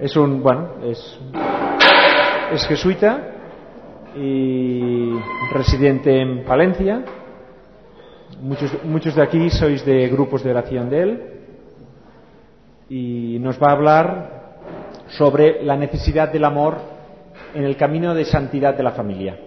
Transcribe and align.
Es 0.00 0.16
un, 0.16 0.42
bueno, 0.42 0.68
es, 0.84 1.18
jesuita 2.66 3.28
y 4.16 5.14
residente 5.52 6.20
en 6.20 6.44
Palencia. 6.44 7.04
Muchos, 8.42 8.84
muchos 8.84 9.14
de 9.14 9.22
aquí 9.22 9.50
sois 9.50 9.84
de 9.86 10.08
grupos 10.08 10.42
de 10.42 10.50
oración 10.50 10.90
de 10.90 11.02
él 11.02 11.22
y 12.88 13.38
nos 13.40 13.58
va 13.62 13.68
a 13.68 13.72
hablar 13.72 14.42
sobre 15.08 15.62
la 15.62 15.76
necesidad 15.76 16.32
del 16.32 16.44
amor 16.44 16.78
en 17.54 17.64
el 17.64 17.76
camino 17.76 18.14
de 18.14 18.24
santidad 18.24 18.74
de 18.74 18.82
la 18.82 18.92
familia. 18.92 19.38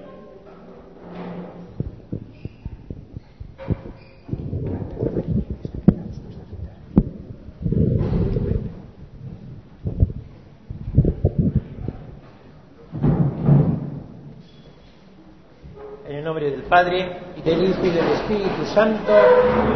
Padre, 16.76 17.08
y 17.38 17.42
del 17.42 17.70
Hijo, 17.70 17.86
y 17.86 17.90
del 17.92 18.06
Espíritu 18.10 18.66
Santo. 18.74 19.10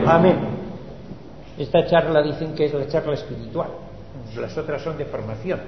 Amén. 0.06 0.36
Esta 1.58 1.86
charla 1.86 2.22
dicen 2.22 2.54
que 2.54 2.66
es 2.66 2.74
la 2.74 2.90
charla 2.90 3.14
espiritual, 3.14 3.70
las 4.38 4.58
otras 4.58 4.82
son 4.82 4.98
de 4.98 5.06
formación. 5.06 5.62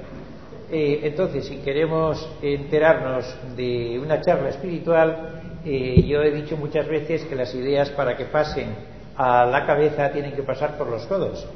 Eh, 0.69 0.99
entonces, 1.03 1.45
si 1.45 1.59
queremos 1.59 2.29
enterarnos 2.41 3.33
de 3.55 3.97
una 3.97 4.19
charla 4.19 4.49
espiritual, 4.49 5.59
eh, 5.63 6.03
yo 6.05 6.21
he 6.21 6.31
dicho 6.31 6.57
muchas 6.57 6.85
veces 6.89 7.23
que 7.23 7.35
las 7.37 7.55
ideas 7.55 7.89
para 7.91 8.17
que 8.17 8.25
pasen 8.25 8.65
a 9.15 9.45
la 9.45 9.65
cabeza 9.65 10.11
tienen 10.11 10.33
que 10.33 10.43
pasar 10.43 10.77
por 10.77 10.87
los 10.87 11.05
codos, 11.05 11.47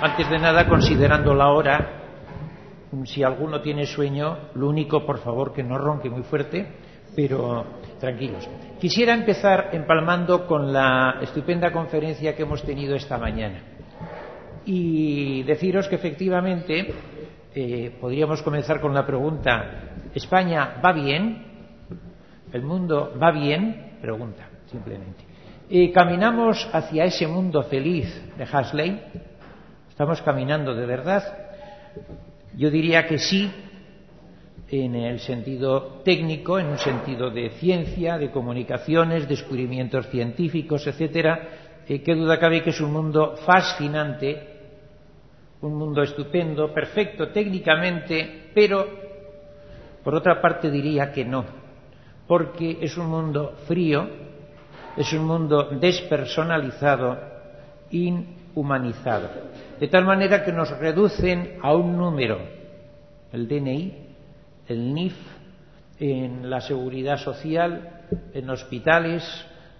antes 0.02 0.27
de 0.27 0.39
nada 0.39 0.67
considerando 0.67 1.36
la 1.36 1.49
hora, 1.52 2.02
si 3.05 3.22
alguno 3.22 3.61
tiene 3.61 3.86
sueño, 3.86 4.49
lo 4.55 4.67
único, 4.67 5.05
por 5.05 5.19
favor, 5.19 5.53
que 5.53 5.61
no 5.61 5.77
ronque 5.77 6.09
muy 6.09 6.23
fuerte, 6.23 6.66
pero 7.16 7.64
tranquilos. 7.99 8.49
Quisiera 8.80 9.14
empezar 9.14 9.69
empalmando 9.73 10.47
con 10.47 10.73
la 10.73 11.17
estupenda 11.22 11.72
conferencia 11.72 12.36
que 12.36 12.42
hemos 12.42 12.64
tenido 12.64 12.95
esta 12.95 13.19
mañana 13.19 13.61
y 14.66 15.42
deciros 15.44 15.88
que 15.88 15.95
efectivamente 15.95 16.94
eh, 17.53 17.97
podríamos 17.99 18.42
comenzar 18.42 18.80
con 18.80 18.93
la 18.93 19.05
pregunta, 19.05 19.92
¿España 20.15 20.76
va 20.83 20.93
bien? 20.93 21.43
¿El 22.53 22.61
mundo 22.61 23.14
va 23.21 23.31
bien? 23.31 23.98
Pregunta, 24.02 24.48
simplemente. 24.70 25.92
¿Caminamos 25.93 26.70
hacia 26.73 27.05
ese 27.05 27.27
mundo 27.27 27.64
feliz 27.64 28.08
de 28.37 28.43
Hasley? 28.43 29.02
¿Estamos 29.89 30.21
caminando 30.21 30.73
de 30.73 30.86
verdad? 30.86 31.23
Yo 32.55 32.70
diría 32.70 33.05
que 33.08 33.17
sí, 33.17 33.49
en 34.70 34.95
el 34.95 35.20
sentido 35.20 36.02
técnico, 36.05 36.58
en 36.59 36.67
un 36.67 36.77
sentido 36.77 37.31
de 37.31 37.52
ciencia, 37.52 38.17
de 38.17 38.31
comunicaciones, 38.31 39.27
descubrimientos 39.27 40.08
científicos, 40.09 40.87
etcétera. 40.87 41.49
Eh, 41.87 42.02
qué 42.02 42.15
duda 42.15 42.39
cabe 42.39 42.64
que 42.64 42.70
es 42.70 42.80
un 42.80 42.93
mundo 42.93 43.36
fascinante 43.45 44.51
un 45.61 45.76
mundo 45.76 46.02
estupendo, 46.02 46.73
perfecto 46.73 47.30
técnicamente, 47.30 48.49
pero 48.54 48.88
por 50.04 50.16
otra 50.16 50.42
parte 50.42 50.72
diría 50.72 51.11
que 51.11 51.23
no, 51.23 51.45
porque 52.27 52.80
es 52.82 52.98
un 52.98 53.08
mundo 53.08 53.55
frío, 53.67 54.08
es 54.98 55.14
un 55.14 55.26
mundo 55.26 55.70
despersonalizado, 55.80 57.17
inhumanizado, 57.92 59.30
de 59.80 59.88
tal 59.88 60.05
manera 60.05 60.44
que 60.44 60.52
nos 60.52 60.70
reducen 60.80 61.60
a 61.61 61.73
un 61.76 61.95
número, 61.95 62.39
el 63.32 63.48
DNI, 63.48 63.94
el 64.67 64.94
NIF, 64.95 65.16
en 66.00 66.50
la 66.50 66.61
seguridad 66.61 67.17
social, 67.17 68.02
en 68.33 68.50
hospitales, 68.50 69.23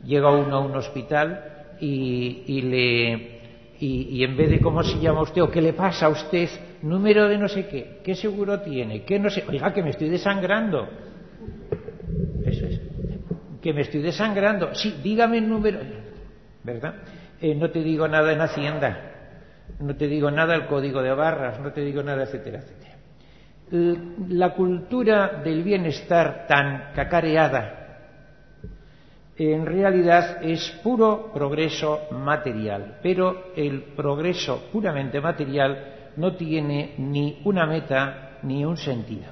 llega 0.06 0.30
uno 0.30 0.58
a 0.58 0.59
un 0.59 0.75
hospital 0.75 1.75
y, 1.80 2.62
le 2.62 3.41
y, 3.81 4.24
en 4.24 4.38
vez 4.38 4.50
de 4.52 4.59
cómo 4.59 4.84
se 4.84 5.00
llama 5.00 5.22
usted 5.24 5.42
o 5.44 5.50
qué 5.50 5.59
le 5.62 5.74
pasa 5.74 6.06
a 6.06 6.09
usted, 6.09 6.50
número 6.84 7.28
de 7.28 7.38
no 7.40 7.47
sé 7.47 7.66
qué, 7.68 7.97
qué 8.03 8.14
seguro 8.16 8.62
tiene, 8.62 9.03
qué 9.03 9.19
no 9.19 9.30
sé, 9.31 9.44
oiga, 9.47 9.74
que 9.74 9.81
me 9.84 9.90
estoy 9.90 10.08
desangrando. 10.09 10.88
Eso 12.46 12.68
es, 12.68 12.80
que 13.62 13.74
me 13.74 13.81
estoy 13.81 14.02
desangrando. 14.03 14.74
Sí, 14.75 14.96
dígame 15.03 15.40
el 15.40 15.50
número, 15.50 15.80
¿verdad? 16.64 16.94
Eh, 17.41 17.56
no 17.56 17.72
te 17.72 17.80
digo 17.81 18.08
nada 18.08 18.31
en 18.34 18.41
Hacienda, 18.41 19.40
no 19.80 19.96
te 19.96 20.08
digo 20.08 20.30
nada 20.30 20.53
al 20.53 20.68
código 20.68 21.02
de 21.02 21.12
barras, 21.16 21.59
no 21.59 21.72
te 21.74 21.81
digo 21.81 22.03
nada, 22.03 22.24
etcétera, 22.24 22.59
etcétera. 22.59 22.91
La 24.28 24.53
cultura 24.53 25.41
del 25.44 25.64
bienestar 25.64 26.46
tan 26.47 26.91
cacareada 26.94 27.81
en 29.50 29.66
realidad 29.66 30.44
es 30.44 30.69
puro 30.84 31.31
progreso 31.34 32.02
material, 32.12 33.00
pero 33.02 33.46
el 33.56 33.84
progreso 33.96 34.68
puramente 34.72 35.19
material 35.19 36.12
no 36.18 36.35
tiene 36.35 36.94
ni 36.97 37.41
una 37.46 37.66
meta 37.66 38.38
ni 38.44 38.63
un 38.66 38.78
sentido, 38.78 39.31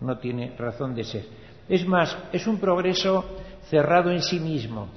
no 0.00 0.16
tiene 0.18 0.54
razón 0.56 0.94
de 0.94 1.04
ser. 1.04 1.24
Es 1.68 1.86
más, 1.86 2.16
es 2.32 2.46
un 2.46 2.58
progreso 2.58 3.24
cerrado 3.68 4.10
en 4.10 4.22
sí 4.22 4.40
mismo, 4.40 4.88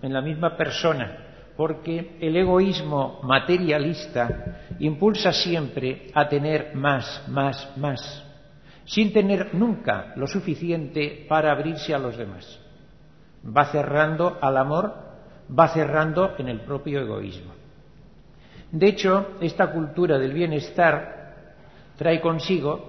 en 0.00 0.12
la 0.12 0.20
misma 0.22 0.56
persona, 0.56 1.28
porque 1.56 2.16
el 2.20 2.36
egoísmo 2.36 3.18
materialista 3.24 4.62
impulsa 4.78 5.32
siempre 5.32 6.06
a 6.14 6.28
tener 6.28 6.74
más, 6.76 7.24
más, 7.28 7.72
más, 7.76 8.24
sin 8.84 9.12
tener 9.12 9.52
nunca 9.54 10.12
lo 10.16 10.26
suficiente 10.28 11.26
para 11.28 11.50
abrirse 11.50 11.92
a 11.92 11.98
los 11.98 12.16
demás 12.16 12.58
va 13.44 13.66
cerrando 13.66 14.38
al 14.40 14.56
amor, 14.56 14.92
va 15.56 15.68
cerrando 15.68 16.34
en 16.38 16.48
el 16.48 16.60
propio 16.60 17.00
egoísmo. 17.00 17.52
De 18.70 18.86
hecho, 18.88 19.36
esta 19.40 19.70
cultura 19.72 20.18
del 20.18 20.32
bienestar 20.32 21.20
trae 21.96 22.20
consigo 22.20 22.88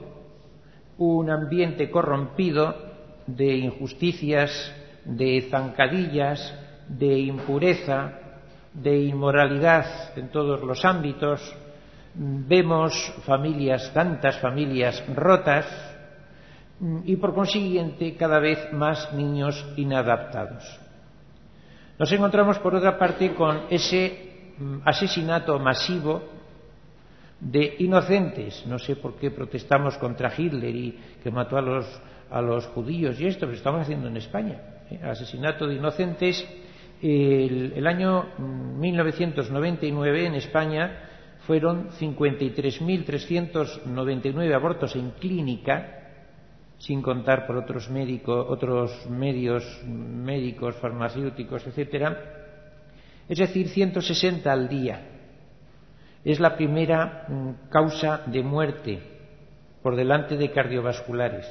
un 0.98 1.30
ambiente 1.30 1.90
corrompido 1.90 2.74
de 3.28 3.56
injusticias, 3.56 4.52
de 5.04 5.48
zancadillas, 5.50 6.54
de 6.88 7.20
impureza, 7.20 8.14
de 8.74 8.98
inmoralidad 9.04 10.18
en 10.18 10.30
todos 10.30 10.62
los 10.62 10.86
ámbitos. 10.86 11.42
Vemos 12.16 12.94
familias, 13.26 13.92
tantas 13.94 14.40
familias 14.40 15.04
rotas, 15.14 15.66
Mm, 16.82 17.00
y 17.06 17.16
por 17.18 17.34
consiguiente 17.36 18.16
cada 18.16 18.40
vez 18.40 18.60
más 18.74 19.12
niños 19.14 19.64
inadaptados. 19.78 20.64
Nos 22.00 22.12
encontramos, 22.12 22.58
por 22.60 22.74
otra 22.76 22.98
parte, 22.98 23.34
con 23.36 23.64
ese 23.70 24.54
mm, 24.58 24.78
asesinato 24.84 25.60
masivo 25.60 26.24
de 27.40 27.76
inocentes. 27.80 28.66
No 28.66 28.80
sé 28.80 28.96
por 28.96 29.18
qué 29.18 29.30
protestamos 29.30 29.98
contra 30.00 30.34
Hitler 30.36 30.76
y 30.76 30.98
que 31.22 31.30
mató 31.30 31.58
a 31.58 31.62
los, 31.62 31.86
judíos 32.74 33.20
y 33.20 33.28
esto, 33.28 33.42
pero 33.42 33.54
estamos 33.54 33.82
haciendo 33.82 34.08
en 34.08 34.18
España. 34.18 34.58
¿eh? 34.90 35.00
Asesinato 35.04 35.68
de 35.68 35.76
inocentes. 35.76 36.44
El, 37.02 37.74
el 37.76 37.86
año 37.88 38.30
1999 38.40 39.92
mm, 39.92 40.26
en 40.26 40.34
España 40.36 41.04
fueron 41.46 41.90
53.399 41.92 44.56
abortos 44.56 44.96
en 44.96 45.12
clínica 45.12 46.00
sin 46.86 47.02
contar 47.02 47.48
por 47.48 47.56
otros 47.58 47.90
médicos, 47.90 48.46
otros 48.50 48.92
medios 49.10 49.64
médicos, 49.88 50.76
farmacéuticos, 50.76 51.66
etcétera, 51.66 52.18
es 53.30 53.38
decir, 53.40 53.70
160 53.70 54.52
al 54.52 54.68
día. 54.68 55.08
Es 56.26 56.42
la 56.42 56.58
primera 56.58 57.26
mm, 57.30 57.70
causa 57.70 58.24
de 58.26 58.44
muerte 58.44 59.02
por 59.82 59.96
delante 59.96 60.36
de 60.36 60.52
cardiovasculares, 60.52 61.46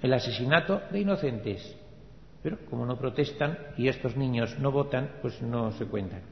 el 0.00 0.12
asesinato 0.14 0.82
de 0.92 1.00
inocentes. 1.00 1.76
Pero 2.44 2.58
como 2.70 2.86
no 2.86 2.96
protestan 2.96 3.58
y 3.76 3.88
estos 3.88 4.16
niños 4.16 4.56
no 4.60 4.70
votan, 4.70 5.16
pues 5.20 5.40
no 5.42 5.72
se 5.72 5.86
cuentan. 5.86 6.22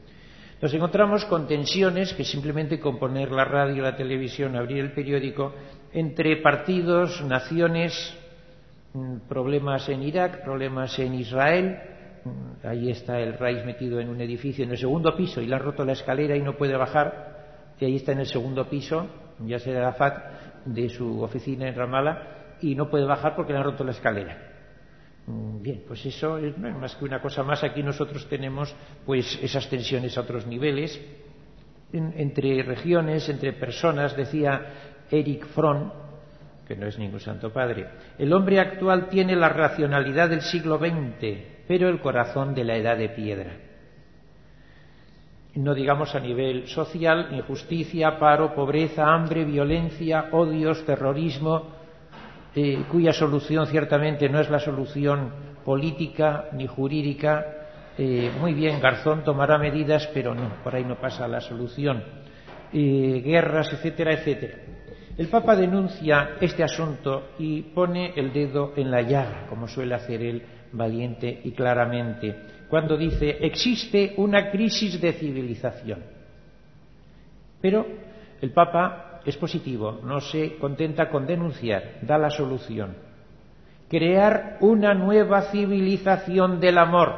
Nos 0.61 0.73
encontramos 0.73 1.25
con 1.25 1.47
tensiones 1.47 2.13
que 2.13 2.23
simplemente 2.23 2.79
con 2.79 2.99
poner 2.99 3.31
la 3.31 3.43
radio, 3.45 3.81
la 3.81 3.95
televisión, 3.97 4.55
abrir 4.55 4.77
el 4.79 4.93
periódico, 4.93 5.53
entre 5.93 6.37
partidos, 6.37 7.23
naciones, 7.23 8.13
mm, 8.93 9.17
problemas 9.27 9.87
en 9.89 10.03
Irak, 10.03 10.43
problemas 10.43 10.97
en 10.99 11.13
Israel. 11.15 11.79
Mm, 12.23 12.65
ahí 12.67 12.89
está 12.91 13.19
el 13.19 13.33
Raiz 13.37 13.65
metido 13.65 13.99
en 13.99 14.09
un 14.09 14.21
edificio 14.21 14.63
en 14.63 14.71
el 14.71 14.77
segundo 14.77 15.15
piso 15.15 15.41
y 15.41 15.47
le 15.47 15.55
han 15.55 15.61
roto 15.61 15.83
la 15.83 15.93
escalera 15.93 16.35
y 16.35 16.41
no 16.41 16.55
puede 16.55 16.75
bajar. 16.77 17.73
Y 17.79 17.85
ahí 17.85 17.95
está 17.95 18.11
en 18.11 18.19
el 18.19 18.27
segundo 18.27 18.69
piso, 18.69 19.07
ya 19.39 19.57
será 19.59 19.81
la 19.81 19.93
FAT, 19.93 20.65
de 20.65 20.87
su 20.89 21.21
oficina 21.23 21.67
en 21.67 21.75
Ramallah 21.75 22.57
y 22.61 22.75
no 22.75 22.89
puede 22.89 23.05
bajar 23.05 23.35
porque 23.35 23.53
le 23.53 23.59
han 23.59 23.65
roto 23.65 23.83
la 23.83 23.91
escalera. 23.91 24.47
Mm, 25.25 25.61
bien, 25.61 25.83
pues 25.87 26.05
eso 26.05 26.37
es, 26.37 26.57
más 26.57 26.95
que 26.95 27.05
una 27.05 27.21
cosa 27.21 27.43
más. 27.43 27.63
Aquí 27.63 27.81
nosotros 27.83 28.27
tenemos 28.29 28.73
pues 29.05 29.39
esas 29.41 29.67
tensiones 29.69 30.15
a 30.17 30.21
otros 30.21 30.47
niveles, 30.47 31.01
entre 31.93 32.63
regiones, 32.63 33.27
entre 33.29 33.51
personas. 33.53 34.15
Decía 34.15 34.90
Eric 35.11 35.45
Fromm, 35.47 35.91
que 36.67 36.75
no 36.75 36.87
es 36.87 36.97
ningún 36.97 37.19
santo 37.19 37.51
padre, 37.51 37.85
el 38.17 38.31
hombre 38.33 38.59
actual 38.59 39.09
tiene 39.09 39.35
la 39.35 39.49
racionalidad 39.49 40.29
del 40.29 40.41
siglo 40.41 40.77
XX, 40.77 41.37
pero 41.67 41.89
el 41.89 41.99
corazón 41.99 42.55
de 42.55 42.63
la 42.63 42.77
edad 42.77 42.97
de 42.97 43.09
piedra. 43.09 43.51
No 45.55 45.73
digamos 45.75 46.15
a 46.15 46.21
nivel 46.21 46.65
social, 46.69 47.27
injusticia, 47.33 48.17
paro, 48.19 48.55
pobreza, 48.55 49.05
hambre, 49.13 49.43
violencia, 49.43 50.29
odios, 50.31 50.85
terrorismo, 50.85 51.71
eh, 52.55 52.85
cuya 52.89 53.11
solución 53.11 53.67
ciertamente 53.67 54.29
no 54.29 54.39
es 54.39 54.49
la 54.49 54.59
solución 54.59 55.29
política 55.65 56.45
ni 56.53 56.67
jurídica. 56.67 57.45
Eh, 57.97 58.31
muy 58.39 58.53
bien, 58.53 58.79
Garzón 58.79 59.25
tomará 59.25 59.57
medidas, 59.57 60.09
pero 60.13 60.33
no, 60.33 60.61
por 60.63 60.73
ahí 60.73 60.85
no 60.85 60.95
pasa 61.01 61.27
la 61.27 61.41
solución. 61.41 62.01
Eh, 62.71 63.21
guerras, 63.23 63.73
etcétera, 63.73 64.13
etcétera. 64.13 64.53
El 65.21 65.27
Papa 65.27 65.55
denuncia 65.55 66.31
este 66.41 66.63
asunto 66.63 67.33
y 67.37 67.61
pone 67.61 68.11
el 68.15 68.33
dedo 68.33 68.73
en 68.75 68.89
la 68.89 69.03
llaga, 69.03 69.45
como 69.49 69.67
suele 69.67 69.93
hacer 69.93 70.19
él 70.23 70.41
valiente 70.71 71.41
y 71.43 71.51
claramente, 71.51 72.35
cuando 72.71 72.97
dice 72.97 73.37
existe 73.41 74.15
una 74.17 74.49
crisis 74.49 74.99
de 74.99 75.13
civilización. 75.13 75.99
Pero 77.61 77.85
el 78.41 78.49
Papa 78.51 79.21
es 79.23 79.37
positivo, 79.37 79.99
no 80.03 80.21
se 80.21 80.57
contenta 80.57 81.07
con 81.09 81.27
denunciar, 81.27 81.99
da 82.01 82.17
la 82.17 82.31
solución. 82.31 82.95
Crear 83.89 84.57
una 84.61 84.95
nueva 84.95 85.51
civilización 85.51 86.59
del 86.59 86.79
amor. 86.79 87.11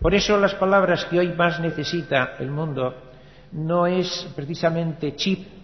Por 0.00 0.14
eso 0.14 0.38
las 0.38 0.54
palabras 0.54 1.04
que 1.06 1.18
hoy 1.18 1.30
más 1.32 1.58
necesita 1.58 2.34
el 2.38 2.52
mundo 2.52 2.94
no 3.50 3.88
es 3.88 4.30
precisamente 4.36 5.16
chip 5.16 5.58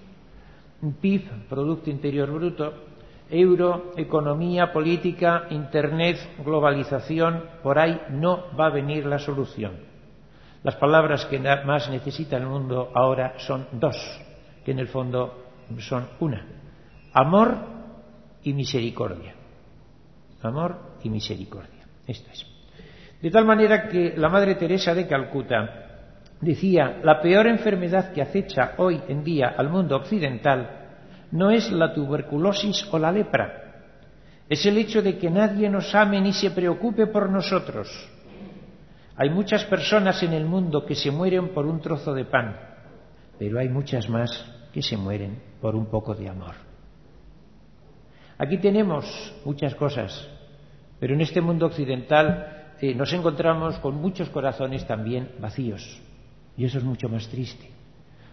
PIB, 0.94 1.48
Producto 1.48 1.90
Interior 1.90 2.30
Bruto, 2.30 2.72
euro, 3.30 3.92
economía, 3.96 4.72
política, 4.72 5.46
Internet, 5.50 6.16
globalización, 6.44 7.42
por 7.62 7.78
ahí 7.78 8.00
no 8.10 8.54
va 8.58 8.66
a 8.66 8.70
venir 8.74 9.06
la 9.06 9.18
solución. 9.18 9.72
Las 10.62 10.76
palabras 10.76 11.26
que 11.26 11.38
más 11.38 11.88
necesita 11.90 12.36
el 12.36 12.46
mundo 12.46 12.90
ahora 12.94 13.34
son 13.38 13.66
dos, 13.72 13.96
que 14.64 14.72
en 14.72 14.78
el 14.78 14.88
fondo 14.88 15.44
son 15.78 16.08
una, 16.20 16.46
amor 17.12 17.56
y 18.42 18.52
misericordia. 18.52 19.34
Amor 20.42 20.76
y 21.02 21.08
misericordia. 21.10 21.84
es. 22.06 22.24
De 23.20 23.30
tal 23.30 23.44
manera 23.46 23.88
que 23.88 24.12
la 24.16 24.28
Madre 24.28 24.54
Teresa 24.56 24.94
de 24.94 25.06
Calcuta 25.08 25.84
decía, 26.40 27.00
la 27.02 27.20
peor 27.20 27.46
enfermedad 27.46 28.12
que 28.12 28.22
acecha 28.22 28.72
hoy 28.78 29.00
en 29.08 29.24
día 29.24 29.48
al 29.56 29.70
mundo 29.70 29.96
occidental 29.96 30.88
no 31.32 31.50
es 31.50 31.70
la 31.72 31.92
tuberculosis 31.92 32.86
o 32.92 32.98
la 32.98 33.10
lepra, 33.10 33.62
es 34.48 34.64
el 34.66 34.78
hecho 34.78 35.02
de 35.02 35.18
que 35.18 35.30
nadie 35.30 35.68
nos 35.68 35.94
ame 35.94 36.20
ni 36.20 36.32
se 36.32 36.50
preocupe 36.52 37.06
por 37.08 37.28
nosotros. 37.30 37.88
Hay 39.16 39.30
muchas 39.30 39.64
personas 39.64 40.22
en 40.22 40.34
el 40.34 40.44
mundo 40.44 40.84
que 40.84 40.94
se 40.94 41.10
mueren 41.10 41.48
por 41.54 41.66
un 41.66 41.80
trozo 41.80 42.12
de 42.12 42.26
pan, 42.26 42.54
pero 43.38 43.58
hay 43.58 43.68
muchas 43.68 44.08
más 44.08 44.30
que 44.72 44.82
se 44.82 44.96
mueren 44.96 45.42
por 45.60 45.74
un 45.74 45.86
poco 45.86 46.14
de 46.14 46.28
amor. 46.28 46.54
Aquí 48.38 48.58
tenemos 48.58 49.04
muchas 49.46 49.74
cosas, 49.74 50.28
pero 51.00 51.14
en 51.14 51.22
este 51.22 51.40
mundo 51.40 51.66
occidental 51.66 52.74
eh, 52.80 52.94
nos 52.94 53.10
encontramos 53.14 53.78
con 53.78 53.96
muchos 53.96 54.28
corazones 54.28 54.86
también 54.86 55.32
vacíos. 55.40 56.02
Y 56.56 56.64
eso 56.64 56.78
es 56.78 56.84
mucho 56.84 57.08
más 57.08 57.28
triste. 57.28 57.68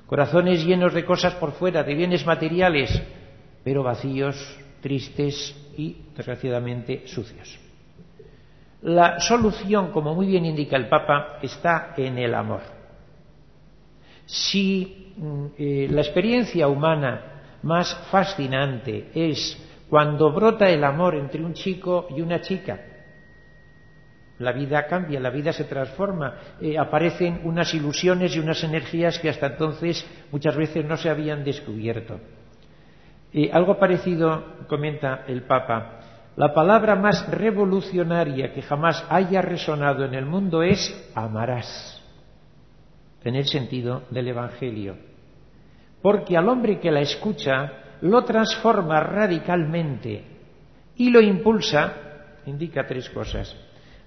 Corazones 0.07 0.63
llenos 0.65 0.93
de 0.93 1.05
cosas 1.05 1.33
por 1.35 1.53
fuera, 1.53 1.83
de 1.83 1.95
bienes 1.95 2.25
materiales, 2.25 2.89
pero 3.63 3.83
vacíos, 3.83 4.35
tristes 4.81 5.55
y, 5.77 5.97
desgraciadamente, 6.15 7.07
sucios. 7.07 7.59
La 8.81 9.19
solución, 9.19 9.91
como 9.91 10.13
muy 10.13 10.27
bien 10.27 10.45
indica 10.45 10.75
el 10.77 10.87
Papa, 10.89 11.39
está 11.41 11.93
en 11.97 12.17
el 12.17 12.33
amor. 12.35 12.61
Si 14.25 15.11
mm, 15.17 15.45
eh, 15.57 15.87
la 15.91 16.01
experiencia 16.01 16.67
humana 16.67 17.59
más 17.63 17.93
fascinante 18.11 19.09
es 19.13 19.57
cuando 19.89 20.31
brota 20.33 20.69
el 20.69 20.83
amor 20.83 21.15
entre 21.15 21.43
un 21.43 21.53
chico 21.53 22.07
y 22.15 22.21
una 22.21 22.41
chica, 22.41 22.79
la 24.39 24.51
vida 24.51 24.87
cambia, 24.87 25.19
la 25.19 25.29
vida 25.29 25.53
se 25.53 25.65
transforma, 25.65 26.33
eh, 26.59 26.77
aparecen 26.77 27.41
unas 27.43 27.73
ilusiones 27.73 28.35
y 28.35 28.39
unas 28.39 28.63
energías 28.63 29.19
que 29.19 29.29
hasta 29.29 29.45
entonces 29.47 30.05
muchas 30.31 30.55
veces 30.55 30.83
no 30.85 30.97
se 30.97 31.09
habían 31.09 31.43
descubierto. 31.43 32.19
Eh, 33.31 33.49
algo 33.53 33.77
parecido 33.77 34.43
comenta 34.67 35.23
el 35.27 35.43
Papa. 35.43 35.99
La 36.35 36.51
palabra 36.53 36.95
más 36.95 37.29
revolucionaria 37.29 38.51
que 38.53 38.63
jamás 38.63 39.05
haya 39.09 39.41
resonado 39.43 40.03
en 40.03 40.15
el 40.15 40.25
mundo 40.25 40.63
es 40.63 41.11
amarás, 41.13 42.01
en 43.23 43.35
el 43.35 43.45
sentido 43.45 44.03
del 44.09 44.29
Evangelio. 44.29 44.95
Porque 46.01 46.35
al 46.35 46.49
hombre 46.49 46.79
que 46.79 46.89
la 46.91 47.01
escucha 47.01 47.71
lo 48.01 48.23
transforma 48.23 48.99
radicalmente 48.99 50.25
y 50.97 51.11
lo 51.11 51.21
impulsa, 51.21 51.93
indica 52.47 52.85
tres 52.87 53.09
cosas 53.11 53.55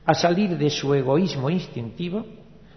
a 0.06 0.14
salir 0.14 0.56
de 0.56 0.70
su 0.70 0.94
egoísmo 0.94 1.50
instintivo, 1.50 2.24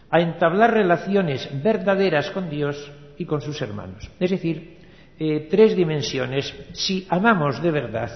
a 0.10 0.20
entablar 0.20 0.72
relaciones 0.74 1.48
verdaderas 1.64 2.32
con 2.32 2.50
Dios 2.50 2.92
y 3.18 3.26
con 3.26 3.42
sus 3.42 3.62
hermanos. 3.62 4.10
Es 4.20 4.32
decir, 4.32 4.80
eh, 5.20 5.48
tres 5.50 5.76
dimensiones. 5.76 6.52
Si 6.74 7.06
amamos 7.10 7.62
de 7.62 7.70
verdad, 7.70 8.10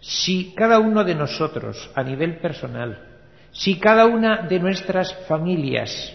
si 0.00 0.52
cada 0.54 0.80
uno 0.80 1.04
de 1.04 1.14
nosotros 1.14 1.90
a 1.94 2.02
nivel 2.02 2.38
personal, 2.40 3.00
si 3.52 3.78
cada 3.78 4.06
una 4.06 4.42
de 4.42 4.58
nuestras 4.58 5.14
familias 5.28 6.12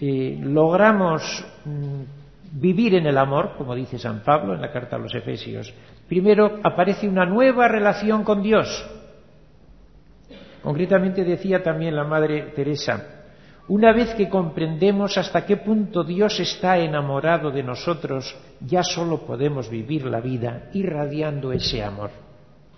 eh, 0.00 0.38
logramos 0.38 1.44
mm, 1.64 2.52
vivir 2.60 2.94
en 2.96 3.06
el 3.06 3.16
amor, 3.16 3.52
como 3.56 3.74
dice 3.74 3.98
San 3.98 4.22
Pablo 4.22 4.54
en 4.54 4.60
la 4.60 4.70
carta 4.72 4.96
a 4.96 4.98
los 4.98 5.14
Efesios, 5.14 5.72
primero 6.08 6.60
aparece 6.62 7.08
una 7.08 7.24
nueva 7.24 7.68
relación 7.68 8.24
con 8.24 8.42
Dios, 8.42 8.68
Concretamente 10.62 11.24
decía 11.24 11.62
también 11.62 11.96
la 11.96 12.04
Madre 12.04 12.52
Teresa, 12.54 13.16
una 13.68 13.92
vez 13.92 14.14
que 14.14 14.28
comprendemos 14.28 15.16
hasta 15.16 15.46
qué 15.46 15.56
punto 15.56 16.02
Dios 16.04 16.38
está 16.40 16.78
enamorado 16.78 17.50
de 17.50 17.62
nosotros, 17.62 18.34
ya 18.60 18.82
solo 18.82 19.24
podemos 19.26 19.70
vivir 19.70 20.04
la 20.06 20.20
vida 20.20 20.68
irradiando 20.74 21.52
ese 21.52 21.82
amor. 21.82 22.10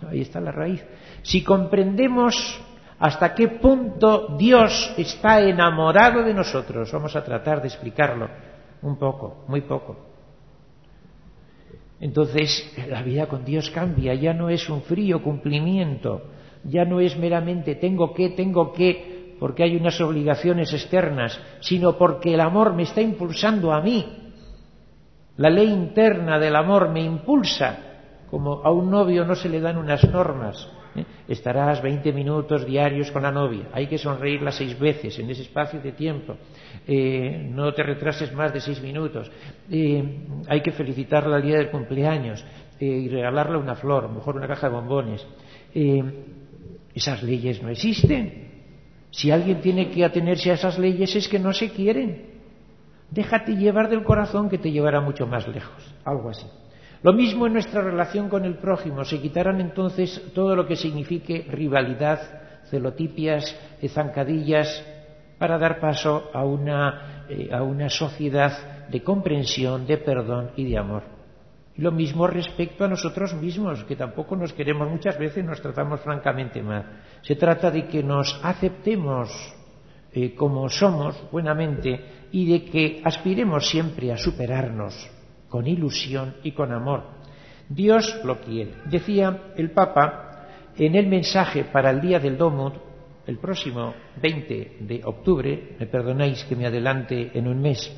Ahí 0.07 0.21
está 0.21 0.39
la 0.39 0.51
raíz. 0.51 0.85
Si 1.23 1.43
comprendemos 1.43 2.61
hasta 2.99 3.33
qué 3.33 3.47
punto 3.47 4.35
Dios 4.37 4.93
está 4.97 5.41
enamorado 5.41 6.23
de 6.23 6.33
nosotros, 6.33 6.91
vamos 6.91 7.15
a 7.15 7.23
tratar 7.23 7.61
de 7.61 7.67
explicarlo 7.67 8.29
un 8.81 8.97
poco, 8.97 9.43
muy 9.47 9.61
poco. 9.61 10.07
Entonces, 11.99 12.71
la 12.89 13.01
vida 13.01 13.27
con 13.27 13.45
Dios 13.45 13.71
cambia, 13.71 14.13
ya 14.13 14.33
no 14.33 14.49
es 14.49 14.69
un 14.69 14.81
frío 14.83 15.23
cumplimiento, 15.23 16.21
ya 16.63 16.85
no 16.85 16.99
es 16.99 17.17
meramente 17.17 17.75
tengo 17.75 18.13
que, 18.13 18.29
tengo 18.29 18.71
que, 18.73 19.35
porque 19.39 19.63
hay 19.63 19.75
unas 19.75 19.99
obligaciones 19.99 20.71
externas, 20.73 21.39
sino 21.59 21.97
porque 21.97 22.33
el 22.33 22.39
amor 22.41 22.73
me 22.73 22.83
está 22.83 23.01
impulsando 23.01 23.71
a 23.73 23.81
mí. 23.81 24.05
La 25.37 25.49
ley 25.49 25.67
interna 25.69 26.39
del 26.39 26.55
amor 26.55 26.89
me 26.91 27.01
impulsa, 27.03 27.79
como 28.29 28.63
a 28.63 28.71
un 28.71 28.89
novio 28.89 29.25
no 29.25 29.35
se 29.35 29.49
le 29.49 29.59
dan 29.59 29.77
unas 29.77 30.07
normas. 30.09 30.69
¿eh? 30.95 31.03
Estarás 31.27 31.81
20 31.81 32.13
minutos 32.13 32.65
diarios 32.65 33.11
con 33.11 33.23
la 33.23 33.31
novia, 33.31 33.67
hay 33.73 33.87
que 33.87 33.97
sonreírla 33.97 34.51
seis 34.51 34.79
veces 34.79 35.17
en 35.19 35.29
ese 35.29 35.41
espacio 35.41 35.81
de 35.81 35.91
tiempo, 35.91 36.35
eh, 36.87 37.49
no 37.51 37.73
te 37.73 37.83
retrases 37.83 38.31
más 38.33 38.53
de 38.53 38.61
seis 38.61 38.81
minutos, 38.81 39.29
eh, 39.69 40.19
hay 40.47 40.61
que 40.61 40.71
felicitarla 40.71 41.37
al 41.37 41.41
día 41.41 41.57
del 41.57 41.71
cumpleaños 41.71 42.45
y 42.79 43.07
regalarle 43.09 43.57
una 43.57 43.75
flor, 43.75 44.09
mejor 44.09 44.35
una 44.35 44.47
caja 44.47 44.67
de 44.67 44.73
bombones. 44.75 45.25
Esas 46.95 47.23
leyes 47.23 47.61
no 47.61 47.69
existen. 47.69 48.51
Si 49.09 49.31
alguien 49.31 49.61
tiene 49.61 49.89
que 49.89 50.05
atenerse 50.05 50.51
a 50.51 50.53
esas 50.53 50.77
leyes 50.79 51.15
es 51.15 51.27
que 51.27 51.39
no 51.39 51.53
se 51.53 51.69
quieren. 51.69 52.33
Déjate 53.11 53.55
llevar 53.55 53.89
del 53.89 54.03
corazón 54.03 54.49
que 54.49 54.57
te 54.57 54.71
llevará 54.71 55.01
mucho 55.01 55.27
más 55.27 55.47
lejos. 55.47 55.83
Algo 56.03 56.29
así. 56.29 56.45
Lo 57.03 57.13
mismo 57.13 57.45
en 57.47 57.53
nuestra 57.53 57.81
relación 57.81 58.29
con 58.29 58.45
el 58.45 58.57
prójimo. 58.57 59.03
Se 59.03 59.19
quitarán 59.19 59.59
entonces 59.59 60.21
todo 60.33 60.55
lo 60.55 60.65
que 60.65 60.75
signifique 60.75 61.45
rivalidad, 61.49 62.21
celotipias, 62.69 63.57
zancadillas, 63.89 64.69
para 65.37 65.57
dar 65.59 65.79
paso 65.79 66.29
a 66.33 66.45
una, 66.45 67.25
eh, 67.29 67.49
a 67.51 67.61
una 67.63 67.89
sociedad 67.89 68.87
de 68.87 69.03
comprensión, 69.03 69.85
de 69.85 69.97
perdón 69.97 70.51
y 70.55 70.63
de 70.63 70.77
amor 70.77 71.12
lo 71.77 71.91
mismo 71.91 72.27
respecto 72.27 72.85
a 72.85 72.87
nosotros 72.87 73.33
mismos, 73.33 73.83
que 73.85 73.95
tampoco 73.95 74.35
nos 74.35 74.53
queremos 74.53 74.89
muchas 74.89 75.17
veces, 75.17 75.43
nos 75.43 75.61
tratamos 75.61 76.01
francamente 76.01 76.61
mal. 76.61 76.99
Se 77.23 77.35
trata 77.35 77.71
de 77.71 77.85
que 77.87 78.03
nos 78.03 78.39
aceptemos 78.43 79.29
eh, 80.13 80.35
como 80.35 80.69
somos 80.69 81.19
buenamente 81.31 81.99
y 82.31 82.47
de 82.51 82.65
que 82.65 83.01
aspiremos 83.03 83.67
siempre 83.67 84.11
a 84.11 84.17
superarnos 84.17 85.09
con 85.49 85.65
ilusión 85.67 86.35
y 86.43 86.51
con 86.51 86.71
amor. 86.73 87.03
Dios 87.69 88.19
lo 88.23 88.39
quiere. 88.39 88.73
Decía 88.85 89.53
el 89.57 89.71
Papa 89.71 90.45
en 90.77 90.95
el 90.95 91.07
mensaje 91.07 91.63
para 91.63 91.89
el 91.89 92.01
Día 92.01 92.19
del 92.19 92.37
Domut, 92.37 92.75
el 93.25 93.39
próximo 93.39 93.93
20 94.21 94.77
de 94.81 95.01
octubre, 95.05 95.75
me 95.79 95.87
perdonáis 95.87 96.43
que 96.43 96.55
me 96.55 96.67
adelante 96.67 97.31
en 97.33 97.47
un 97.47 97.61
mes, 97.61 97.91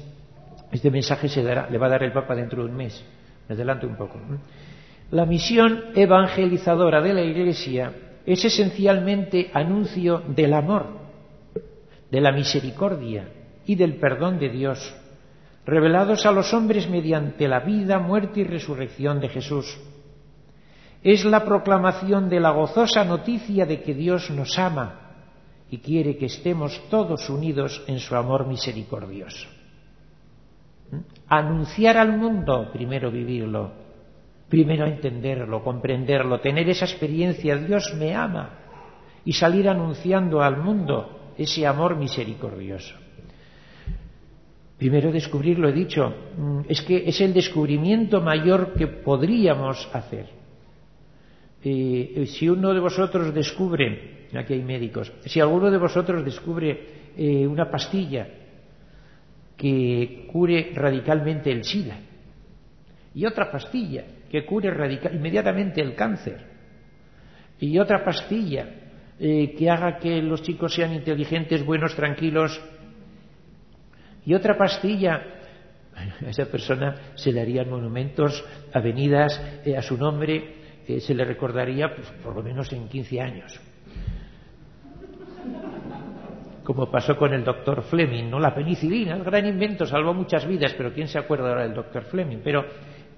este 0.71 0.91
mensaje 0.91 1.29
se 1.29 1.41
dará, 1.41 1.67
le 1.69 1.77
va 1.77 1.87
a 1.87 1.91
dar 1.91 2.03
el 2.03 2.11
Papa 2.11 2.35
dentro 2.35 2.61
de 2.63 2.69
un 2.71 2.75
mes. 2.75 3.03
Me 3.47 3.53
adelanto 3.55 3.87
un 3.87 3.95
poco. 3.95 4.19
La 5.11 5.25
misión 5.25 5.85
evangelizadora 5.95 7.01
de 7.01 7.13
la 7.13 7.21
Iglesia 7.21 7.93
es 8.25 8.43
esencialmente 8.43 9.51
anuncio 9.53 10.23
del 10.27 10.53
amor, 10.53 10.87
de 12.09 12.21
la 12.21 12.31
misericordia 12.31 13.29
y 13.67 13.75
del 13.75 13.95
perdón 13.97 14.39
de 14.39 14.49
Dios, 14.49 14.79
revelados 15.65 16.25
a 16.25 16.31
los 16.31 16.53
hombres 16.53 16.89
mediante 16.89 17.47
la 17.47 17.59
vida, 17.59 17.99
muerte 17.99 18.39
y 18.39 18.43
resurrección 18.45 19.19
de 19.19 19.29
Jesús. 19.29 19.77
Es 21.03 21.23
la 21.23 21.45
proclamación 21.45 22.29
de 22.29 22.39
la 22.39 22.49
gozosa 22.49 23.03
noticia 23.05 23.67
de 23.67 23.83
que 23.83 23.93
Dios 23.93 24.31
nos 24.31 24.57
ama 24.57 25.01
y 25.69 25.77
quiere 25.77 26.17
que 26.17 26.25
estemos 26.25 26.81
todos 26.89 27.29
unidos 27.29 27.83
en 27.85 27.99
su 27.99 28.15
amor 28.15 28.47
misericordioso 28.47 29.47
anunciar 31.27 31.97
al 31.97 32.17
mundo, 32.17 32.69
primero 32.71 33.11
vivirlo, 33.11 33.71
primero 34.49 34.85
entenderlo, 34.85 35.63
comprenderlo, 35.63 36.39
tener 36.39 36.69
esa 36.69 36.85
experiencia, 36.85 37.57
Dios 37.57 37.93
me 37.97 38.13
ama, 38.13 38.59
y 39.23 39.33
salir 39.33 39.67
anunciando 39.67 40.41
al 40.41 40.57
mundo 40.57 41.31
ese 41.37 41.65
amor 41.65 41.95
misericordioso. 41.95 42.95
Primero 44.77 45.11
descubrir, 45.11 45.57
lo 45.57 45.69
he 45.69 45.73
dicho, 45.73 46.13
mm, 46.37 46.59
es 46.67 46.81
que 46.81 47.07
es 47.07 47.19
el 47.21 47.33
descubrimiento 47.33 48.21
mayor 48.21 48.73
que 48.73 48.87
podríamos 48.87 49.89
hacer. 49.93 50.27
Eh, 51.63 52.11
eh, 52.17 52.25
si 52.27 52.47
uno 52.49 52.73
de 52.73 52.79
vosotros 52.81 53.33
descubre, 53.33 54.27
aquí 54.37 54.53
hay 54.53 54.61
médicos, 54.63 55.11
si 55.25 55.39
alguno 55.39 55.71
de 55.71 55.77
vosotros 55.77 56.23
descubre 56.23 57.13
eh, 57.17 57.47
una 57.47 57.71
pastilla 57.71 58.27
que 59.57 60.27
cure 60.31 60.71
radicalmente 60.73 61.51
el 61.51 61.63
SIDA 61.63 61.97
y 63.13 63.25
otra 63.25 63.51
pastilla 63.51 64.03
que 64.29 64.45
cure 64.45 64.69
inmediatamente 65.13 65.81
el 65.81 65.95
cáncer 65.95 66.51
y 67.59 67.77
otra 67.79 68.03
pastilla 68.03 68.67
eh, 69.19 69.55
que 69.57 69.69
haga 69.69 69.97
que 69.97 70.21
los 70.21 70.41
chicos 70.41 70.73
sean 70.73 70.93
inteligentes, 70.93 71.63
buenos, 71.63 71.95
tranquilos 71.95 72.61
y 74.25 74.33
otra 74.33 74.57
pastilla 74.57 75.23
a 75.95 76.29
esa 76.29 76.45
persona 76.47 77.11
se 77.15 77.31
le 77.31 77.39
harían 77.41 77.69
monumentos, 77.69 78.43
avenidas 78.73 79.41
eh, 79.65 79.77
a 79.77 79.81
su 79.81 79.95
nombre, 79.95 80.81
eh, 80.85 80.99
se 80.99 81.13
le 81.15 81.23
recordaría 81.23 81.95
pues, 81.95 82.09
por 82.21 82.35
lo 82.35 82.43
menos 82.43 82.71
en 82.73 82.89
15 82.89 83.21
años 83.21 83.61
como 86.65 86.87
pasó 86.91 87.15
con 87.15 87.31
el 87.33 87.45
doctor 87.45 87.83
Fleming, 87.83 88.29
¿no? 88.29 88.39
La 88.39 88.53
penicilina, 88.53 89.15
el 89.15 89.23
gran 89.23 89.45
invento, 89.45 89.85
salvó 89.85 90.13
muchas 90.13 90.45
vidas, 90.45 90.73
pero 90.75 90.91
¿quién 90.91 91.07
se 91.07 91.17
acuerda 91.19 91.47
ahora 91.49 91.63
del 91.63 91.73
doctor 91.75 92.03
Fleming? 92.03 92.39
Pero 92.43 92.65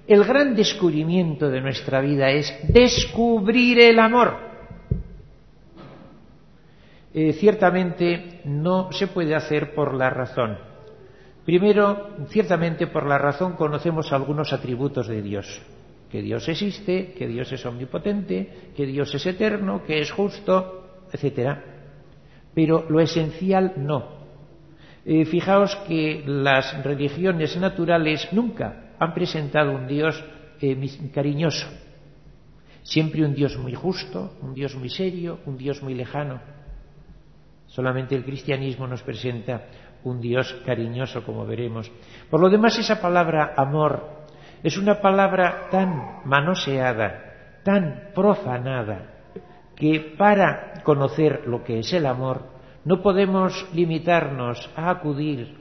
el 0.05 0.23
gran 0.23 0.53
descubrimiento 0.53 1.49
de 1.49 1.61
nuestra 1.61 1.99
vida 2.01 2.29
es 2.29 2.53
descubrir 2.67 3.79
el 3.79 3.97
amor. 3.97 4.37
Eh, 7.13 7.33
ciertamente 7.33 8.41
no 8.45 8.91
se 8.91 9.07
puede 9.07 9.33
hacer 9.33 9.73
por 9.73 9.95
la 9.95 10.09
razón. 10.11 10.57
Primero, 11.45 12.09
ciertamente 12.27 12.87
por 12.87 13.05
la 13.07 13.17
razón 13.17 13.53
conocemos 13.53 14.11
algunos 14.11 14.51
atributos 14.53 15.07
de 15.07 15.21
Dios. 15.21 15.61
Que 16.11 16.21
Dios 16.21 16.47
existe, 16.47 17.13
que 17.17 17.27
Dios 17.27 17.51
es 17.51 17.65
omnipotente, 17.65 18.71
que 18.75 18.85
Dios 18.85 19.13
es 19.15 19.25
eterno, 19.25 19.81
que 19.85 19.99
es 20.01 20.11
justo, 20.11 20.83
etcétera 21.11 21.63
pero 22.57 22.87
lo 22.89 22.99
esencial 22.99 23.73
no. 23.77 24.03
Eh, 25.05 25.25
fijaos 25.25 25.75
que 25.87 26.23
las 26.25 26.83
religiones 26.83 27.55
naturales 27.55 28.29
nunca 28.33 28.95
han 28.97 29.13
presentado 29.13 29.73
un 29.73 29.85
Dios 29.85 30.25
eh, 30.59 30.75
cariñoso, 31.13 31.67
siempre 32.81 33.23
un 33.23 33.35
Dios 33.35 33.55
muy 33.59 33.75
justo, 33.75 34.37
un 34.41 34.55
Dios 34.55 34.75
muy 34.75 34.89
serio, 34.89 35.37
un 35.45 35.55
Dios 35.55 35.83
muy 35.83 35.93
lejano. 35.93 36.41
Solamente 37.67 38.15
el 38.15 38.23
cristianismo 38.25 38.87
nos 38.87 39.03
presenta 39.03 39.67
un 40.03 40.19
Dios 40.19 40.51
cariñoso, 40.65 41.23
como 41.23 41.45
veremos. 41.45 41.91
Por 42.31 42.41
lo 42.41 42.49
demás, 42.49 42.79
esa 42.79 42.99
palabra 42.99 43.53
amor 43.55 44.25
es 44.63 44.79
una 44.79 44.99
palabra 44.99 45.67
tan 45.69 46.25
manoseada, 46.27 47.61
tan 47.63 48.09
profanada, 48.15 49.16
que 49.77 49.99
para 50.17 50.81
conocer 50.83 51.43
lo 51.47 51.63
que 51.63 51.79
es 51.79 51.93
el 51.93 52.05
amor 52.05 52.47
no 52.83 53.01
podemos 53.01 53.67
limitarnos 53.73 54.69
a 54.75 54.89
acudir 54.89 55.55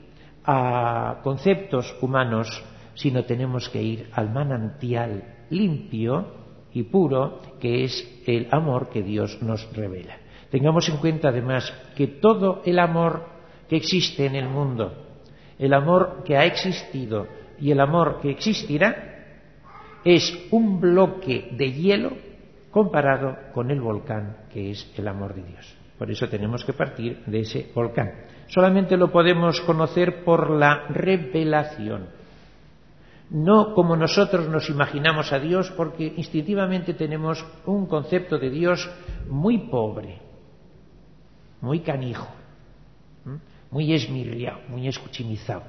a 0.45 1.19
conceptos 1.23 1.95
humanos, 2.01 2.47
sino 2.95 3.25
tenemos 3.25 3.69
que 3.69 3.81
ir 3.83 4.09
al 4.13 4.31
manantial 4.31 5.45
limpio 5.49 6.35
y 6.73 6.83
puro 6.83 7.41
que 7.59 7.83
es 7.83 8.21
el 8.25 8.47
amor 8.51 8.89
que 8.89 9.03
Dios 9.03 9.39
nos 9.41 9.71
revela. 9.73 10.17
Tengamos 10.51 10.87
en 10.89 10.97
cuenta 10.97 11.29
además 11.29 11.71
que 11.95 12.07
todo 12.07 12.61
el 12.65 12.79
amor 12.79 13.25
que 13.69 13.75
existe 13.75 14.25
en 14.25 14.35
el 14.35 14.47
mundo, 14.47 14.93
el 15.59 15.73
amor 15.73 16.23
que 16.25 16.37
ha 16.37 16.45
existido 16.45 17.27
y 17.59 17.71
el 17.71 17.79
amor 17.81 18.19
que 18.21 18.31
existirá, 18.31 19.13
es 20.05 20.45
un 20.51 20.79
bloque 20.79 21.49
de 21.51 21.71
hielo 21.73 22.13
comparado 22.77 23.35
con 23.55 23.71
el 23.71 23.81
volcán 23.81 24.37
que 24.51 24.69
es 24.69 24.93
el 24.99 25.07
amor 25.07 25.33
de 25.33 25.41
Dios. 25.41 25.75
Por 25.97 26.11
eso 26.11 26.29
tenemos 26.29 26.63
que 26.63 26.73
partir 26.73 27.23
de 27.25 27.39
ese 27.39 27.71
volcán. 27.73 28.11
Solamente 28.49 28.95
lo 28.97 29.11
podemos 29.11 29.59
conocer 29.61 30.23
por 30.23 30.51
la 30.51 30.85
revelación. 30.89 32.05
No 33.31 33.73
como 33.73 33.97
nosotros 33.97 34.47
nos 34.47 34.69
imaginamos 34.69 35.33
a 35.33 35.39
Dios, 35.39 35.71
porque 35.75 36.13
instintivamente 36.17 36.93
tenemos 36.93 37.43
un 37.65 37.87
concepto 37.87 38.37
de 38.37 38.51
Dios 38.51 38.87
muy 39.27 39.57
pobre, 39.71 40.19
muy 41.61 41.79
canijo, 41.79 42.27
muy 43.71 43.91
esmirriado, 43.91 44.59
muy 44.67 44.87
escuchimizado, 44.87 45.63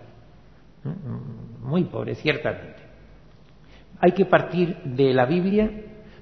mm, 0.85 1.67
muy 1.67 1.85
pobre, 1.85 2.17
ciertamente. 2.17 2.83
Hay 3.99 4.13
que 4.13 4.27
partir 4.27 4.77
de 4.83 5.15
la 5.15 5.25
Biblia 5.25 5.71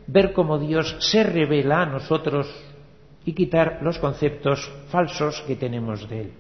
ver 0.07 0.33
cómo 0.33 0.59
Dios 0.59 0.97
se 1.01 1.23
revela 1.25 1.83
a 1.83 1.87
nosotros 1.87 2.49
y 3.25 3.33
quitar 3.33 3.81
los 3.83 3.99
conceptos 3.99 4.73
falsos 4.89 5.43
que 5.47 5.57
tenemos 5.57 6.09
de 6.09 6.21
Él. 6.21 6.33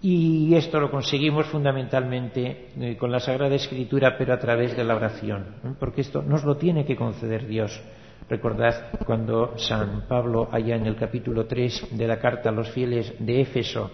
Y 0.00 0.54
esto 0.54 0.80
lo 0.80 0.90
conseguimos 0.90 1.46
fundamentalmente 1.46 2.68
eh, 2.78 2.96
con 2.96 3.10
la 3.10 3.20
Sagrada 3.20 3.54
Escritura, 3.54 4.16
pero 4.18 4.34
a 4.34 4.38
través 4.38 4.76
de 4.76 4.84
la 4.84 4.96
oración, 4.96 5.46
¿eh? 5.64 5.70
porque 5.78 6.02
esto 6.02 6.22
nos 6.22 6.44
lo 6.44 6.56
tiene 6.56 6.84
que 6.84 6.96
conceder 6.96 7.46
Dios. 7.46 7.80
Recordad 8.28 8.90
cuando 9.06 9.56
San 9.58 10.06
Pablo, 10.08 10.48
allá 10.52 10.76
en 10.76 10.86
el 10.86 10.96
capítulo 10.96 11.46
3 11.46 11.96
de 11.96 12.06
la 12.06 12.18
carta 12.18 12.48
a 12.48 12.52
los 12.52 12.70
fieles 12.70 13.14
de 13.18 13.40
Éfeso, 13.40 13.90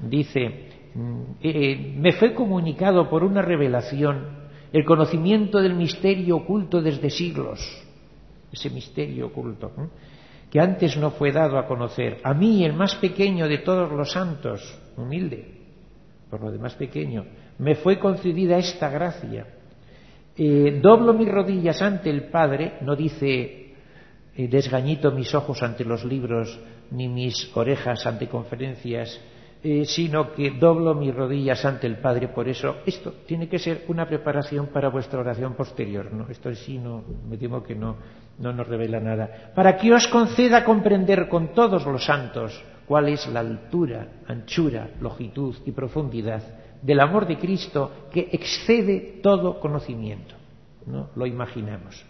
dice, 0.00 0.68
mm, 0.94 1.22
eh, 1.42 1.94
me 1.96 2.12
fue 2.12 2.32
comunicado 2.34 3.08
por 3.08 3.24
una 3.24 3.42
revelación 3.42 4.42
el 4.72 4.84
conocimiento 4.84 5.60
del 5.60 5.74
misterio 5.74 6.36
oculto 6.36 6.80
desde 6.82 7.10
siglos 7.10 7.60
ese 8.54 8.70
misterio 8.70 9.26
oculto, 9.26 9.68
¿eh? 9.78 9.88
que 10.50 10.58
antes 10.60 10.96
no 10.96 11.10
fue 11.10 11.32
dado 11.32 11.58
a 11.58 11.66
conocer, 11.66 12.18
a 12.22 12.32
mí, 12.32 12.64
el 12.64 12.72
más 12.72 12.94
pequeño 12.96 13.46
de 13.48 13.58
todos 13.58 13.90
los 13.92 14.12
santos, 14.12 14.78
humilde, 14.96 15.46
por 16.30 16.40
lo 16.40 16.50
demás 16.50 16.74
pequeño, 16.74 17.24
me 17.58 17.74
fue 17.74 17.98
concedida 17.98 18.56
esta 18.58 18.88
gracia. 18.88 19.46
Eh, 20.36 20.80
doblo 20.82 21.12
mis 21.12 21.28
rodillas 21.28 21.82
ante 21.82 22.10
el 22.10 22.24
Padre, 22.30 22.78
no 22.82 22.96
dice 22.96 23.74
eh, 24.36 24.48
desgañito 24.48 25.12
mis 25.12 25.34
ojos 25.34 25.62
ante 25.62 25.84
los 25.84 26.04
libros, 26.04 26.58
ni 26.90 27.08
mis 27.08 27.34
orejas 27.56 28.06
ante 28.06 28.28
conferencias, 28.28 29.20
sino 29.86 30.34
que 30.34 30.50
doblo 30.50 30.94
mis 30.94 31.14
rodillas 31.14 31.64
ante 31.64 31.86
el 31.86 31.96
Padre. 31.96 32.28
Por 32.28 32.46
eso, 32.46 32.80
esto 32.84 33.14
tiene 33.26 33.48
que 33.48 33.58
ser 33.58 33.82
una 33.88 34.06
preparación 34.06 34.66
para 34.66 34.90
vuestra 34.90 35.20
oración 35.20 35.54
posterior. 35.54 36.12
¿no? 36.12 36.28
Esto 36.28 36.54
sí, 36.54 36.76
no, 36.76 37.02
me 37.26 37.38
temo 37.38 37.62
que 37.62 37.74
no, 37.74 37.96
no 38.38 38.52
nos 38.52 38.66
revela 38.66 39.00
nada, 39.00 39.52
para 39.54 39.76
que 39.76 39.92
os 39.92 40.06
conceda 40.08 40.64
comprender 40.64 41.28
con 41.28 41.54
todos 41.54 41.86
los 41.86 42.04
santos 42.04 42.62
cuál 42.86 43.08
es 43.08 43.26
la 43.28 43.40
altura, 43.40 44.08
anchura, 44.26 44.90
longitud 45.00 45.56
y 45.64 45.72
profundidad 45.72 46.42
del 46.82 47.00
amor 47.00 47.26
de 47.26 47.38
Cristo 47.38 48.06
que 48.12 48.28
excede 48.32 49.20
todo 49.22 49.60
conocimiento. 49.60 50.34
¿no? 50.86 51.10
Lo 51.16 51.26
imaginamos. 51.26 52.04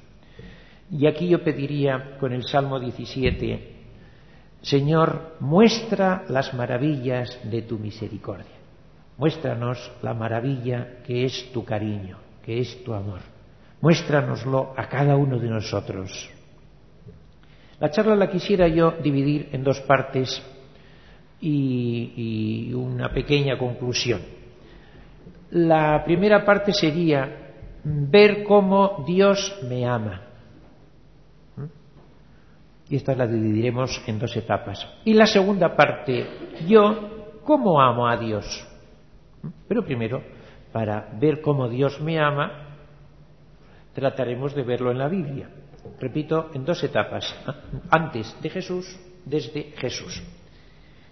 Y 0.90 1.06
aquí 1.06 1.28
yo 1.28 1.42
pediría 1.42 2.16
con 2.18 2.32
el 2.32 2.44
Salmo 2.44 2.80
17, 2.80 3.70
Señor, 4.62 5.36
muestra 5.40 6.24
las 6.28 6.54
maravillas 6.54 7.38
de 7.44 7.62
tu 7.62 7.78
misericordia. 7.78 8.46
Muéstranos 9.16 9.92
la 10.02 10.14
maravilla 10.14 11.02
que 11.06 11.24
es 11.24 11.50
tu 11.52 11.64
cariño, 11.64 12.18
que 12.44 12.58
es 12.58 12.82
tu 12.82 12.94
amor. 12.94 13.20
Muéstranoslo 13.80 14.72
a 14.76 14.88
cada 14.88 15.16
uno 15.16 15.38
de 15.38 15.48
nosotros. 15.48 16.30
La 17.80 17.90
charla 17.90 18.16
la 18.16 18.30
quisiera 18.30 18.68
yo 18.68 18.92
dividir 19.02 19.48
en 19.52 19.62
dos 19.64 19.80
partes 19.80 20.42
y, 21.40 22.72
una 22.72 23.12
pequeña 23.12 23.58
conclusión. 23.58 24.20
La 25.50 26.02
primera 26.04 26.44
parte 26.44 26.72
sería 26.72 27.52
ver 27.84 28.44
cómo 28.44 29.04
Dios 29.06 29.58
me 29.68 29.84
ama. 29.86 30.22
¿Mm? 31.56 31.64
Y 32.88 32.96
esta 32.96 33.14
la 33.14 33.26
dividiremos 33.26 34.00
en 34.06 34.18
dos 34.18 34.34
etapas. 34.36 34.86
Y 35.04 35.12
la 35.12 35.26
segunda 35.26 35.76
parte, 35.76 36.26
yo, 36.66 37.34
¿cómo 37.44 37.80
amo 37.82 38.08
a 38.08 38.16
Dios? 38.16 38.66
¿Mm? 39.42 39.48
Pero 39.68 39.84
primero, 39.84 40.22
para 40.72 41.10
ver 41.20 41.42
cómo 41.42 41.68
Dios 41.68 42.00
me 42.00 42.18
ama, 42.18 42.73
trataremos 43.94 44.54
de 44.54 44.62
verlo 44.64 44.90
en 44.90 44.98
la 44.98 45.08
Biblia. 45.08 45.48
Repito, 46.00 46.50
en 46.52 46.64
dos 46.64 46.82
etapas. 46.82 47.24
Antes 47.90 48.36
de 48.42 48.50
Jesús, 48.50 48.86
desde 49.24 49.72
Jesús. 49.78 50.22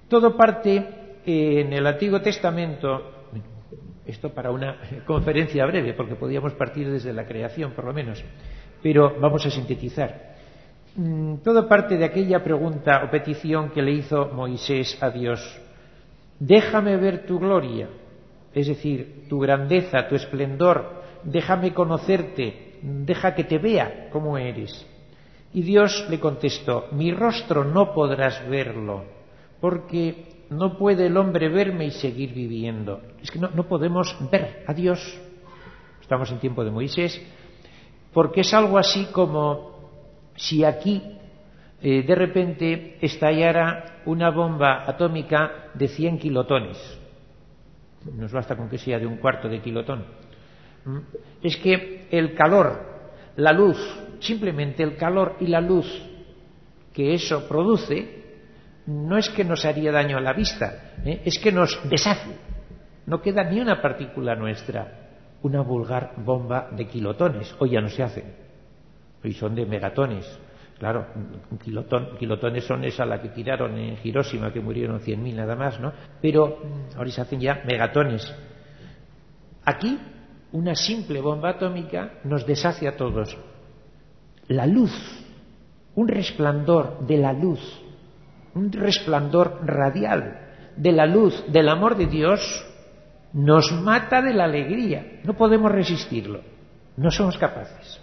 Todo 0.09 0.37
parte 0.37 0.77
eh, 1.25 1.61
en 1.61 1.73
el 1.73 1.87
Antiguo 1.87 2.21
Testamento, 2.21 3.13
esto 4.05 4.31
para 4.35 4.51
una 4.51 4.77
conferencia 5.07 5.65
breve, 5.65 5.95
porque 5.95 6.17
podíamos 6.17 6.53
partir 6.55 6.91
desde 6.91 7.13
la 7.13 7.25
creación, 7.25 7.73
por 7.73 7.85
lo 7.87 7.95
menos, 7.95 8.23
pero 8.83 9.19
vamos 9.21 9.47
a 9.47 9.51
sintetizar. 9.51 10.33
Mm, 10.97 11.37
todo 11.37 11.69
parte 11.69 11.97
de 11.97 12.05
aquella 12.05 12.43
pregunta 12.43 13.05
o 13.07 13.11
petición 13.11 13.71
que 13.71 13.81
le 13.81 13.93
hizo 13.93 14.29
Moisés 14.35 14.99
a 15.01 15.09
Dios. 15.11 15.41
Déjame 16.41 16.97
ver 16.97 17.25
tu 17.25 17.39
gloria, 17.39 17.89
es 18.53 18.67
decir, 18.67 19.27
tu 19.29 19.39
grandeza, 19.39 20.09
tu 20.09 20.17
esplendor, 20.17 21.01
déjame 21.25 21.73
conocerte, 21.73 22.72
deja 22.83 23.35
que 23.35 23.45
te 23.45 23.59
vea 23.59 24.09
cómo 24.13 24.37
eres. 24.37 24.87
Y 25.55 25.63
Dios 25.63 26.07
le 26.11 26.19
contestó, 26.19 26.87
mi 26.93 27.13
rostro 27.13 27.65
no 27.65 27.93
podrás 27.93 28.47
verlo, 28.49 29.05
porque 29.61 30.29
no 30.51 30.77
puede 30.77 31.07
el 31.07 31.17
hombre 31.17 31.49
verme 31.49 31.87
y 31.87 31.91
seguir 31.93 32.33
viviendo. 32.35 33.01
Es 33.23 33.31
que 33.31 33.39
no, 33.39 33.51
podemos 33.69 34.17
ver 34.31 34.65
a 34.67 34.75
Dios. 34.75 35.19
Estamos 36.01 36.31
en 36.33 36.41
tiempo 36.41 36.65
de 36.65 36.71
Moisés, 36.71 37.21
porque 38.13 38.41
es 38.43 38.53
algo 38.53 38.79
así 38.79 39.07
como 39.13 39.73
si 40.37 40.65
aquí 40.65 41.03
eh, 41.83 42.03
de 42.03 42.15
repente 42.15 42.99
estallara 43.01 44.03
una 44.07 44.31
bomba 44.31 44.89
atómica 44.91 45.71
de 45.75 45.89
100 45.89 46.19
kilotones. 46.19 46.79
Nos 48.15 48.33
basta 48.33 48.57
con 48.57 48.69
que 48.69 48.79
sea 48.79 48.99
de 48.99 49.07
un 49.07 49.19
cuarto 49.19 49.49
de 49.49 49.61
kilotón 49.61 50.05
¿Mm? 50.85 50.99
es 51.43 51.57
que 51.59 52.07
el 52.11 52.35
calor, 52.35 52.83
la 53.37 53.53
luz, 53.53 53.77
simplemente 54.21 54.83
el 54.83 54.97
calor 54.97 55.37
y 55.41 55.47
la 55.47 55.61
luz 55.61 55.87
que 56.93 57.15
eso 57.15 57.49
produce, 57.49 58.21
no 58.87 59.17
es 59.17 59.29
que 59.31 59.45
nos 59.45 59.65
haría 59.65 59.93
daño 59.93 60.19
a 60.19 60.21
la 60.21 60.33
vista, 60.33 60.95
¿eh? 61.05 61.23
es 61.25 61.39
que 61.43 61.53
nos 61.53 61.81
deshace. 61.89 62.37
No 63.07 63.21
queda 63.23 63.45
ni 63.45 63.61
una 63.61 63.81
partícula 63.81 64.37
nuestra, 64.37 65.11
una 65.43 65.63
vulgar 65.63 66.13
bomba 66.19 66.69
de 66.73 66.87
kilotones. 66.87 67.55
Hoy 67.59 67.71
ya 67.71 67.81
no 67.81 67.89
se 67.89 68.03
hacen, 68.03 68.25
hoy 69.25 69.33
son 69.33 69.55
de 69.55 69.65
megatones. 69.67 70.39
Claro, 70.79 71.07
kilotones 72.19 72.65
son 72.65 72.85
esa 72.85 73.05
la 73.07 73.23
que 73.23 73.29
tiraron 73.29 73.79
en 73.79 73.97
Hiroshima, 74.03 74.53
que 74.53 74.61
murieron 74.61 75.01
100.000 75.01 75.35
nada 75.35 75.55
más, 75.55 75.79
¿no? 75.81 75.93
Pero 76.21 76.59
ahora 76.97 77.11
se 77.11 77.21
hacen 77.21 77.41
ya 77.41 77.63
megatones. 77.65 78.35
Aquí 79.65 79.97
una 80.53 80.75
simple 80.75 81.21
bomba 81.21 81.51
atómica 81.51 82.21
nos 82.25 82.47
deshace 82.47 82.87
a 82.87 82.97
todos. 82.97 83.37
La 84.49 84.67
luz, 84.67 84.91
un 85.95 86.09
resplandor 86.09 87.07
de 87.07 87.17
la 87.17 87.33
luz, 87.33 87.61
un 88.55 88.71
resplandor 88.71 89.61
radial 89.65 90.71
de 90.77 90.93
la 90.93 91.07
luz 91.07 91.43
del 91.51 91.69
amor 91.69 91.97
de 91.97 92.07
Dios, 92.07 92.41
nos 93.33 93.73
mata 93.83 94.21
de 94.21 94.35
la 94.35 94.45
alegría. 94.45 95.21
No 95.25 95.35
podemos 95.37 95.73
resistirlo. 95.73 96.43
No 96.99 97.11
somos 97.11 97.39
capaces. 97.39 97.99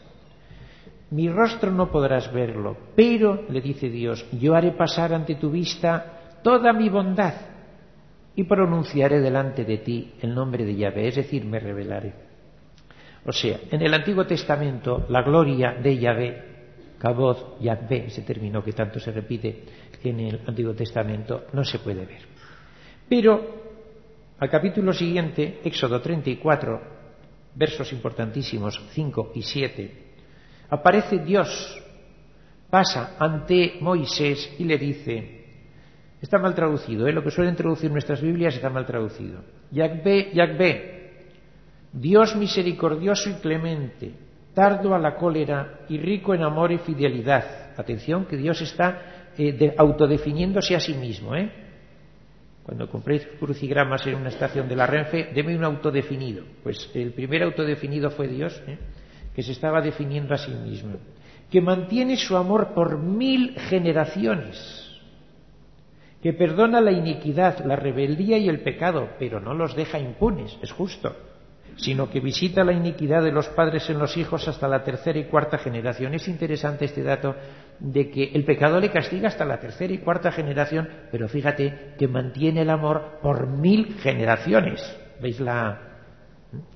Mi 1.11 1.29
rostro 1.29 1.71
no 1.71 1.91
podrás 1.91 2.31
verlo, 2.33 2.77
pero, 2.95 3.45
le 3.49 3.61
dice 3.61 3.89
Dios, 3.89 4.25
yo 4.31 4.55
haré 4.55 4.71
pasar 4.71 5.13
ante 5.13 5.35
tu 5.35 5.51
vista 5.51 6.37
toda 6.43 6.73
mi 6.73 6.89
bondad 6.89 7.33
y 8.35 8.43
pronunciaré 8.43 9.19
delante 9.19 9.65
de 9.65 9.77
ti 9.79 10.11
el 10.21 10.33
nombre 10.33 10.65
de 10.65 10.75
Yahvé, 10.75 11.07
es 11.09 11.15
decir, 11.15 11.45
me 11.45 11.59
revelaré. 11.59 12.28
O 13.29 13.31
sea, 13.31 13.59
en 13.69 13.79
el 13.83 13.93
Antiguo 13.93 14.25
Testamento 14.25 15.05
la 15.07 15.21
gloria 15.21 15.73
de 15.75 15.95
Yahvé, 15.99 16.43
Kabod, 16.97 17.59
Yahvé, 17.61 18.05
ese 18.07 18.23
término 18.23 18.63
que 18.63 18.71
tanto 18.71 18.99
se 18.99 19.11
repite 19.11 19.65
en 20.03 20.19
el 20.19 20.39
Antiguo 20.47 20.73
Testamento, 20.73 21.45
no 21.53 21.63
se 21.63 21.77
puede 21.77 22.07
ver. 22.07 22.21
Pero 23.07 23.63
al 24.39 24.49
capítulo 24.49 24.91
siguiente, 24.93 25.59
Éxodo 25.63 26.01
34, 26.01 26.81
versos 27.53 27.93
importantísimos 27.93 28.81
5 28.93 29.33
y 29.35 29.43
7, 29.43 30.03
aparece 30.71 31.19
Dios, 31.19 31.83
pasa 32.71 33.15
ante 33.19 33.73
Moisés 33.79 34.55
y 34.57 34.63
le 34.63 34.79
dice, 34.79 35.45
está 36.19 36.39
mal 36.39 36.55
traducido, 36.55 37.05
¿eh? 37.07 37.13
lo 37.13 37.23
que 37.23 37.29
suelen 37.29 37.55
traducir 37.55 37.91
nuestras 37.91 38.23
Biblias 38.23 38.55
está 38.55 38.71
mal 38.71 38.87
traducido, 38.87 39.41
Yahvé, 39.69 40.31
Yahvé, 40.33 40.95
Dios 41.91 42.35
misericordioso 42.35 43.29
y 43.29 43.33
clemente, 43.33 44.13
tardo 44.53 44.93
a 44.93 44.99
la 44.99 45.15
cólera 45.15 45.81
y 45.89 45.97
rico 45.97 46.33
en 46.35 46.43
amor 46.43 46.71
y 46.71 46.77
fidelidad. 46.77 47.71
Atención 47.77 48.25
que 48.25 48.37
Dios 48.37 48.61
está 48.61 49.31
eh, 49.37 49.73
autodefiniéndose 49.77 50.75
a 50.75 50.79
sí 50.79 50.93
mismo. 50.93 51.35
¿eh? 51.35 51.49
Cuando 52.63 52.87
compréis 52.89 53.27
crucigramas 53.39 54.05
en 54.05 54.15
una 54.15 54.29
estación 54.29 54.67
de 54.69 54.75
la 54.75 54.85
Renfe, 54.85 55.29
deme 55.33 55.57
un 55.57 55.63
autodefinido. 55.63 56.43
Pues 56.61 56.89
el 56.93 57.11
primer 57.13 57.41
autodefinido 57.43 58.11
fue 58.11 58.27
Dios, 58.27 58.61
¿eh? 58.67 58.77
que 59.35 59.41
se 59.41 59.53
estaba 59.53 59.81
definiendo 59.81 60.33
a 60.35 60.37
sí 60.37 60.51
mismo. 60.51 60.93
Que 61.49 61.61
mantiene 61.61 62.17
su 62.17 62.37
amor 62.37 62.73
por 62.75 62.99
mil 62.99 63.55
generaciones 63.69 64.85
que 66.21 66.33
perdona 66.33 66.81
la 66.81 66.91
iniquidad, 66.91 67.65
la 67.65 67.77
rebeldía 67.77 68.37
y 68.37 68.49
el 68.49 68.59
pecado, 68.61 69.11
pero 69.17 69.39
no 69.39 69.53
los 69.53 69.73
deja 69.73 69.99
impunes, 69.99 70.57
es 70.61 70.69
justo 70.69 71.15
sino 71.79 72.09
que 72.09 72.19
visita 72.19 72.63
la 72.65 72.73
iniquidad 72.73 73.23
de 73.23 73.31
los 73.31 73.47
padres 73.49 73.89
en 73.89 73.99
los 73.99 74.17
hijos 74.17 74.45
hasta 74.47 74.67
la 74.67 74.83
tercera 74.83 75.17
y 75.17 75.23
cuarta 75.25 75.57
generación. 75.57 76.13
Es 76.13 76.27
interesante 76.27 76.85
este 76.85 77.03
dato 77.03 77.35
de 77.79 78.09
que 78.09 78.25
el 78.33 78.43
pecado 78.43 78.79
le 78.81 78.89
castiga 78.91 79.29
hasta 79.29 79.45
la 79.45 79.59
tercera 79.59 79.93
y 79.93 79.99
cuarta 79.99 80.31
generación, 80.31 80.89
pero 81.11 81.29
fíjate 81.29 81.95
que 81.97 82.07
mantiene 82.09 82.63
el 82.63 82.69
amor 82.69 83.19
por 83.21 83.47
mil 83.47 83.95
generaciones. 83.99 84.81
¿Veis 85.21 85.39
la, 85.39 86.01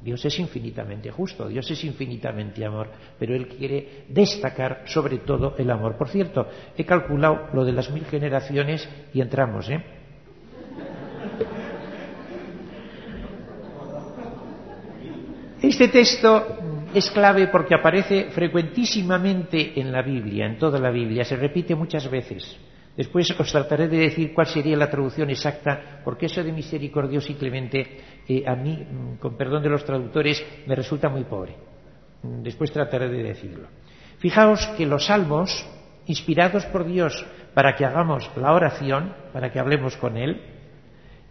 Dios 0.02 0.24
es 0.24 0.39
infinitamente 0.39 1.12
justo, 1.12 1.50
Dios 1.50 1.70
es 1.70 1.84
infinitamente 1.84 2.63
amor, 2.63 2.88
pero 3.20 3.36
Él 3.36 3.50
quiere 3.50 4.06
destacar 4.08 4.84
sobre 4.86 5.18
todo 5.18 5.56
el 5.58 5.70
amor. 5.70 5.98
Por 5.98 6.08
cierto, 6.08 6.48
he 6.78 6.86
calculado 6.86 7.50
lo 7.54 7.66
de 7.66 7.74
las 7.74 7.92
mil 7.92 8.06
generaciones 8.06 8.88
y 9.13 9.20
entramos, 9.20 9.70
¿eh? 9.70 9.84
Este 15.73 15.88
texto 15.88 16.83
es 16.93 17.09
clave 17.09 17.47
porque 17.47 17.73
aparece 17.73 18.25
frecuentísimamente 18.25 19.79
en 19.81 19.91
la 19.91 20.03
Biblia, 20.03 20.45
en 20.45 20.59
toda 20.59 20.77
la 20.79 20.91
Biblia, 20.91 21.25
se 21.25 21.36
repite 21.36 21.73
muchas 21.73 22.07
veces. 22.12 22.45
Después 22.95 23.25
os 23.33 23.51
trataré 23.51 23.88
de 23.88 23.97
decir 23.97 24.36
cuál 24.36 24.45
sería 24.45 24.77
la 24.77 24.91
traducción 24.91 25.31
exacta, 25.31 26.01
porque 26.05 26.27
eso 26.27 26.43
de 26.43 26.51
misericordioso 26.51 27.31
y 27.31 27.36
clemente 27.41 27.79
eh, 28.27 28.43
a 28.45 28.55
mí, 28.55 28.77
mm, 28.88 29.15
con 29.15 29.36
perdón 29.36 29.63
de 29.63 29.69
los 29.69 29.83
traductores, 29.83 30.45
me 30.67 30.75
resulta 30.75 31.09
muy 31.09 31.23
pobre. 31.23 31.55
Mm, 32.21 32.43
después 32.43 32.71
trataré 32.71 33.09
de 33.09 33.23
decirlo. 33.23 33.67
Fijaos 34.19 34.67
que 34.77 34.86
los 34.86 35.03
salmos, 35.07 35.49
inspirados 36.05 36.67
por 36.67 36.86
Dios 36.86 37.25
para 37.55 37.75
que 37.75 37.83
hagamos 37.83 38.29
la 38.36 38.53
oración, 38.53 39.12
para 39.33 39.51
que 39.51 39.57
hablemos 39.57 39.97
con 39.97 40.17
Él, 40.17 40.39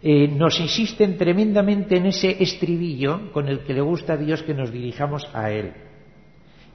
eh, 0.05 0.27
nos 0.27 0.59
insisten 0.59 1.15
tremendamente 1.17 1.95
en 1.95 2.07
ese 2.07 2.43
estribillo 2.43 3.31
con 3.31 3.47
el 3.47 3.61
que 3.63 3.73
le 3.73 3.79
gusta 3.79 4.13
a 4.15 4.17
Dios 4.17 4.43
que 4.43 4.53
nos 4.53 4.69
dirijamos 4.69 5.25
a 5.33 5.49
Él. 5.49 5.71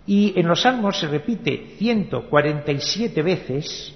Y 0.07 0.41
en 0.41 0.49
los 0.49 0.63
salmos 0.63 0.99
se 0.99 1.09
repite 1.09 1.77
147 1.79 3.21
veces, 3.23 3.95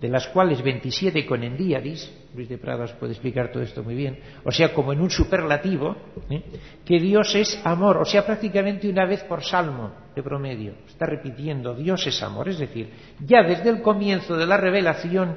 de 0.00 0.08
las 0.08 0.26
cuales 0.28 0.62
27 0.62 1.26
con 1.26 1.44
endiadis, 1.44 2.10
Luis 2.34 2.48
de 2.48 2.56
Pradas 2.56 2.92
puede 2.94 3.12
explicar 3.12 3.52
todo 3.52 3.62
esto 3.62 3.82
muy 3.82 3.94
bien, 3.94 4.18
o 4.42 4.50
sea, 4.50 4.72
como 4.72 4.94
en 4.94 5.02
un 5.02 5.10
superlativo, 5.10 5.94
¿eh? 6.30 6.42
que 6.86 6.98
Dios 6.98 7.34
es 7.34 7.60
amor, 7.66 7.98
o 7.98 8.06
sea, 8.06 8.24
prácticamente 8.24 8.88
una 8.88 9.04
vez 9.04 9.22
por 9.24 9.42
salmo 9.44 9.92
de 10.16 10.22
promedio, 10.22 10.72
está 10.86 11.04
repitiendo, 11.04 11.74
Dios 11.74 12.06
es 12.06 12.22
amor, 12.22 12.48
es 12.48 12.58
decir, 12.58 12.88
ya 13.26 13.42
desde 13.42 13.68
el 13.68 13.82
comienzo 13.82 14.38
de 14.38 14.46
la 14.46 14.56
revelación, 14.56 15.36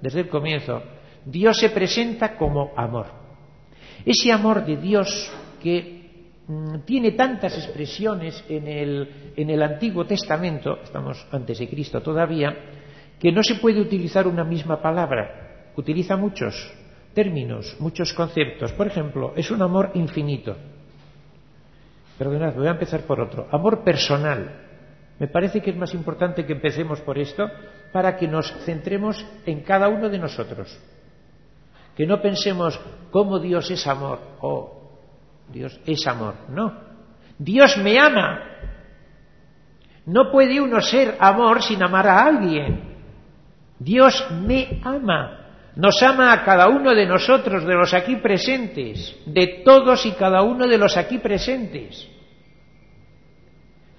desde 0.00 0.20
el 0.20 0.28
comienzo, 0.28 0.80
Dios 1.24 1.58
se 1.58 1.70
presenta 1.70 2.36
como 2.36 2.72
amor. 2.76 3.06
Ese 4.04 4.32
amor 4.32 4.64
de 4.64 4.76
Dios 4.76 5.08
que 5.62 6.08
mm, 6.48 6.80
tiene 6.84 7.12
tantas 7.12 7.56
expresiones 7.56 8.44
en 8.48 8.66
el, 8.66 9.62
Antiguo 9.62 10.04
Testamento, 10.04 10.78
estamos 10.82 11.24
antes 11.30 11.58
de 11.58 11.68
Cristo 11.68 12.00
todavía, 12.02 12.52
que 13.20 13.30
no 13.30 13.42
se 13.44 13.56
puede 13.56 13.80
utilizar 13.80 14.26
una 14.26 14.42
misma 14.42 14.82
palabra, 14.82 15.70
utiliza 15.76 16.16
muchos 16.16 16.72
términos, 17.14 17.76
muchos 17.78 18.12
conceptos. 18.14 18.72
Por 18.72 18.88
ejemplo, 18.88 19.32
es 19.36 19.50
un 19.52 19.62
amor 19.62 19.92
infinito. 19.94 20.56
Perdonad, 22.18 22.54
voy 22.56 22.66
a 22.66 22.70
empezar 22.72 23.02
por 23.02 23.20
otro. 23.20 23.46
Amor 23.52 23.84
personal. 23.84 24.58
Me 25.20 25.28
parece 25.28 25.60
que 25.60 25.70
es 25.70 25.76
más 25.76 25.94
importante 25.94 26.44
que 26.44 26.52
empecemos 26.54 27.00
por 27.02 27.16
esto 27.18 27.46
para 27.92 28.16
que 28.16 28.26
nos 28.26 28.52
centremos 28.64 29.24
en 29.46 29.60
cada 29.60 29.88
uno 29.88 30.08
de 30.08 30.18
nosotros. 30.18 30.76
Que 31.96 32.06
no 32.06 32.20
pensemos 32.22 32.78
cómo 33.10 33.38
Dios 33.38 33.70
es 33.70 33.86
amor. 33.86 34.18
o 34.40 34.48
oh, 34.48 34.98
Dios 35.52 35.78
es 35.86 36.06
amor. 36.06 36.34
No. 36.48 36.72
Dios 37.38 37.76
me 37.78 37.98
ama. 37.98 38.40
No 40.06 40.30
puede 40.32 40.60
uno 40.60 40.80
ser 40.80 41.16
amor 41.20 41.62
sin 41.62 41.82
amar 41.82 42.06
a 42.08 42.22
alguien. 42.24 42.92
Dios 43.78 44.26
me 44.46 44.80
ama. 44.84 45.38
Nos 45.76 46.02
ama 46.02 46.32
a 46.32 46.44
cada 46.44 46.68
uno 46.68 46.94
de 46.94 47.06
nosotros, 47.06 47.64
de 47.64 47.74
los 47.74 47.94
aquí 47.94 48.16
presentes, 48.16 49.16
de 49.26 49.62
todos 49.64 50.04
y 50.04 50.12
cada 50.12 50.42
uno 50.42 50.66
de 50.66 50.76
los 50.78 50.96
aquí 50.96 51.18
presentes. 51.18 52.08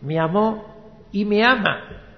Me 0.01 0.19
amó 0.19 1.05
y 1.11 1.25
me 1.25 1.43
ama 1.43 2.12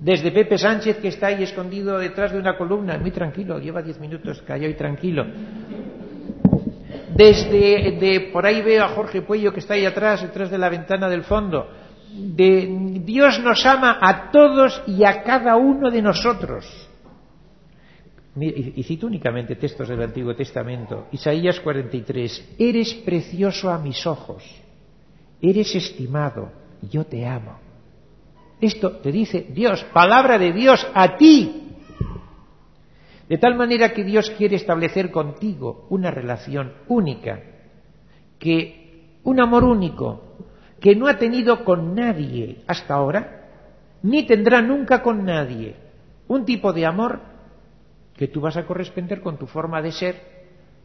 desde 0.00 0.32
Pepe 0.32 0.56
Sánchez 0.56 0.96
que 0.96 1.08
está 1.08 1.26
ahí 1.28 1.42
escondido 1.44 1.98
detrás 1.98 2.32
de 2.32 2.38
una 2.38 2.56
columna, 2.56 2.98
muy 2.98 3.10
tranquilo, 3.10 3.58
lleva 3.58 3.82
diez 3.82 4.00
minutos 4.00 4.40
callado 4.42 4.70
y 4.72 4.76
tranquilo. 4.76 5.26
Desde 7.14 8.30
por 8.32 8.46
ahí 8.46 8.62
veo 8.62 8.82
a 8.84 8.88
Jorge 8.88 9.20
Puello 9.20 9.52
que 9.52 9.60
está 9.60 9.74
ahí 9.74 9.84
atrás, 9.84 10.22
detrás 10.22 10.50
de 10.50 10.56
la 10.58 10.70
ventana 10.70 11.08
del 11.08 11.22
fondo. 11.22 11.68
Dios 12.12 13.38
nos 13.40 13.64
ama 13.66 13.98
a 14.00 14.30
todos 14.32 14.82
y 14.86 15.04
a 15.04 15.22
cada 15.22 15.56
uno 15.56 15.90
de 15.90 16.00
nosotros. 16.02 16.88
Y, 18.36 18.80
y 18.80 18.82
cito 18.84 19.06
únicamente 19.06 19.56
textos 19.56 19.88
del 19.88 20.02
Antiguo 20.02 20.34
Testamento. 20.34 21.08
Isaías 21.12 21.60
43. 21.60 22.54
Eres 22.58 22.94
precioso 22.94 23.70
a 23.70 23.78
mis 23.78 24.06
ojos. 24.06 24.42
Eres 25.42 25.74
estimado. 25.74 26.50
Yo 26.90 27.04
te 27.04 27.26
amo. 27.26 27.58
Esto 28.60 28.96
te 28.98 29.10
dice 29.10 29.46
Dios, 29.50 29.84
palabra 29.92 30.38
de 30.38 30.52
Dios 30.52 30.86
a 30.94 31.16
ti. 31.16 31.68
De 33.28 33.38
tal 33.38 33.54
manera 33.56 33.90
que 33.92 34.04
Dios 34.04 34.30
quiere 34.36 34.56
establecer 34.56 35.10
contigo 35.10 35.86
una 35.88 36.10
relación 36.10 36.74
única, 36.88 37.40
que 38.38 39.18
un 39.22 39.40
amor 39.40 39.64
único, 39.64 40.24
que 40.80 40.94
no 40.96 41.06
ha 41.08 41.16
tenido 41.16 41.64
con 41.64 41.94
nadie 41.94 42.58
hasta 42.66 42.94
ahora, 42.94 43.46
ni 44.02 44.26
tendrá 44.26 44.60
nunca 44.60 45.00
con 45.02 45.24
nadie. 45.24 45.76
Un 46.28 46.44
tipo 46.44 46.72
de 46.72 46.86
amor 46.86 47.20
que 48.16 48.28
tú 48.28 48.40
vas 48.40 48.56
a 48.56 48.66
corresponder 48.66 49.20
con 49.20 49.38
tu 49.38 49.46
forma 49.46 49.80
de 49.80 49.92
ser, 49.92 50.16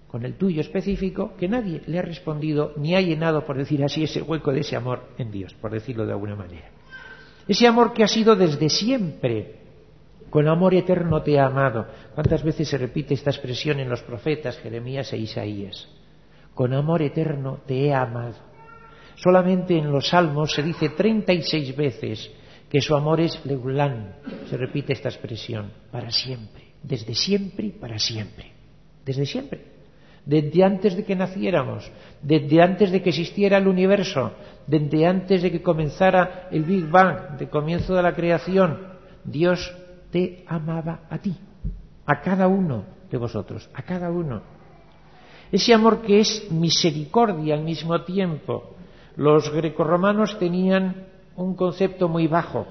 con 0.07 0.23
el 0.23 0.35
tuyo 0.37 0.61
específico, 0.61 1.33
que 1.39 1.47
nadie 1.49 1.81
le 1.87 1.97
ha 1.99 2.03
respondido 2.03 2.73
ni 2.77 2.95
ha 2.95 3.01
llenado, 3.01 3.43
por 3.45 3.57
decir 3.57 3.83
así, 3.83 4.03
ese 4.03 4.21
hueco 4.21 4.53
de 4.53 4.59
ese 4.61 4.75
amor 4.75 5.01
en 5.17 5.31
Dios, 5.31 5.53
por 5.55 5.71
decirlo 5.71 6.05
de 6.05 6.11
alguna 6.13 6.35
manera. 6.35 6.69
Ese 7.47 7.67
amor 7.67 7.93
que 7.93 8.03
ha 8.03 8.07
sido 8.07 8.35
desde 8.35 8.69
siempre. 8.69 9.63
Con 10.29 10.47
amor 10.47 10.73
eterno 10.73 11.21
te 11.21 11.33
he 11.33 11.39
amado. 11.39 11.87
¿Cuántas 12.13 12.43
veces 12.43 12.67
se 12.67 12.77
repite 12.77 13.13
esta 13.13 13.29
expresión 13.29 13.79
en 13.79 13.89
los 13.89 14.01
profetas 14.01 14.57
Jeremías 14.59 15.13
e 15.13 15.17
Isaías? 15.17 15.87
Con 16.53 16.73
amor 16.73 17.01
eterno 17.01 17.59
te 17.67 17.85
he 17.85 17.93
amado. 17.93 18.35
Solamente 19.15 19.77
en 19.77 19.91
los 19.91 20.09
Salmos 20.09 20.51
se 20.53 20.63
dice 20.63 20.89
36 20.89 21.75
veces 21.75 22.31
que 22.69 22.81
su 22.81 22.95
amor 22.95 23.21
es 23.21 23.39
leulán. 23.45 24.15
Se 24.49 24.57
repite 24.57 24.93
esta 24.93 25.09
expresión. 25.09 25.71
Para 25.91 26.09
siempre. 26.11 26.63
Desde 26.83 27.13
siempre 27.13 27.67
y 27.67 27.71
para 27.71 27.99
siempre. 27.99 28.51
Desde 29.05 29.25
siempre 29.25 29.75
desde 30.25 30.63
antes 30.63 30.95
de 30.97 31.05
que 31.05 31.15
naciéramos, 31.15 31.87
desde 32.23 32.59
antes 32.59 32.91
de 32.91 33.03
que 33.03 33.09
existiera 33.11 33.59
el 33.59 33.67
universo, 33.67 34.31
desde 34.67 35.05
antes 35.05 35.41
de 35.43 35.51
que 35.51 35.61
comenzara 35.61 36.47
el 36.51 36.63
Big 36.63 36.89
Bang, 36.89 37.37
de 37.37 37.47
comienzo 37.49 37.93
de 37.95 38.01
la 38.03 38.15
creación, 38.15 38.79
Dios 39.23 39.75
te 40.11 40.43
amaba 40.47 41.01
a 41.09 41.17
ti, 41.19 41.35
a 42.05 42.21
cada 42.21 42.47
uno 42.47 42.85
de 43.11 43.17
vosotros, 43.17 43.69
a 43.73 43.83
cada 43.83 44.09
uno. 44.09 44.41
Ese 45.51 45.73
amor 45.73 46.01
que 46.01 46.19
es 46.19 46.51
misericordia 46.51 47.53
al 47.55 47.63
mismo 47.63 48.01
tiempo. 48.01 48.71
Los 49.15 49.51
grecorromanos 49.51 50.37
tenían 50.39 51.05
un 51.35 51.55
concepto 51.55 52.09
muy 52.09 52.27
bajo 52.27 52.65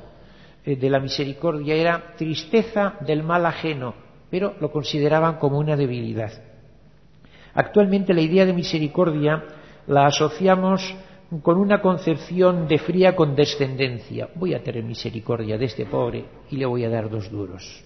eh, 0.65 0.77
de 0.77 0.91
la 0.91 0.99
misericordia, 1.01 1.75
era 1.75 2.15
tristeza 2.17 2.95
del 3.01 3.23
mal 3.23 3.47
ajeno, 3.47 3.95
pero 4.31 4.55
lo 4.61 4.71
consideraban 4.73 5.37
como 5.39 5.59
una 5.59 5.77
debilidad. 5.77 6.33
Actualmente 7.55 8.13
la 8.13 8.21
idea 8.21 8.45
de 8.45 8.53
misericordia 8.53 9.45
la 9.87 10.07
asociamos 10.07 10.97
con 11.43 11.59
una 11.59 11.81
concepción 11.81 12.67
de 12.69 12.79
fría 12.79 13.15
condescendencia. 13.17 14.29
Voy 14.35 14.55
a 14.55 14.63
tener 14.63 14.85
misericordia 14.85 15.59
de 15.59 15.67
este 15.67 15.87
pobre 15.87 16.25
y 16.51 16.57
le 16.57 16.67
voy 16.67 16.85
a 16.85 16.91
dar 16.91 17.11
dos 17.11 17.31
duros. 17.31 17.83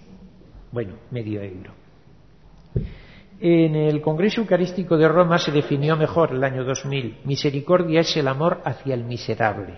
Bueno, 0.71 0.95
medio 1.11 1.41
euro. 1.41 1.73
En 3.41 3.75
el 3.75 4.01
Congreso 4.01 4.41
Eucarístico 4.41 4.97
de 4.97 5.07
Roma 5.07 5.39
se 5.39 5.51
definió 5.51 5.95
mejor 5.95 6.31
el 6.33 6.43
año 6.43 6.63
2000. 6.63 7.19
Misericordia 7.25 8.01
es 8.01 8.15
el 8.17 8.27
amor 8.27 8.61
hacia 8.65 8.93
el 8.93 9.05
miserable. 9.05 9.75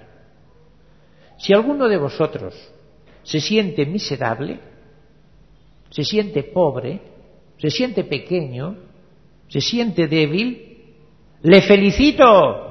Si 1.37 1.53
alguno 1.53 1.87
de 1.87 1.97
vosotros 1.97 2.55
se 3.23 3.39
siente 3.39 3.85
miserable, 3.85 4.59
se 5.89 6.03
siente 6.03 6.43
pobre, 6.43 7.01
se 7.57 7.69
siente 7.69 8.03
pequeño, 8.03 8.77
se 9.47 9.61
siente 9.61 10.07
débil, 10.07 10.67
le 11.43 11.61
felicito 11.61 12.69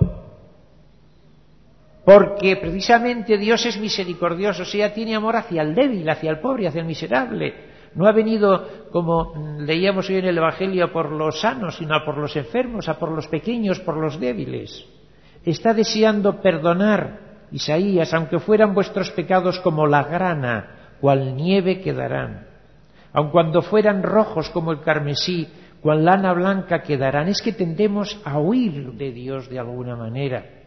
porque 2.11 2.57
precisamente 2.57 3.38
Dios 3.38 3.64
es 3.66 3.79
misericordioso, 3.81 4.62
o 4.62 4.66
sea, 4.66 4.92
tiene 4.92 5.14
amor 5.14 5.37
hacia 5.37 5.62
el 5.62 5.77
débil, 5.77 6.11
hacia 6.11 6.33
el 6.33 6.40
pobre, 6.40 6.66
hacia 6.66 6.81
el 6.81 6.87
miserable. 6.88 7.55
No 7.94 8.09
ha 8.09 8.11
venido, 8.11 8.66
como 8.90 9.57
leíamos 9.61 10.09
hoy 10.09 10.16
en 10.16 10.25
el 10.25 10.37
Evangelio, 10.38 10.92
por 10.92 11.12
los 11.12 11.40
sanos, 11.40 11.77
sino 11.79 12.05
por 12.05 12.18
los 12.18 12.35
enfermos, 12.35 12.88
a 12.88 12.99
por 12.99 13.12
los 13.12 13.29
pequeños, 13.29 13.79
por 13.79 13.96
los 13.96 14.18
débiles. 14.18 14.85
Está 15.44 15.73
deseando 15.73 16.40
perdonar, 16.42 17.42
Isaías, 17.53 18.12
aunque 18.12 18.40
fueran 18.40 18.75
vuestros 18.75 19.12
pecados 19.12 19.61
como 19.61 19.87
la 19.87 20.03
grana, 20.03 20.96
cual 21.01 21.37
nieve 21.37 21.81
quedarán. 21.81 22.49
Aun 23.12 23.31
cuando 23.31 23.62
fueran 23.62 24.03
rojos 24.03 24.51
como 24.51 24.73
el 24.73 24.81
carmesí, 24.81 25.46
cual 25.81 26.05
lana 26.05 26.33
blanca 26.33 26.83
quedarán. 26.83 27.29
Es 27.29 27.40
que 27.40 27.53
tendemos 27.53 28.20
a 28.25 28.40
huir 28.40 28.94
de 28.94 29.12
Dios 29.12 29.49
de 29.49 29.61
alguna 29.61 29.94
manera 29.94 30.59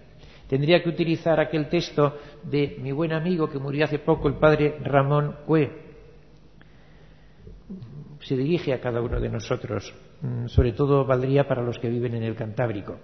Tendría 0.48 0.84
que 0.84 0.90
utilizar 0.90 1.40
aquel 1.40 1.70
texto 1.70 2.18
de 2.44 2.78
mi 2.82 2.92
buen 2.92 3.14
amigo 3.14 3.50
que 3.50 3.60
murió 3.60 3.86
hace 3.86 4.00
poco, 4.00 4.28
el 4.28 4.36
padre 4.36 4.78
Ramón 4.84 5.36
Cue. 5.46 5.72
Se 8.22 8.36
dirige 8.36 8.74
a 8.74 8.80
cada 8.80 9.02
uno 9.02 9.20
de 9.20 9.30
nosotros, 9.30 9.94
mm, 10.22 10.48
sobre 10.48 10.74
todo 10.74 11.06
valdría 11.06 11.48
para 11.48 11.62
los 11.64 11.80
que 11.80 11.90
viven 11.90 12.16
en 12.16 12.24
el 12.24 12.36
Cantábrico 12.36 12.98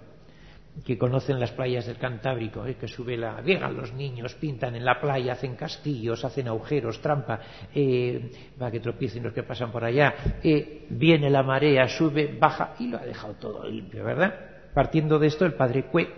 que 0.86 0.96
conocen 0.96 1.40
las 1.40 1.50
playas 1.50 1.84
del 1.86 1.96
Cantábrico, 1.98 2.64
eh, 2.64 2.76
que 2.76 2.86
sube 2.86 3.16
la... 3.16 3.42
Llegan 3.42 3.76
los 3.76 3.92
niños, 3.92 4.34
pintan 4.36 4.76
en 4.76 4.84
la 4.84 5.00
playa, 5.00 5.32
hacen 5.32 5.56
castillos, 5.56 6.24
hacen 6.24 6.46
agujeros, 6.46 7.00
trampa, 7.02 7.34
va 7.34 7.40
eh, 7.74 8.30
para 8.56 8.70
que 8.70 8.78
tropiecen 8.80 9.24
los 9.24 9.32
que 9.34 9.42
pasan 9.42 9.72
por 9.72 9.84
allá. 9.84 10.14
Eh, 10.42 10.86
viene 10.90 11.28
la 11.28 11.42
marea, 11.42 11.88
sube, 11.88 12.36
baja 12.38 12.74
y 12.78 12.86
lo 12.86 12.98
ha 12.98 13.04
dejado 13.04 13.34
todo 13.34 13.66
limpio, 13.68 14.04
¿verdad? 14.04 14.32
Partiendo 14.72 15.18
de 15.18 15.26
esto, 15.26 15.44
el 15.44 15.54
padre 15.54 15.86
Cue 15.86 16.08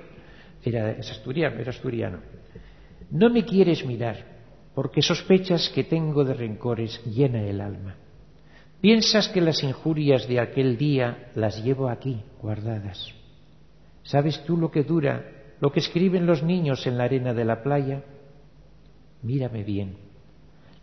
era, 0.65 0.91
asturiano, 0.99 1.61
era 1.61 1.71
asturiano. 1.71 2.19
No 3.11 3.29
me 3.31 3.45
quieres 3.45 3.85
mirar, 3.85 4.25
porque 4.75 5.03
sospechas 5.03 5.71
que 5.75 5.85
tengo 5.85 6.25
de 6.25 6.35
rencores 6.35 7.03
llena 7.05 7.43
el 7.43 7.61
alma. 7.61 7.97
Piensas 8.81 9.29
que 9.29 9.41
las 9.41 9.63
injurias 9.63 10.27
de 10.29 10.41
aquel 10.41 10.77
día 10.77 11.31
las 11.35 11.63
llevo 11.63 11.89
aquí, 11.89 12.23
guardadas. 12.41 13.13
¿Sabes 14.03 14.43
tú 14.45 14.57
lo 14.57 14.71
que 14.71 14.83
dura, 14.83 15.31
lo 15.61 15.71
que 15.73 15.81
escriben 15.81 16.27
los 16.27 16.43
niños 16.43 16.87
en 16.87 16.99
la 16.99 17.05
arena 17.05 17.33
de 17.35 17.45
la 17.45 17.63
playa? 17.63 18.03
Mírame 19.23 19.63
bien. 19.63 19.97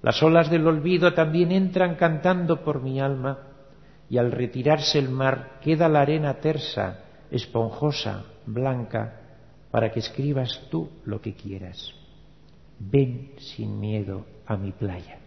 Las 0.01 0.23
olas 0.23 0.49
del 0.49 0.65
olvido 0.65 1.13
también 1.13 1.51
entran 1.51 1.95
cantando 1.95 2.63
por 2.63 2.81
mi 2.81 3.01
alma, 3.01 3.39
y 4.09 4.17
al 4.17 4.31
retirarse 4.31 4.97
el 4.97 5.09
mar 5.09 5.59
queda 5.61 5.89
la 5.89 6.01
arena 6.01 6.39
tersa, 6.39 7.01
esponjosa, 7.31 8.23
blanca, 8.45 9.19
para 9.71 9.91
que 9.91 9.99
escribas 9.99 10.67
tú 10.69 10.89
lo 11.05 11.21
que 11.21 11.33
quieras. 11.33 11.93
Ven 12.79 13.31
sin 13.37 13.79
miedo 13.79 14.25
a 14.45 14.55
mi 14.57 14.71
playa. 14.71 15.19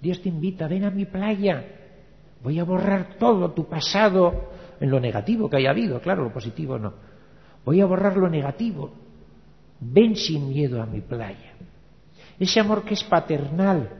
Dios 0.00 0.22
te 0.22 0.28
invita, 0.28 0.66
ven 0.66 0.84
a 0.84 0.90
mi 0.90 1.04
playa. 1.06 1.64
Voy 2.42 2.58
a 2.58 2.64
borrar 2.64 3.16
todo 3.18 3.50
tu 3.52 3.66
pasado 3.68 4.48
en 4.80 4.90
lo 4.90 5.00
negativo 5.00 5.50
que 5.50 5.56
haya 5.56 5.70
habido, 5.70 6.00
claro, 6.00 6.24
lo 6.24 6.32
positivo 6.32 6.78
no. 6.78 6.94
Voy 7.64 7.80
a 7.80 7.86
borrar 7.86 8.16
lo 8.16 8.28
negativo. 8.28 8.92
Ven 9.80 10.16
sin 10.16 10.48
miedo 10.48 10.80
a 10.82 10.86
mi 10.86 11.00
playa. 11.00 11.52
Ese 12.38 12.60
amor 12.60 12.84
que 12.84 12.94
es 12.94 13.04
paternal, 13.04 13.97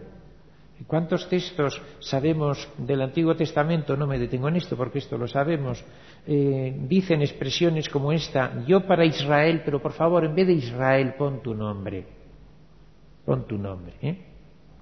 ¿Cuántos 0.87 1.29
textos 1.29 1.83
sabemos 1.99 2.69
del 2.79 3.03
Antiguo 3.03 3.35
Testamento? 3.35 3.97
No 3.97 4.07
me 4.07 4.19
detengo 4.19 4.49
en 4.49 4.57
esto 4.57 4.77
porque 4.77 5.01
esto 5.01 5.19
lo 5.19 5.27
sabemos. 5.27 5.85
Eh, 6.27 6.77
dicen 6.87 7.21
expresiones 7.21 7.89
como 7.89 8.13
esta, 8.13 8.65
yo 8.67 8.87
para 8.87 9.05
Israel, 9.05 9.63
pero 9.65 9.83
por 9.83 9.93
favor, 9.93 10.25
en 10.25 10.35
vez 10.35 10.47
de 10.47 10.53
Israel, 10.55 11.15
pon 11.19 11.43
tu 11.43 11.55
nombre. 11.55 12.07
Pon 13.25 13.47
tu 13.47 13.59
nombre. 13.59 13.95
¿eh? 14.03 14.19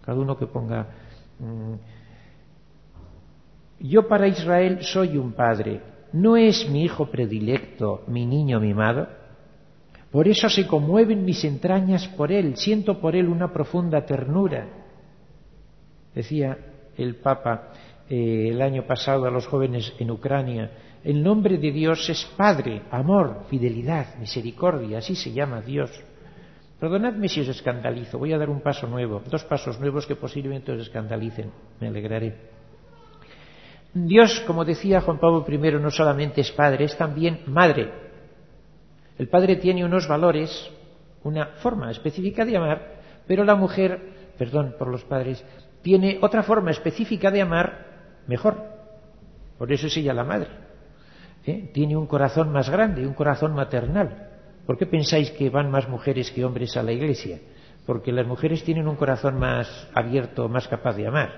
Cada 0.04 0.18
uno 0.18 0.36
que 0.36 0.46
ponga... 0.46 0.86
Mm, 1.38 1.74
yo 3.78 4.06
para 4.08 4.26
Israel 4.28 4.78
soy 4.82 5.16
un 5.18 5.32
padre. 5.32 5.80
¿No 6.12 6.36
es 6.36 6.68
mi 6.68 6.84
hijo 6.84 7.10
predilecto, 7.10 8.02
mi 8.06 8.24
niño 8.26 8.58
mimado? 8.60 9.06
Por 10.12 10.28
eso 10.28 10.48
se 10.48 10.66
conmueven 10.66 11.24
mis 11.26 11.42
entrañas 11.44 12.06
por 12.16 12.32
él, 12.32 12.56
siento 12.56 13.00
por 13.00 13.16
él 13.16 13.28
una 13.28 13.52
profunda 13.52 14.06
ternura 14.06 14.66
decía 16.16 16.58
el 16.96 17.14
Papa 17.16 17.72
eh, 18.08 18.48
el 18.50 18.60
año 18.62 18.84
pasado 18.86 19.26
a 19.26 19.30
los 19.30 19.46
jóvenes 19.46 19.92
en 20.00 20.10
Ucrania, 20.10 20.70
el 21.04 21.22
nombre 21.22 21.58
de 21.58 21.70
Dios 21.70 22.08
es 22.08 22.24
Padre, 22.36 22.82
amor, 22.90 23.44
fidelidad, 23.48 24.16
misericordia, 24.18 24.98
así 24.98 25.14
se 25.14 25.32
llama 25.32 25.60
Dios. 25.60 25.90
Perdonadme 26.80 27.28
si 27.28 27.40
os 27.40 27.48
escandalizo, 27.48 28.18
voy 28.18 28.32
a 28.32 28.38
dar 28.38 28.48
un 28.50 28.60
paso 28.60 28.86
nuevo, 28.86 29.22
dos 29.30 29.44
pasos 29.44 29.78
nuevos 29.78 30.06
que 30.06 30.16
posiblemente 30.16 30.72
os 30.72 30.80
escandalicen, 30.80 31.50
me 31.80 31.88
alegraré. 31.88 32.34
Dios, 33.94 34.40
como 34.46 34.64
decía 34.64 35.00
Juan 35.00 35.18
Pablo 35.18 35.44
I, 35.48 35.58
no 35.80 35.90
solamente 35.90 36.40
es 36.40 36.50
Padre, 36.52 36.84
es 36.84 36.96
también 36.96 37.40
Madre. 37.46 37.90
El 39.18 39.28
Padre 39.28 39.56
tiene 39.56 39.84
unos 39.84 40.06
valores, 40.08 40.70
una 41.24 41.46
forma 41.62 41.90
específica 41.90 42.44
de 42.44 42.56
amar, 42.58 42.94
pero 43.26 43.44
la 43.44 43.54
mujer, 43.54 44.34
perdón 44.36 44.74
por 44.78 44.88
los 44.88 45.02
padres, 45.04 45.42
tiene 45.86 46.18
otra 46.20 46.42
forma 46.42 46.72
específica 46.72 47.30
de 47.30 47.40
amar 47.40 47.86
mejor. 48.26 48.56
Por 49.56 49.72
eso 49.72 49.86
es 49.86 49.96
ella 49.96 50.12
la 50.12 50.24
madre. 50.24 50.48
¿eh? 51.46 51.70
Tiene 51.72 51.96
un 51.96 52.08
corazón 52.08 52.50
más 52.50 52.68
grande, 52.68 53.06
un 53.06 53.14
corazón 53.14 53.54
maternal. 53.54 54.30
¿Por 54.66 54.76
qué 54.76 54.86
pensáis 54.86 55.30
que 55.30 55.48
van 55.48 55.70
más 55.70 55.88
mujeres 55.88 56.32
que 56.32 56.44
hombres 56.44 56.76
a 56.76 56.82
la 56.82 56.90
iglesia? 56.90 57.38
Porque 57.86 58.10
las 58.10 58.26
mujeres 58.26 58.64
tienen 58.64 58.88
un 58.88 58.96
corazón 58.96 59.38
más 59.38 59.88
abierto, 59.94 60.48
más 60.48 60.66
capaz 60.66 60.96
de 60.96 61.06
amar. 61.06 61.30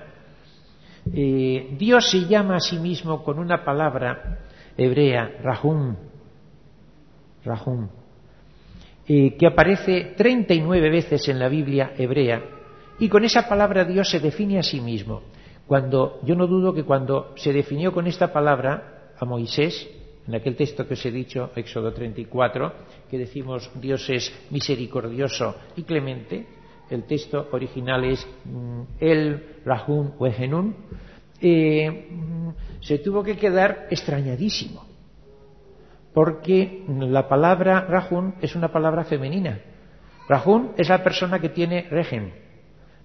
Eh, 1.13 1.75
Dios 1.77 2.09
se 2.09 2.21
llama 2.25 2.55
a 2.55 2.59
sí 2.59 2.79
mismo 2.79 3.23
con 3.23 3.37
una 3.37 3.63
palabra 3.63 4.39
hebrea, 4.75 5.29
Rahum, 5.43 5.95
Rahum, 7.45 7.87
eh, 9.07 9.37
que 9.37 9.45
aparece 9.45 10.15
39 10.17 10.89
veces 10.89 11.27
en 11.29 11.37
la 11.37 11.49
Biblia 11.49 11.93
hebrea 11.99 12.41
y 12.99 13.07
con 13.07 13.23
esa 13.23 13.47
palabra 13.47 13.85
Dios 13.85 14.09
se 14.09 14.19
define 14.19 14.59
a 14.59 14.63
sí 14.63 14.81
mismo. 14.81 15.21
Cuando, 15.65 16.19
yo 16.23 16.35
no 16.35 16.47
dudo 16.47 16.73
que 16.73 16.83
cuando 16.83 17.31
se 17.37 17.53
definió 17.53 17.93
con 17.93 18.07
esta 18.07 18.33
palabra 18.33 19.13
a 19.17 19.25
Moisés, 19.25 19.87
en 20.27 20.35
aquel 20.35 20.55
texto 20.55 20.85
que 20.85 20.95
os 20.95 21.05
he 21.05 21.11
dicho, 21.11 21.51
Éxodo 21.55 21.93
34, 21.93 22.73
que 23.09 23.17
decimos 23.17 23.71
Dios 23.75 24.09
es 24.09 24.31
misericordioso 24.51 25.55
y 25.77 25.83
clemente, 25.83 26.45
el 26.89 27.03
texto 27.03 27.47
original 27.51 28.03
es 28.03 28.27
mm, 28.45 28.81
El 28.99 29.43
Rahum 29.63 30.11
Wehenun, 30.19 30.75
eh, 31.41 32.07
mm, 32.11 32.47
se 32.81 32.97
tuvo 32.97 33.23
que 33.23 33.37
quedar 33.37 33.87
extrañadísimo, 33.91 34.85
porque 36.13 36.83
la 36.89 37.29
palabra 37.29 37.81
Rahun 37.81 38.35
es 38.41 38.55
una 38.55 38.71
palabra 38.73 39.03
femenina. 39.05 39.61
Rahun 40.27 40.71
es 40.77 40.89
la 40.89 41.03
persona 41.03 41.39
que 41.39 41.49
tiene 41.49 41.87
regen, 41.89 42.33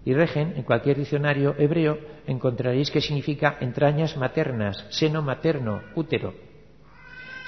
y 0.05 0.13
regen, 0.13 0.53
en 0.57 0.65
cualquier 0.65 0.99
diccionario 0.99 1.55
hebreo, 1.59 1.99
encontraréis 2.27 2.91
que 2.91 3.01
significa 3.01 3.57
entrañas 3.61 4.17
maternas, 4.17 4.85
seno 4.91 5.23
materno, 5.23 5.81
útero. 5.95 6.35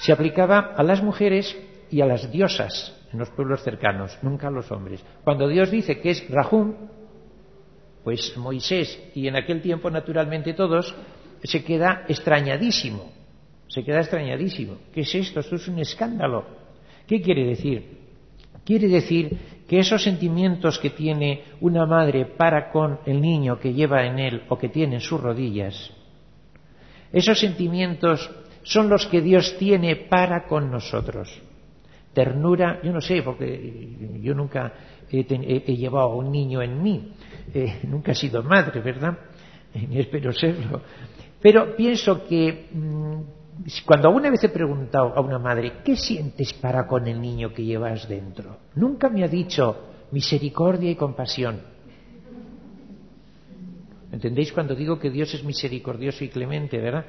Se 0.00 0.12
aplicaba 0.12 0.72
a 0.76 0.82
las 0.82 1.02
mujeres 1.02 1.54
y 1.90 2.00
a 2.00 2.06
las 2.06 2.30
diosas 2.32 2.92
en 3.12 3.18
los 3.18 3.28
pueblos 3.30 3.62
cercanos, 3.62 4.18
nunca 4.22 4.48
a 4.48 4.50
los 4.50 4.72
hombres. 4.72 5.02
Cuando 5.22 5.48
Dios 5.48 5.70
dice 5.70 6.00
que 6.00 6.10
es 6.10 6.28
Rahum, 6.30 6.74
pues 8.04 8.36
Moisés 8.36 9.00
y 9.14 9.28
en 9.28 9.36
aquel 9.36 9.60
tiempo 9.60 9.90
naturalmente 9.90 10.54
todos 10.54 10.94
se 11.42 11.62
queda 11.62 12.04
extrañadísimo, 12.08 13.12
se 13.68 13.84
queda 13.84 13.98
extrañadísimo. 14.00 14.78
¿Qué 14.94 15.02
es 15.02 15.14
esto? 15.14 15.40
Esto 15.40 15.56
es 15.56 15.68
un 15.68 15.78
escándalo. 15.78 16.46
¿Qué 17.06 17.20
quiere 17.20 17.44
decir? 17.44 17.98
Quiere 18.64 18.88
decir 18.88 19.36
que 19.68 19.81
esos 19.81 20.02
sentimientos 20.02 20.79
que 20.79 20.90
tiene 20.90 21.42
una 21.61 21.87
madre 21.87 22.24
para 22.24 22.70
con 22.70 23.00
el 23.05 23.20
niño 23.20 23.59
que 23.59 23.72
lleva 23.74 24.07
en 24.07 24.18
él 24.18 24.42
o 24.48 24.59
que 24.59 24.68
tiene 24.68 24.96
en 24.96 25.00
sus 25.00 25.20
rodillas, 25.20 25.90
esos 27.12 27.38
sentimientos 27.38 28.31
son 28.62 28.88
los 28.88 29.07
que 29.07 29.20
Dios 29.20 29.57
tiene 29.59 29.96
para 29.96 30.46
con 30.46 30.70
nosotros. 30.70 31.42
Ternura, 32.14 32.81
yo 32.83 32.92
no 32.92 33.00
sé, 33.00 33.22
porque 33.22 33.92
yo 34.22 34.35
nunca 34.35 34.72
he, 35.11 35.76
llevado 35.76 36.12
a 36.12 36.16
un 36.16 36.31
niño 36.31 36.62
en 36.62 36.83
mí, 36.83 37.12
eh, 37.52 37.81
nunca 37.87 38.12
he 38.12 38.14
sido 38.14 38.42
madre, 38.42 38.81
¿verdad? 38.81 39.18
Eh, 39.74 39.87
ni 39.87 39.98
espero 39.98 40.33
serlo. 40.33 40.81
Pero 41.42 41.76
pienso 41.76 42.26
que 42.26 42.68
mm, 42.72 43.20
cuando 43.84 44.08
alguna 44.08 44.30
vez 44.30 44.44
he 44.44 44.48
preguntado 44.50 45.12
a 45.14 45.20
una 45.20 45.38
madre, 45.38 45.80
¿qué 45.84 45.96
sientes 45.96 46.52
para 46.54 46.86
con 46.86 47.06
el 47.06 47.20
niño 47.20 47.52
que 47.54 47.64
llevas 47.64 48.08
dentro? 48.08 48.58
Nunca 48.74 49.08
me 49.08 49.24
ha 49.24 49.28
dicho 49.28 49.94
misericordia 50.12 50.90
y 50.90 50.94
compasión. 50.94 51.60
¿Entendéis 54.12 54.52
cuando 54.52 54.74
digo 54.74 54.98
que 54.98 55.10
Dios 55.10 55.32
es 55.34 55.42
misericordioso 55.42 56.22
y 56.24 56.28
clemente, 56.28 56.78
verdad? 56.78 57.06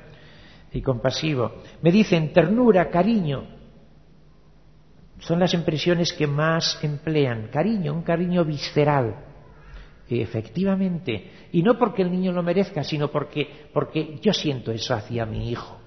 Y 0.72 0.82
compasivo. 0.82 1.52
Me 1.82 1.92
dicen 1.92 2.34
ternura, 2.34 2.90
cariño. 2.90 3.44
Son 5.20 5.40
las 5.40 5.54
impresiones 5.54 6.14
que 6.14 6.28
más 6.28 6.84
emplean. 6.84 7.50
Cariño, 7.52 7.94
un 7.94 8.02
cariño 8.04 8.44
visceral. 8.46 9.16
Efectivamente. 10.10 11.30
Y 11.52 11.62
no 11.62 11.78
porque 11.78 12.02
el 12.02 12.12
niño 12.12 12.32
lo 12.32 12.42
merezca, 12.44 12.84
sino 12.84 13.10
porque, 13.10 13.48
porque 13.74 14.20
yo 14.22 14.34
siento 14.34 14.72
eso 14.72 14.94
hacia 14.94 15.26
mi 15.26 15.50
hijo. 15.52 15.78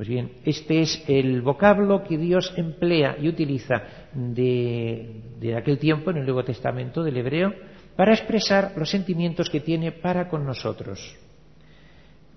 Pues 0.00 0.08
bien, 0.08 0.32
este 0.46 0.80
es 0.80 1.04
el 1.08 1.42
vocablo 1.42 2.02
que 2.02 2.16
Dios 2.16 2.54
emplea 2.56 3.16
y 3.20 3.28
utiliza 3.28 3.82
de, 4.14 5.52
aquel 5.54 5.78
tiempo 5.78 6.10
en 6.10 6.16
el 6.16 6.24
Nuevo 6.24 6.42
Testamento 6.42 7.02
del 7.02 7.18
hebreo 7.18 7.52
para 7.96 8.14
expresar 8.14 8.72
los 8.78 8.88
sentimientos 8.88 9.50
que 9.50 9.60
tiene 9.60 9.92
para 9.92 10.30
con 10.30 10.46
nosotros. 10.46 11.18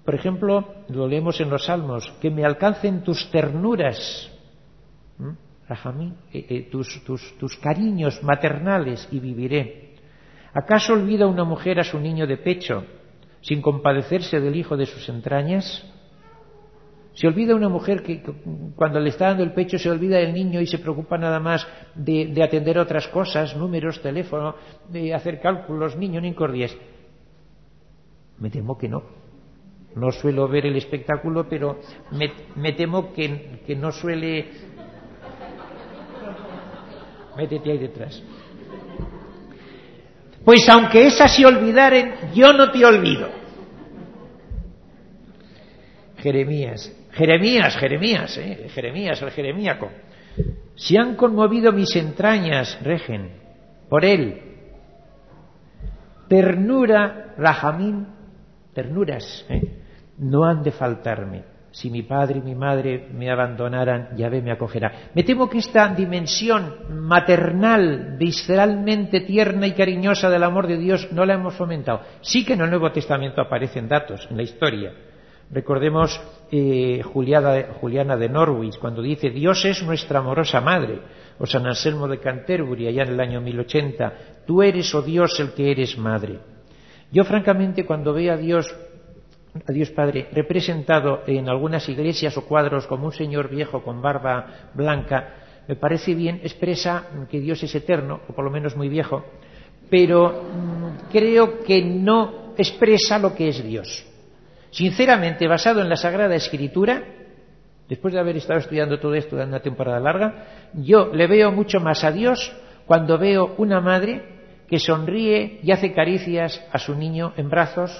Por 0.04 0.14
ejemplo, 0.14 0.74
lo 0.90 1.08
leemos 1.08 1.40
en 1.40 1.50
los 1.50 1.66
Salmos, 1.68 2.04
que 2.22 2.30
me 2.30 2.44
alcancen 2.44 3.02
tus 3.02 3.32
ternuras, 3.32 4.30
eh, 5.22 6.14
eh, 6.34 6.62
tus, 6.64 7.02
tus 7.06 7.56
cariños 7.62 8.22
maternales 8.24 9.08
y 9.10 9.20
viviré. 9.22 9.92
¿Acaso 10.54 10.92
olvida 10.92 11.28
una 11.28 11.46
mujer 11.46 11.80
a 11.80 11.86
su 11.86 11.98
niño 11.98 12.28
de 12.28 12.36
pecho 12.36 12.84
sin 13.40 13.62
compadecerse 13.62 14.42
del 14.42 14.58
hijo 14.58 14.76
de 14.76 14.86
sus 14.86 15.08
entrañas? 15.08 15.90
Se 17.14 17.28
olvida 17.28 17.54
una 17.56 17.70
mujer 17.70 18.02
que 18.02 18.24
cuando 18.76 19.00
le 19.00 19.10
está 19.10 19.28
dando 19.28 19.44
el 19.44 19.54
pecho 19.54 19.78
se 19.78 19.90
olvida 19.90 20.18
del 20.18 20.34
niño 20.34 20.60
y 20.62 20.66
se 20.66 20.80
preocupa 20.80 21.16
nada 21.18 21.40
más 21.40 21.66
de, 21.94 22.34
atender 22.44 22.80
otras 22.80 23.08
cosas, 23.08 23.56
números, 23.56 24.02
teléfono, 24.02 24.56
de 24.90 25.14
hacer 25.14 25.40
cálculos, 25.40 25.96
niño, 25.96 26.20
ni 26.22 26.30
incordias. 26.30 26.76
Me 28.40 28.50
temo 28.50 28.76
que 28.78 28.90
no. 28.90 29.04
No 29.96 30.12
suelo 30.12 30.48
ver 30.48 30.66
el 30.66 30.76
espectáculo, 30.76 31.48
pero 31.48 31.80
me, 32.56 32.74
temo 32.74 33.14
que, 33.14 33.60
no 33.78 33.92
suele. 33.92 34.48
Métete 37.38 37.72
ahí 37.72 37.78
detrás. 37.78 38.24
Pues 40.44 40.68
aunque 40.68 41.06
esas 41.06 41.36
se 41.36 41.46
olvidaren, 41.46 42.12
yo 42.34 42.54
no 42.54 42.72
te 42.72 42.84
olvido. 42.84 43.30
Jeremías 46.18 46.92
Jeremías, 47.14 47.76
Jeremías, 47.78 48.38
eh, 48.40 48.68
Jeremías, 48.74 49.22
el 49.22 49.32
jeremíaco. 49.32 49.92
Si 50.76 50.98
han 50.98 51.16
conmovido 51.16 51.72
mis 51.72 51.96
entrañas, 51.96 52.80
regen, 52.82 53.30
por 53.88 54.04
él. 54.04 54.42
Ternura, 56.28 57.36
Rajamín, 57.38 58.08
ternuras, 58.74 59.46
eh, 59.50 59.84
no 60.18 60.44
han 60.46 60.64
de 60.64 60.72
faltarme. 60.72 61.44
Si 61.70 61.90
mi 61.90 62.04
padre 62.04 62.40
y 62.40 62.42
mi 62.42 62.56
madre 62.56 63.08
me 63.14 63.32
abandonaran, 63.32 64.16
Yahvé 64.16 64.42
me 64.42 64.52
acogerá. 64.52 65.10
Me 65.16 65.24
temo 65.24 65.50
que 65.50 65.58
esta 65.60 65.88
dimensión 65.90 66.76
maternal, 67.04 68.16
visceralmente 68.20 69.22
tierna 69.22 69.68
y 69.68 69.74
cariñosa 69.74 70.30
del 70.30 70.44
amor 70.44 70.68
de 70.68 70.78
Dios 70.78 71.10
no 71.12 71.26
la 71.26 71.34
hemos 71.34 71.56
fomentado. 71.56 72.02
Sí 72.22 72.46
que 72.46 72.54
en 72.54 72.62
el 72.62 72.70
Nuevo 72.70 72.92
Testamento 72.92 73.42
aparecen 73.42 73.88
datos 73.88 74.28
en 74.30 74.38
la 74.38 74.44
historia 74.44 74.92
Recordemos 75.54 76.20
eh, 76.52 77.04
Juliana, 77.04 78.16
de 78.18 78.28
Norwich 78.30 78.80
cuando 78.80 79.04
dice 79.04 79.30
Dios 79.30 79.64
es 79.66 79.84
nuestra 79.84 80.18
amorosa 80.20 80.62
madre, 80.62 81.00
o 81.38 81.46
San 81.46 81.68
Anselmo 81.68 82.08
de 82.08 82.18
Canterbury 82.18 82.88
allá 82.88 83.04
en 83.04 83.10
el 83.10 83.20
año 83.20 83.40
1080, 83.40 84.42
tú 84.48 84.64
eres, 84.64 84.94
o 84.96 85.00
oh 85.00 85.02
Dios, 85.04 85.40
el 85.40 85.52
que 85.54 85.70
eres 85.70 85.96
madre. 85.96 86.40
Yo 87.12 87.24
francamente 87.24 87.86
cuando 87.86 88.14
veo 88.14 88.34
a 88.34 88.38
Dios, 88.38 88.76
a 89.68 89.72
Dios 89.72 89.92
Padre, 89.92 90.28
representado 90.32 91.22
en 91.28 91.48
algunas 91.48 91.88
iglesias 91.88 92.36
o 92.36 92.46
cuadros 92.48 92.88
como 92.88 93.06
un 93.06 93.12
señor 93.14 93.48
viejo 93.50 93.84
con 93.84 94.02
barba 94.02 94.72
blanca, 94.74 95.36
me 95.68 95.76
parece 95.76 96.16
bien, 96.16 96.40
expresa 96.44 97.28
que 97.30 97.40
Dios 97.40 97.62
es 97.62 97.76
eterno, 97.76 98.22
o 98.28 98.34
por 98.34 98.44
lo 98.44 98.50
menos 98.50 98.76
muy 98.76 98.90
viejo, 98.90 99.24
pero 99.88 100.30
mm, 100.52 101.12
creo 101.12 101.60
que 101.64 101.80
no 101.84 102.54
expresa 102.58 103.20
lo 103.20 103.36
que 103.36 103.50
es 103.50 103.64
Dios. 103.64 104.08
Sinceramente, 104.74 105.48
basado 105.48 105.82
en 105.82 105.88
la 105.90 105.96
Sagrada 105.96 106.34
Escritura, 106.36 107.04
después 107.88 108.12
de 108.12 108.20
haber 108.20 108.38
estado 108.38 108.60
estudiando 108.60 109.00
todo 109.00 109.14
esto 109.14 109.36
durante 109.36 109.52
una 109.52 109.62
temporada 109.62 110.00
larga, 110.00 110.46
yo 110.74 111.14
le 111.14 111.28
veo 111.28 111.52
mucho 111.52 111.80
más 111.80 112.04
a 112.04 112.12
Dios 112.12 112.52
cuando 112.88 113.20
veo 113.20 113.54
una 113.60 113.80
madre 113.82 114.24
que 114.68 114.80
sonríe 114.80 115.60
y 115.62 115.72
hace 115.72 115.94
caricias 115.94 116.60
a 116.72 116.80
su 116.80 116.96
niño 116.96 117.34
en 117.38 117.50
brazos. 117.52 117.92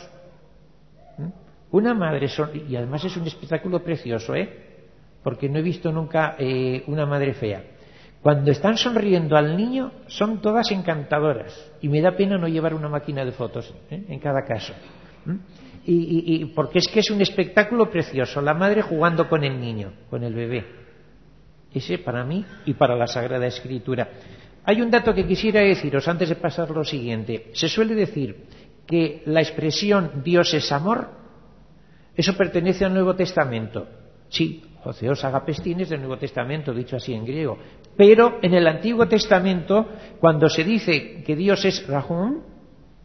¿Mm? 1.20 1.30
Una 1.76 1.94
madre 1.94 2.28
y 2.68 2.76
además 2.76 3.04
es 3.06 3.16
un 3.18 3.28
espectáculo 3.28 3.84
precioso, 3.84 4.34
¿eh? 4.34 4.50
porque 5.24 5.50
no 5.50 5.60
he 5.60 5.62
visto 5.62 5.92
nunca 5.92 6.36
eh, 6.40 6.84
una 6.88 7.06
madre 7.06 7.34
fea. 7.36 7.62
Cuando 8.24 8.50
están 8.52 8.78
sonriendo 8.78 9.38
al 9.38 9.56
niño 9.56 9.92
son 10.08 10.42
todas 10.42 10.72
encantadoras 10.72 11.72
y 11.82 11.88
me 11.90 12.02
da 12.02 12.18
pena 12.18 12.40
no 12.40 12.48
llevar 12.48 12.74
una 12.74 12.90
máquina 12.90 13.24
de 13.24 13.32
fotos 13.32 13.72
¿eh? 13.92 14.06
en 14.08 14.18
cada 14.20 14.44
caso. 14.44 14.74
¿Mm? 15.26 15.38
y, 15.86 16.46
porque 16.48 16.80
es 16.80 16.88
que 16.88 17.02
es 17.02 17.10
un 17.12 17.22
espectáculo 17.22 17.90
precioso, 17.90 18.42
la 18.42 18.54
madre 18.54 18.82
jugando 18.82 19.28
con 19.28 19.44
el 19.44 19.60
niño, 19.60 19.92
con 20.10 20.24
el 20.24 20.34
bebé. 20.34 20.66
Ese 21.74 21.98
para 21.98 22.24
mí 22.24 22.46
y 22.66 22.74
para 22.74 22.96
la 22.96 23.08
Sagrada 23.08 23.48
Escritura. 23.48 24.10
Hay 24.64 24.82
un 24.82 24.90
dato 24.90 25.14
que 25.14 25.26
quisiera 25.28 25.60
deciros 25.62 26.08
antes 26.08 26.30
de 26.30 26.36
pasar 26.36 26.70
lo 26.70 26.84
siguiente. 26.86 27.48
Se 27.54 27.68
suele 27.68 27.96
decir 27.96 28.46
que 28.86 29.24
la 29.26 29.42
expresión 29.42 30.22
Dios 30.24 30.54
es 30.54 30.72
amor, 30.72 31.10
eso 32.16 32.34
pertenece 32.38 32.86
al 32.86 32.94
Nuevo 32.94 33.16
Testamento. 33.16 33.88
Sí, 34.30 34.64
Joseos 34.84 35.24
Agapestines 35.26 35.90
del 35.90 36.00
Nuevo 36.00 36.18
Testamento, 36.18 36.74
dicho 36.74 36.96
así 36.96 37.14
en 37.14 37.26
griego. 37.26 37.58
Pero 37.98 38.40
en 38.42 38.54
el 38.54 38.68
Antiguo 38.68 39.08
Testamento, 39.08 39.88
cuando 40.20 40.48
se 40.48 40.64
dice 40.64 41.24
que 41.26 41.36
Dios 41.36 41.66
es 41.66 41.86
Rahum, 41.88 42.42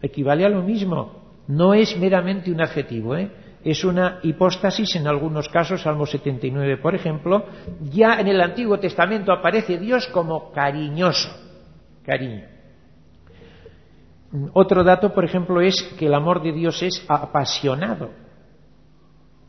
equivale 0.01 0.45
a 0.45 0.49
lo 0.49 0.63
mismo. 0.63 1.18
No 1.49 1.73
es 1.73 1.97
meramente 1.99 2.53
un 2.53 2.61
adjetivo, 2.61 3.17
¿eh? 3.17 3.31
es 3.65 3.83
una 3.83 4.21
hipóstasis 4.23 4.95
en 4.97 5.09
algunos 5.09 5.49
casos, 5.49 5.81
Salmo 5.83 6.05
79 6.07 6.77
por 6.77 6.95
ejemplo, 6.95 7.45
ya 7.81 8.21
en 8.21 8.29
el 8.29 8.41
Antiguo 8.43 8.79
Testamento 8.79 9.33
aparece 9.33 9.79
Dios 9.79 10.07
como 10.09 10.53
cariñoso, 10.53 11.31
cariño. 12.05 12.45
Otro 14.53 14.85
dato, 14.85 15.15
por 15.15 15.25
ejemplo, 15.25 15.63
es 15.63 15.75
que 15.99 16.07
el 16.07 16.13
amor 16.13 16.43
de 16.43 16.53
Dios 16.53 16.83
es 16.83 17.03
apasionado, 17.09 18.11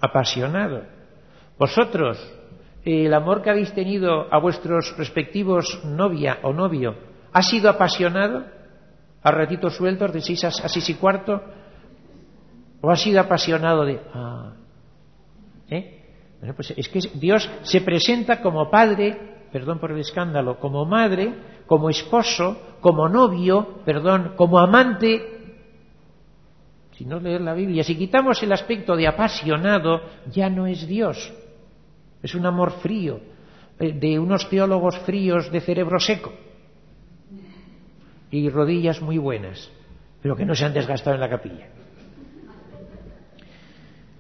apasionado. 0.02 0.84
Vosotros, 1.58 2.18
el 2.86 3.14
amor 3.14 3.42
que 3.42 3.50
habéis 3.50 3.74
tenido 3.74 4.34
a 4.34 4.40
vuestros 4.40 4.96
respectivos 4.98 5.82
novia 5.84 6.40
o 6.44 6.54
novio, 6.54 6.96
¿ha 7.34 7.42
sido 7.42 7.70
apasionado? 7.70 8.46
A 9.22 9.32
ratitos 9.32 9.76
sueltos, 9.76 10.14
de 10.14 10.22
seis 10.22 10.46
a, 10.46 10.48
a 10.48 10.70
seis 10.70 10.90
y 10.90 10.94
cuarto, 10.94 11.42
¿O 12.82 12.90
ha 12.90 12.96
sido 12.96 13.20
apasionado 13.20 13.84
de.? 13.86 14.00
Ah, 14.14 14.54
¿eh? 15.70 16.00
Bueno, 16.40 16.54
pues 16.56 16.72
es 16.76 16.88
que 16.88 17.00
Dios 17.16 17.50
se 17.64 17.82
presenta 17.82 18.42
como 18.42 18.70
padre, 18.72 19.46
perdón 19.52 19.80
por 19.80 19.92
el 19.92 20.00
escándalo, 20.00 20.58
como 20.60 20.86
madre, 20.86 21.34
como 21.68 21.90
esposo, 21.90 22.78
como 22.80 23.10
novio, 23.10 23.84
perdón, 23.84 24.34
como 24.38 24.60
amante. 24.60 25.36
Si 26.96 27.04
no 27.06 27.20
lees 27.20 27.42
la 27.42 27.54
Biblia, 27.54 27.84
si 27.84 27.98
quitamos 27.98 28.42
el 28.44 28.54
aspecto 28.54 28.96
de 28.96 29.08
apasionado, 29.08 30.00
ya 30.32 30.50
no 30.50 30.66
es 30.68 30.88
Dios. 30.88 31.34
Es 32.24 32.36
un 32.36 32.46
amor 32.46 32.80
frío, 32.82 33.20
eh, 33.80 33.92
de 33.92 34.20
unos 34.20 34.50
teólogos 34.50 34.98
fríos 35.00 35.52
de 35.52 35.60
cerebro 35.60 36.00
seco 36.00 36.34
y 38.32 38.48
rodillas 38.50 39.02
muy 39.02 39.18
buenas, 39.18 39.70
pero 40.22 40.36
que 40.36 40.46
no 40.46 40.54
se 40.56 40.64
han 40.64 40.74
desgastado 40.74 41.16
en 41.16 41.22
la 41.22 41.30
capilla. 41.30 41.68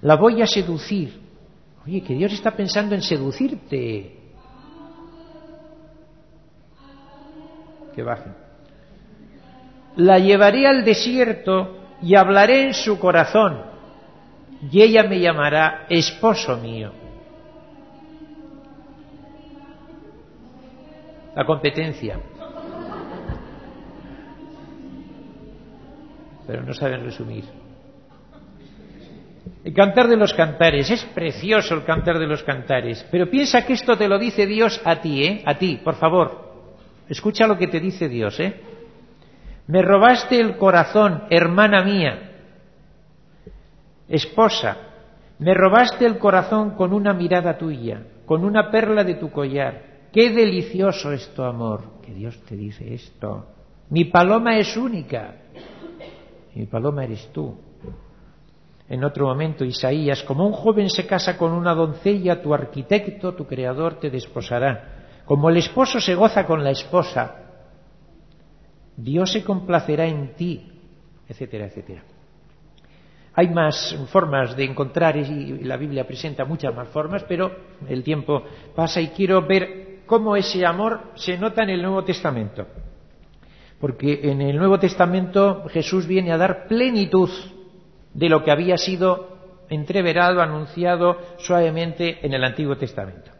La 0.01 0.15
voy 0.15 0.41
a 0.41 0.47
seducir. 0.47 1.19
Oye, 1.85 2.01
que 2.01 2.13
Dios 2.13 2.33
está 2.33 2.51
pensando 2.51 2.95
en 2.95 3.01
seducirte. 3.01 4.15
Que 7.95 8.03
baje. 8.03 8.31
La 9.97 10.19
llevaré 10.19 10.67
al 10.67 10.85
desierto 10.85 11.75
y 12.01 12.15
hablaré 12.15 12.63
en 12.67 12.73
su 12.73 12.97
corazón, 12.99 13.61
y 14.71 14.81
ella 14.81 15.03
me 15.03 15.19
llamará 15.19 15.85
esposo 15.89 16.55
mío. 16.57 16.93
La 21.35 21.45
competencia. 21.45 22.19
Pero 26.47 26.63
no 26.63 26.73
saben 26.73 27.03
resumir. 27.03 27.45
El 29.63 29.73
cantar 29.73 30.07
de 30.07 30.15
los 30.17 30.33
cantares, 30.33 30.89
es 30.89 31.03
precioso 31.13 31.75
el 31.75 31.83
cantar 31.83 32.17
de 32.17 32.27
los 32.27 32.43
cantares, 32.43 33.05
pero 33.11 33.29
piensa 33.29 33.65
que 33.65 33.73
esto 33.73 33.97
te 33.97 34.07
lo 34.07 34.17
dice 34.17 34.45
Dios 34.45 34.81
a 34.85 35.01
ti, 35.01 35.23
¿eh? 35.23 35.43
A 35.45 35.55
ti, 35.57 35.79
por 35.83 35.95
favor. 35.95 36.49
Escucha 37.07 37.45
lo 37.47 37.57
que 37.57 37.67
te 37.67 37.79
dice 37.79 38.07
Dios, 38.07 38.39
¿eh? 38.39 38.55
Me 39.67 39.81
robaste 39.81 40.39
el 40.39 40.57
corazón, 40.57 41.23
hermana 41.29 41.83
mía, 41.83 42.31
esposa, 44.07 44.77
me 45.37 45.53
robaste 45.53 46.05
el 46.05 46.17
corazón 46.17 46.71
con 46.71 46.91
una 46.93 47.13
mirada 47.13 47.57
tuya, 47.57 48.01
con 48.25 48.43
una 48.45 48.71
perla 48.71 49.03
de 49.03 49.15
tu 49.15 49.29
collar. 49.29 49.85
Qué 50.11 50.31
delicioso 50.31 51.11
es 51.11 51.29
tu 51.35 51.43
amor, 51.43 51.81
que 52.03 52.13
Dios 52.13 52.39
te 52.47 52.55
dice 52.55 52.93
esto. 52.95 53.45
Mi 53.89 54.05
paloma 54.05 54.57
es 54.57 54.75
única, 54.75 55.35
mi 56.55 56.65
paloma 56.65 57.03
eres 57.03 57.27
tú 57.31 57.55
en 58.89 59.03
otro 59.03 59.27
momento 59.27 59.63
Isaías, 59.63 60.23
como 60.23 60.45
un 60.47 60.51
joven 60.51 60.89
se 60.89 61.05
casa 61.05 61.37
con 61.37 61.51
una 61.51 61.75
doncella, 61.75 62.41
tu 62.41 62.53
arquitecto, 62.55 63.35
tu 63.35 63.45
creador 63.45 63.99
te 63.99 64.09
desposará. 64.09 65.21
Como 65.25 65.47
el 65.51 65.57
esposo 65.57 65.99
se 65.99 66.15
goza 66.15 66.47
con 66.47 66.63
la 66.63 66.71
esposa, 66.71 67.35
Dios 68.97 69.31
se 69.31 69.43
complacerá 69.43 70.07
en 70.07 70.33
ti, 70.33 70.65
etcétera, 71.27 71.67
etcétera. 71.67 72.03
Hay 73.35 73.47
más 73.49 73.95
formas 74.11 74.57
de 74.57 74.65
encontrar, 74.65 75.15
y 75.17 75.59
la 75.63 75.77
Biblia 75.77 76.07
presenta 76.07 76.43
muchas 76.45 76.73
más 76.75 76.87
formas, 76.87 77.23
pero 77.29 77.51
el 77.87 78.03
tiempo 78.03 78.41
pasa 78.75 78.99
y 78.99 79.09
quiero 79.09 79.43
ver 79.45 79.99
cómo 80.07 80.35
ese 80.35 80.65
amor 80.65 81.11
se 81.13 81.37
nota 81.37 81.61
en 81.61 81.69
el 81.69 81.81
Nuevo 81.83 82.03
Testamento. 82.03 82.65
Porque 83.79 84.19
en 84.23 84.41
el 84.41 84.57
Nuevo 84.57 84.79
Testamento 84.79 85.65
Jesús 85.69 86.07
viene 86.07 86.33
a 86.33 86.37
dar 86.39 86.67
plenitud 86.67 87.29
de 88.13 88.29
lo 88.29 88.43
que 88.43 88.51
había 88.51 88.77
sido 88.77 89.37
entreverado, 89.69 90.41
anunciado 90.41 91.17
suavemente 91.37 92.19
en 92.25 92.33
el 92.33 92.43
Antiguo 92.43 92.75
Testamento. 92.77 93.31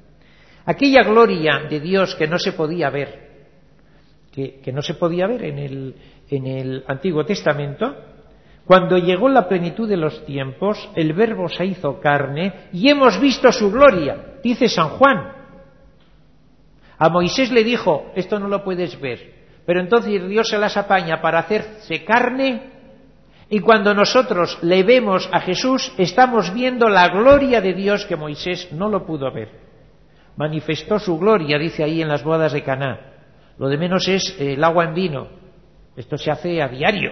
Aquella 0.65 1.01
gloria 1.03 1.63
de 1.69 1.79
Dios 1.79 2.15
que 2.15 2.27
no 2.27 2.37
se 2.37 2.51
podía 2.53 2.89
ver, 2.89 3.29
que, 4.31 4.61
no 4.71 4.81
se 4.81 4.93
podía 4.93 5.25
ver 5.27 5.43
en 5.43 5.59
el, 5.59 5.95
en 6.29 6.45
el 6.45 6.83
Antiguo 6.87 7.25
Testamento, 7.25 7.95
cuando 8.65 8.97
llegó 8.97 9.27
la 9.29 9.47
plenitud 9.49 9.89
de 9.89 9.97
los 9.97 10.23
tiempos, 10.25 10.77
el 10.95 11.13
Verbo 11.13 11.49
se 11.49 11.65
hizo 11.65 11.99
carne 11.99 12.67
y 12.71 12.87
hemos 12.89 13.19
visto 13.19 13.51
su 13.51 13.71
gloria, 13.71 14.35
dice 14.43 14.69
San 14.69 14.89
Juan. 14.89 15.33
A 16.99 17.09
Moisés 17.09 17.51
le 17.51 17.63
dijo, 17.63 18.11
esto 18.15 18.39
no 18.39 18.47
lo 18.47 18.63
puedes 18.63 18.99
ver, 19.01 19.33
pero 19.65 19.79
entonces 19.81 20.27
Dios 20.29 20.47
se 20.49 20.59
las 20.59 20.77
apaña 20.77 21.19
para 21.21 21.39
hacerse 21.39 22.05
carne 22.05 22.78
y 23.51 23.61
cuando 23.61 23.93
nosotros 23.95 24.59
le 24.61 24.83
vemos 24.83 25.27
a 25.33 25.39
Jesús, 25.39 25.91
estamos 25.97 26.53
viendo 26.53 26.87
la 26.87 27.07
gloria 27.09 27.61
de 27.61 27.73
Dios 27.73 28.05
que 28.05 28.15
Moisés 28.15 28.69
no 28.73 28.89
lo 28.89 29.05
pudo 29.07 29.31
ver. 29.33 29.49
Manifestó 30.37 30.99
su 30.99 31.17
gloria, 31.17 31.57
dice 31.57 31.83
ahí 31.83 32.01
en 32.01 32.09
las 32.09 32.23
bodas 32.23 32.53
de 32.53 32.61
Caná. 32.61 33.13
Lo 33.57 33.67
de 33.67 33.77
menos 33.77 34.07
es 34.07 34.35
eh, 34.39 34.53
el 34.53 34.63
agua 34.63 34.85
en 34.85 34.93
vino. 34.93 35.27
Esto 35.97 36.15
se 36.15 36.29
hace 36.29 36.61
a 36.61 36.67
diario, 36.67 37.11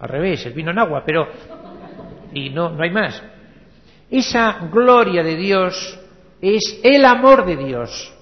al 0.00 0.08
revés, 0.08 0.44
el 0.46 0.52
vino 0.52 0.72
en 0.72 0.78
agua, 0.80 1.02
pero 1.06 1.28
y 2.34 2.50
no 2.50 2.70
no 2.70 2.82
hay 2.82 2.90
más. 2.90 3.22
Esa 4.10 4.68
gloria 4.72 5.22
de 5.22 5.36
Dios 5.36 5.98
es 6.42 6.80
el 6.82 7.04
amor 7.04 7.46
de 7.46 7.56
Dios. 7.56 8.14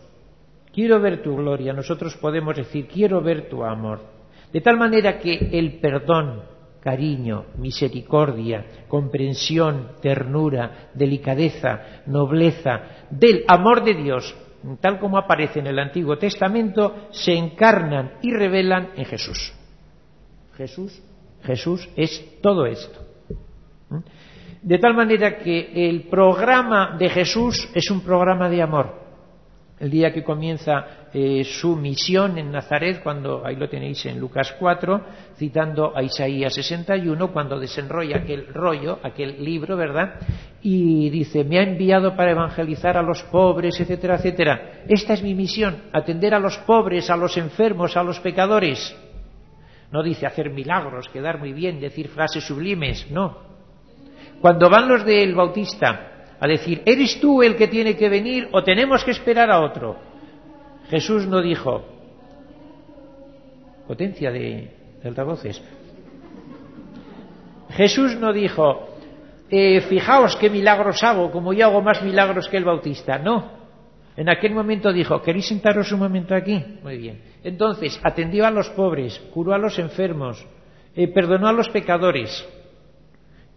Quiero 0.75 1.01
ver 1.01 1.23
tu 1.23 1.35
gloria. 1.35 1.73
Nosotros 1.73 2.15
podemos 2.19 2.55
decir, 2.55 2.87
quiero 2.87 3.23
ver 3.23 3.49
tu 3.49 3.65
amor. 3.65 4.01
De 4.53 4.61
tal 4.61 4.77
manera 4.77 5.19
que 5.19 5.33
el 5.53 5.81
perdón, 5.81 6.43
cariño, 6.87 7.47
misericordia, 7.59 8.85
comprensión, 8.87 9.97
ternura, 10.01 10.91
delicadeza, 10.95 12.03
nobleza, 12.07 13.07
del 13.11 13.43
amor 13.49 13.83
de 13.83 13.95
Dios, 13.95 14.33
tal 14.81 15.01
como 15.01 15.19
aparece 15.19 15.59
en 15.59 15.67
el 15.67 15.81
Antiguo 15.81 16.17
Testamento, 16.17 17.09
se 17.11 17.33
encarnan 17.35 18.19
y 18.23 18.31
revelan 18.31 18.91
en 18.95 19.05
Jesús. 19.05 19.53
Jesús, 20.57 21.03
Jesús 21.43 21.89
es 21.97 22.25
todo 22.41 22.67
esto. 22.67 23.01
¿Mm? 23.91 23.97
De 24.63 24.79
tal 24.79 24.95
manera 24.95 25.39
que 25.39 25.89
el 25.91 26.05
programa 26.05 26.97
de 26.97 27.09
Jesús 27.09 27.69
es 27.75 27.91
un 27.91 28.01
programa 28.03 28.49
de 28.49 28.63
amor 28.63 29.06
el 29.79 29.91
día 29.91 30.11
que 30.13 30.25
comienza 30.25 31.09
eh, 31.13 31.45
su 31.45 31.77
misión 31.77 32.39
en 32.39 32.51
Nazaret, 32.51 33.03
cuando 33.03 33.45
ahí 33.45 33.57
lo 33.57 33.69
tenéis 33.69 34.07
en 34.07 34.19
Lucas 34.19 34.55
4, 34.59 35.05
citando 35.37 35.95
a 35.97 36.03
Isaías 36.03 36.55
61, 36.55 37.31
cuando 37.33 37.59
desenrolla 37.59 38.19
aquel 38.19 38.47
rollo, 38.55 38.99
aquel 39.03 39.45
libro, 39.45 39.77
¿verdad? 39.77 40.15
Y 40.63 41.11
dice, 41.11 41.45
me 41.45 41.59
ha 41.59 41.63
enviado 41.63 42.17
para 42.17 42.31
evangelizar 42.31 42.97
a 42.97 43.03
los 43.03 43.23
pobres, 43.25 43.79
etcétera, 43.79 44.17
etcétera. 44.17 44.83
Esta 44.89 45.13
es 45.13 45.23
mi 45.23 45.35
misión, 45.35 45.77
atender 45.93 46.35
a 46.35 46.39
los 46.41 46.57
pobres, 46.59 47.11
a 47.11 47.17
los 47.17 47.37
enfermos, 47.37 47.97
a 47.99 48.03
los 48.03 48.19
pecadores. 48.21 48.97
No 49.93 50.03
dice 50.03 50.27
hacer 50.27 50.51
milagros, 50.51 51.07
quedar 51.13 51.39
muy 51.39 51.53
bien, 51.53 51.81
decir 51.81 52.09
frases 52.09 52.45
sublimes, 52.45 53.07
no. 53.11 53.45
Cuando 54.41 54.71
van 54.71 54.89
los 54.89 55.05
del 55.05 55.35
Bautista 55.35 56.13
a 56.39 56.47
decir, 56.47 56.83
¿eres 56.85 57.19
tú 57.21 57.43
el 57.43 57.57
que 57.57 57.69
tiene 57.69 57.97
que 57.97 58.09
venir 58.09 58.49
o 58.53 58.63
tenemos 58.63 59.05
que 59.05 59.13
esperar 59.13 59.51
a 59.51 59.61
otro? 59.61 59.97
Jesús 60.91 61.27
no 61.27 61.41
dijo, 61.41 61.83
potencia 63.89 64.31
de, 64.31 64.71
altavoces, 65.05 65.61
Jesús 67.71 68.17
no 68.21 68.33
dijo, 68.33 68.89
eh, 69.51 69.81
fijaos 69.83 70.37
qué 70.37 70.51
milagros 70.51 71.03
hago, 71.03 71.31
como 71.31 71.53
yo 71.53 71.67
hago 71.67 71.81
más 71.83 72.03
milagros 72.03 72.49
que 72.49 72.57
el 72.57 72.65
bautista. 72.65 73.19
No. 73.19 73.57
En 74.17 74.29
aquel 74.31 74.53
momento 74.55 74.93
dijo, 74.93 75.21
¿queréis 75.23 75.47
sentaros 75.47 75.93
un 75.93 76.01
momento 76.01 76.35
aquí? 76.35 76.63
Muy 76.83 76.97
bien. 76.97 77.21
Entonces, 77.45 78.01
atendió 78.03 78.47
a 78.47 78.51
los 78.51 78.69
pobres, 78.71 79.19
curó 79.33 79.53
a 79.53 79.59
los 79.59 79.79
enfermos, 79.79 80.45
eh, 80.95 81.09
perdonó 81.09 81.49
a 81.49 81.53
los 81.53 81.69
pecadores. 81.69 82.47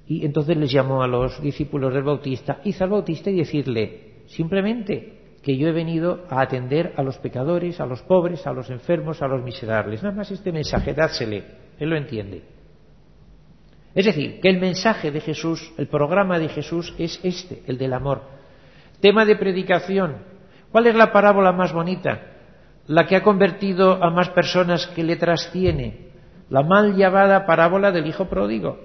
Y 0.10 0.26
entonces 0.26 0.58
les 0.58 0.72
llamó 0.72 1.04
a 1.04 1.08
los 1.08 1.40
discípulos 1.40 1.94
del 1.94 2.02
Bautista, 2.02 2.60
hizo 2.64 2.84
al 2.84 2.90
Bautista 2.90 3.30
y 3.30 3.38
decirle, 3.38 4.24
simplemente, 4.26 5.20
que 5.44 5.56
yo 5.56 5.68
he 5.68 5.72
venido 5.72 6.26
a 6.32 6.42
atender 6.42 6.94
a 6.98 7.04
los 7.04 7.20
pecadores, 7.20 7.80
a 7.80 7.86
los 7.86 8.02
pobres, 8.02 8.48
a 8.48 8.52
los 8.52 8.72
enfermos, 8.72 9.22
a 9.22 9.28
los 9.28 9.44
miserables. 9.44 10.02
Nada 10.02 10.16
más 10.16 10.32
este 10.32 10.52
mensaje, 10.52 10.96
dársele, 10.96 11.44
él 11.80 11.92
lo 11.92 11.96
entiende. 11.96 12.42
Es 13.94 14.06
decir, 14.06 14.40
que 14.42 14.50
el 14.50 14.60
mensaje 14.60 15.12
de 15.12 15.22
Jesús, 15.22 15.72
el 15.78 15.88
programa 15.88 16.40
de 16.40 16.50
Jesús 16.50 16.92
es 16.98 17.20
este, 17.24 17.62
el 17.68 17.78
del 17.78 17.94
amor. 17.94 18.22
Tema 19.02 19.26
de 19.26 19.36
predicación. 19.36 20.16
¿Cuál 20.72 20.88
es 20.88 20.96
la 20.96 21.12
parábola 21.14 21.52
más 21.52 21.72
bonita? 21.72 22.20
La 22.88 23.06
que 23.06 23.16
ha 23.16 23.22
convertido 23.24 24.04
a 24.04 24.10
más 24.10 24.30
personas 24.30 24.88
que 24.88 25.04
le 25.04 25.18
trastiene. 25.18 26.08
La 26.50 26.64
mal 26.64 26.96
llamada 26.98 27.46
parábola 27.46 27.92
del 27.92 28.08
Hijo 28.08 28.28
Pródigo 28.28 28.80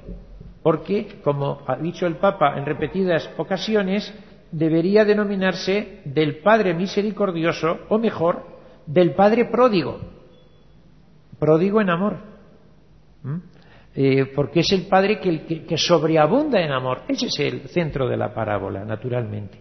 porque, 0.65 1.21
como 1.23 1.61
ha 1.67 1.77
dicho 1.77 2.07
el 2.07 2.17
Papa 2.17 2.55
en 2.57 2.65
repetidas 2.65 3.31
ocasiones, 3.37 4.13
debería 4.51 5.05
denominarse 5.05 6.01
del 6.07 6.39
Padre 6.39 6.73
misericordioso, 6.73 7.81
o 7.91 7.99
mejor, 7.99 8.45
del 8.87 9.15
Padre 9.15 9.45
pródigo, 9.45 10.01
pródigo 11.39 11.83
en 11.83 11.91
amor, 11.91 12.17
¿Mm? 13.25 13.37
eh, 13.95 14.33
porque 14.35 14.61
es 14.61 14.73
el 14.73 14.87
Padre 14.89 15.21
que, 15.21 15.77
sobreabunda 15.77 16.59
en 16.63 16.73
amor, 16.73 17.03
ese 17.09 17.27
es 17.27 17.39
el 17.41 17.69
centro 17.69 18.09
de 18.09 18.17
la 18.17 18.33
parábola, 18.33 18.87
naturalmente. 18.87 19.59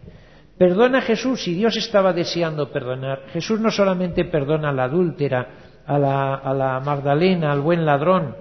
Perdona 0.58 1.00
a 1.00 1.02
Jesús, 1.02 1.44
si 1.44 1.54
Dios 1.54 1.76
estaba 1.76 2.14
deseando 2.14 2.72
perdonar, 2.72 3.26
Jesús 3.34 3.60
no 3.60 3.72
solamente 3.72 4.24
perdona 4.24 4.70
a 4.70 4.74
la 4.74 4.86
adúltera, 4.86 5.48
a 5.86 6.00
la, 6.00 6.36
a 6.36 6.54
la 6.54 6.80
Magdalena, 6.80 7.52
al 7.52 7.60
buen 7.60 7.86
ladrón, 7.86 8.36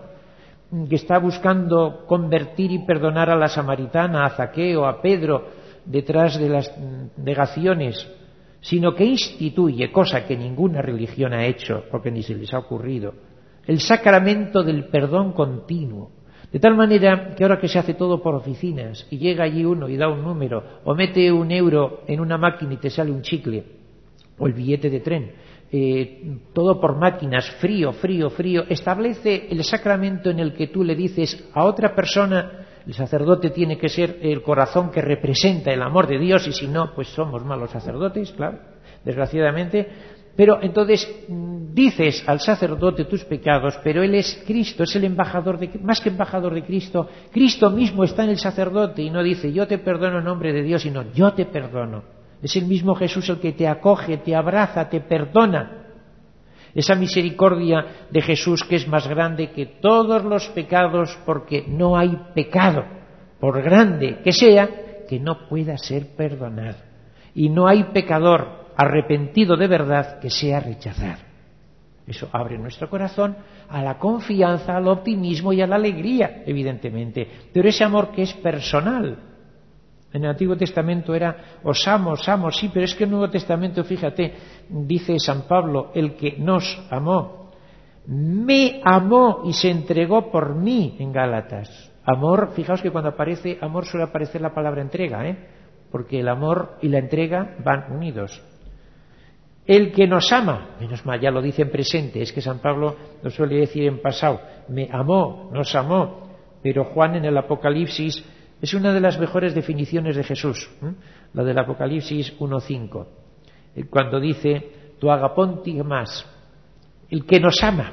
que 0.89 0.95
está 0.97 1.19
buscando 1.19 2.05
convertir 2.07 2.73
y 2.73 2.85
perdonar 2.87 3.29
a 3.29 3.37
la 3.37 3.49
samaritana, 3.49 4.25
a 4.25 4.31
Zaqueo, 4.31 4.87
a 4.87 5.03
Pedro, 5.03 5.49
detrás 5.85 6.39
de 6.39 6.49
las 6.49 6.73
negaciones, 7.19 8.09
sino 8.61 8.95
que 8.95 9.05
instituye, 9.05 9.93
cosa 9.93 10.27
que 10.27 10.37
ninguna 10.37 10.81
religión 10.81 11.35
ha 11.35 11.45
hecho, 11.47 11.85
porque 11.91 12.11
ni 12.11 12.23
se 12.23 12.35
les 12.35 12.55
ha 12.55 12.59
ocurrido, 12.61 13.13
el 13.67 13.81
sacramento 13.81 14.63
del 14.63 14.87
perdón 14.87 15.33
continuo. 15.33 16.11
De 16.51 16.59
tal 16.61 16.75
manera 16.77 17.35
que 17.35 17.45
ahora 17.45 17.59
que 17.59 17.69
se 17.69 17.79
hace 17.79 17.95
todo 17.95 18.23
por 18.23 18.35
oficinas 18.35 19.07
y 19.11 19.19
llega 19.19 19.45
allí 19.45 19.65
uno 19.65 19.89
y 19.89 19.97
da 19.97 20.09
un 20.09 20.23
número, 20.23 20.63
o 20.85 20.95
mete 20.95 21.31
un 21.33 21.51
euro 21.51 22.01
en 22.07 22.21
una 22.21 22.39
máquina 22.39 22.75
y 22.75 22.79
te 22.79 22.91
sale 22.91 23.11
un 23.11 23.23
chicle, 23.23 23.65
o 24.39 24.47
el 24.47 24.53
billete 24.55 24.89
de 24.91 25.01
tren, 25.01 25.33
eh, 25.75 26.35
todo 26.53 26.79
por 26.83 26.97
máquinas, 26.99 27.47
frío, 27.59 27.93
frío, 27.95 28.29
frío, 28.29 28.65
establece 28.69 29.47
el 29.49 29.65
sacramento 29.65 30.29
en 30.29 30.39
el 30.39 30.53
que 30.53 30.67
tú 30.67 30.85
le 30.85 30.95
dices 30.95 31.49
a 31.55 31.65
otra 31.65 31.95
persona, 31.95 32.67
el 32.87 32.93
sacerdote 32.93 33.49
tiene 33.49 33.79
que 33.79 33.89
ser 33.89 34.19
el 34.21 34.43
corazón 34.43 34.91
que 34.91 35.01
representa 35.01 35.71
el 35.73 35.81
amor 35.81 36.07
de 36.09 36.19
Dios 36.19 36.47
y 36.47 36.53
si 36.53 36.69
no, 36.69 36.93
pues 36.95 37.09
somos 37.09 37.43
malos 37.47 37.71
sacerdotes, 37.71 38.33
claro, 38.33 38.59
desgraciadamente. 39.03 39.89
Pero 40.37 40.59
entonces 40.63 41.11
mm, 41.29 41.73
dices 41.73 42.23
al 42.27 42.41
sacerdote 42.41 43.07
tus 43.07 43.25
pecados, 43.25 43.81
pero 43.83 44.03
él 44.03 44.15
es 44.15 44.43
Cristo, 44.47 44.83
es 44.85 44.95
el 44.97 45.05
embajador 45.05 45.59
de 45.59 45.71
más 45.83 46.03
que 46.03 46.11
embajador 46.11 46.53
de 46.53 46.67
Cristo. 46.67 47.09
Cristo 47.33 47.71
mismo 47.71 48.05
está 48.05 48.25
en 48.25 48.31
el 48.31 48.39
sacerdote 48.39 49.01
y 49.01 49.09
no 49.09 49.23
dice 49.23 49.51
yo 49.51 49.67
te 49.67 49.79
perdono 49.79 50.19
en 50.19 50.25
nombre 50.25 50.53
de 50.53 50.63
Dios, 50.65 50.83
sino 50.83 51.11
yo 51.15 51.33
te 51.33 51.47
perdono. 51.47 52.03
Es 52.43 52.57
el 52.57 52.67
mismo 52.67 52.95
Jesús 52.97 53.29
el 53.31 53.39
que 53.39 53.53
te 53.53 53.69
acoge, 53.69 54.19
te 54.19 54.35
abraza, 54.35 54.89
te 54.89 55.01
perdona. 55.01 55.79
Esa 56.75 56.95
misericordia 56.97 58.07
de 58.11 58.21
Jesús 58.21 58.65
que 58.65 58.77
es 58.77 58.89
más 58.89 59.07
grande 59.07 59.53
que 59.53 59.67
todos 59.67 60.25
los 60.25 60.49
pecados 60.49 61.17
porque 61.25 61.65
no 61.69 61.97
hay 61.97 62.19
pecado, 62.35 62.85
por 63.39 63.63
grande 63.63 64.21
que 64.25 64.33
sea, 64.33 64.69
que 65.09 65.21
no 65.21 65.49
pueda 65.49 65.79
ser 65.79 66.17
perdonado. 66.17 66.79
Y 67.35 67.49
no 67.49 67.69
hay 67.69 67.85
pecador 67.85 68.67
arrepentido 68.77 69.57
de 69.57 69.69
verdad 69.69 70.19
que 70.19 70.31
sea 70.31 70.59
rechazado. 70.61 71.23
Eso 72.07 72.29
abre 72.33 72.59
nuestro 72.59 72.91
corazón 72.91 73.37
a 73.69 73.81
la 73.83 73.99
confianza, 73.99 74.77
al 74.77 74.89
optimismo 74.89 75.53
y 75.53 75.61
a 75.63 75.67
la 75.69 75.77
alegría, 75.77 76.43
evidentemente. 76.45 77.29
Pero 77.53 77.69
ese 77.69 77.85
amor 77.85 78.11
que 78.11 78.23
es 78.23 78.33
personal, 78.35 79.17
en 80.13 80.25
el 80.25 80.31
Antiguo 80.31 80.57
Testamento 80.57 81.15
era 81.15 81.59
os 81.65 81.89
amo, 81.89 82.11
os 82.13 82.29
amo, 82.29 82.51
sí, 82.51 82.71
pero 82.73 82.85
es 82.85 82.95
que 82.95 83.05
el 83.05 83.11
Nuevo 83.11 83.31
Testamento, 83.31 83.83
fíjate, 83.83 84.35
dice 84.69 85.19
San 85.19 85.43
Pablo, 85.49 85.91
el 85.95 86.17
que 86.17 86.37
nos 86.39 86.85
amó, 86.91 87.51
me 88.07 88.81
amó 88.85 89.43
y 89.45 89.53
se 89.55 89.71
entregó 89.71 90.31
por 90.31 90.55
mí 90.55 90.97
en 90.99 91.13
Gálatas. 91.13 91.91
Amor, 92.05 92.51
fijaos 92.55 92.83
que 92.83 92.91
cuando 92.91 93.11
aparece 93.11 93.59
amor 93.61 93.87
suele 93.87 94.05
aparecer 94.05 94.41
la 94.41 94.53
palabra 94.55 94.83
entrega, 94.83 95.27
¿eh? 95.29 95.39
porque 95.91 96.21
el 96.21 96.29
amor 96.29 96.77
y 96.83 96.89
la 96.89 96.99
entrega 96.99 97.57
van 97.65 97.93
unidos. 97.93 98.43
El 99.65 99.93
que 99.93 100.09
nos 100.09 100.31
ama, 100.33 100.77
menos 100.81 101.07
mal, 101.07 101.21
ya 101.21 101.31
lo 101.31 101.41
dice 101.41 101.63
en 101.63 101.71
presente, 101.71 102.21
es 102.21 102.33
que 102.33 102.41
San 102.43 102.59
Pablo 102.59 102.97
lo 103.23 103.31
suele 103.31 103.57
decir 103.61 103.85
en 103.87 104.03
pasado, 104.03 104.41
me 104.69 104.89
amó, 104.93 105.49
nos 105.53 105.75
amó, 105.77 106.29
pero 106.61 106.85
Juan 106.87 107.15
en 107.15 107.25
el 107.27 107.39
Apocalipsis 107.39 108.25
es 108.63 108.73
una 108.75 108.93
de 108.95 109.01
las 109.01 109.19
mejores 109.19 109.57
definiciones 109.57 110.15
de 110.15 110.23
Jesús, 110.23 110.71
la 111.35 111.43
del 111.43 111.59
Apocalipsis 111.59 112.39
1.5, 112.39 113.07
eh, 113.75 113.85
cuando 113.91 114.21
dice, 114.21 114.93
tu 115.01 115.11
agaponti 115.11 115.73
más, 115.83 116.25
el 117.11 117.27
que 117.27 117.41
nos 117.41 117.57
ama, 117.65 117.93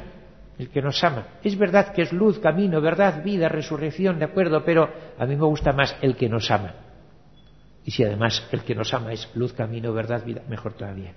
el 0.60 0.70
que 0.70 0.80
nos 0.84 1.04
ama. 1.04 1.26
Es 1.44 1.58
verdad 1.58 1.92
que 1.92 2.04
es 2.04 2.14
luz, 2.14 2.38
camino, 2.38 2.82
verdad, 2.82 3.24
vida, 3.24 3.50
resurrección, 3.50 4.20
de 4.20 4.26
acuerdo, 4.26 4.64
pero 4.64 4.88
a 5.18 5.26
mí 5.26 5.36
me 5.36 5.46
gusta 5.46 5.74
más 5.74 5.98
el 6.04 6.16
que 6.16 6.30
nos 6.30 6.52
ama. 6.52 6.76
Y 7.84 7.90
si 7.90 8.04
además 8.04 8.48
el 8.52 8.62
que 8.64 8.76
nos 8.76 8.94
ama 8.94 9.12
es 9.12 9.28
luz, 9.36 9.54
camino, 9.54 9.92
verdad, 9.92 10.24
vida, 10.24 10.44
mejor 10.48 10.74
todavía. 10.74 11.14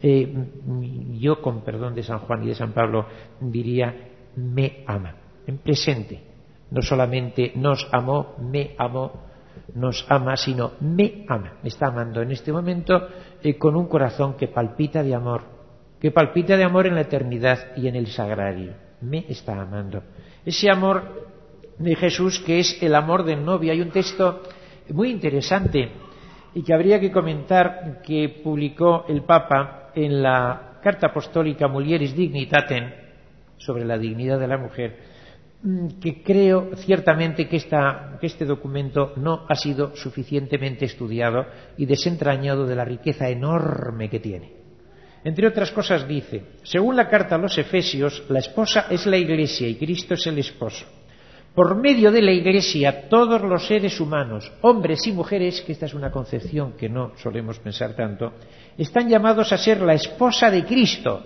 Eh, 0.00 0.24
mm, 0.64 1.18
yo, 1.18 1.42
con 1.42 1.64
perdón 1.64 1.96
de 1.96 2.04
San 2.04 2.20
Juan 2.20 2.44
y 2.44 2.46
de 2.46 2.54
San 2.54 2.72
Pablo, 2.72 3.08
diría, 3.40 3.92
me 4.36 4.84
ama, 4.86 5.16
en 5.48 5.58
presente, 5.58 6.20
no 6.70 6.82
solamente 6.82 7.52
nos 7.56 7.86
amó, 7.92 8.34
me 8.40 8.70
amó, 8.78 9.12
nos 9.74 10.04
ama, 10.08 10.36
sino 10.36 10.72
me 10.80 11.24
ama. 11.28 11.58
Me 11.62 11.68
está 11.68 11.88
amando 11.88 12.22
en 12.22 12.32
este 12.32 12.52
momento 12.52 13.06
con 13.58 13.76
un 13.76 13.86
corazón 13.88 14.34
que 14.36 14.48
palpita 14.48 15.02
de 15.02 15.14
amor, 15.14 15.42
que 16.00 16.10
palpita 16.10 16.56
de 16.56 16.64
amor 16.64 16.86
en 16.86 16.94
la 16.94 17.02
eternidad 17.02 17.76
y 17.76 17.88
en 17.88 17.96
el 17.96 18.06
sagrario. 18.06 18.72
Me 19.02 19.24
está 19.28 19.60
amando. 19.60 20.02
Ese 20.44 20.70
amor 20.70 21.26
de 21.78 21.94
Jesús 21.96 22.40
que 22.44 22.58
es 22.58 22.82
el 22.82 22.94
amor 22.94 23.24
del 23.24 23.44
novio. 23.44 23.72
Hay 23.72 23.80
un 23.80 23.90
texto 23.90 24.40
muy 24.90 25.10
interesante 25.10 25.90
y 26.54 26.62
que 26.62 26.72
habría 26.72 26.98
que 27.00 27.12
comentar 27.12 28.00
que 28.02 28.40
publicó 28.42 29.04
el 29.08 29.22
Papa 29.24 29.90
en 29.94 30.22
la 30.22 30.78
Carta 30.82 31.08
Apostólica 31.08 31.68
Mulieris 31.68 32.14
Dignitatem 32.14 32.90
sobre 33.58 33.84
la 33.84 33.98
dignidad 33.98 34.38
de 34.38 34.46
la 34.48 34.58
mujer 34.58 35.13
Mm, 35.64 35.98
que 35.98 36.22
creo 36.22 36.76
ciertamente 36.76 37.48
que, 37.48 37.56
este 37.56 38.44
documento 38.44 39.14
no 39.16 39.46
ha 39.48 39.54
sido 39.54 39.96
suficientemente 39.96 40.84
estudiado 40.84 41.46
y 41.78 41.86
desentrañado 41.86 42.66
de 42.66 42.76
la 42.76 42.84
riqueza 42.84 43.30
enorme 43.30 44.10
que 44.10 44.20
tiene. 44.20 44.52
Entre 45.24 45.46
otras 45.48 45.70
cosas 45.70 46.06
dice, 46.06 46.44
según 46.64 46.96
la 46.96 47.08
carta 47.08 47.36
a 47.36 47.38
los 47.38 47.56
Efesios, 47.56 48.24
la 48.28 48.40
esposa 48.40 48.88
es 48.90 49.06
la 49.06 49.16
iglesia 49.16 49.66
y 49.66 49.76
Cristo 49.76 50.12
es 50.14 50.26
el 50.26 50.38
esposo. 50.38 50.84
Por 51.54 51.80
medio 51.80 52.12
de 52.12 52.20
la 52.20 52.32
iglesia, 52.32 53.08
todos 53.08 53.40
los 53.40 53.66
seres 53.66 53.98
humanos, 54.00 54.52
hombres 54.60 55.00
y 55.06 55.12
mujeres, 55.12 55.62
que 55.62 55.72
esta 55.72 55.86
es 55.86 55.94
una 55.94 56.10
concepción 56.10 56.72
que 56.76 56.90
no 56.90 57.12
solemos 57.16 57.58
pensar 57.58 57.96
tanto, 57.96 58.32
están 58.76 59.08
llamados 59.08 59.50
a 59.50 59.56
ser 59.56 59.80
la 59.80 59.94
esposa 59.94 60.50
de 60.50 60.62
Cristo. 60.66 61.24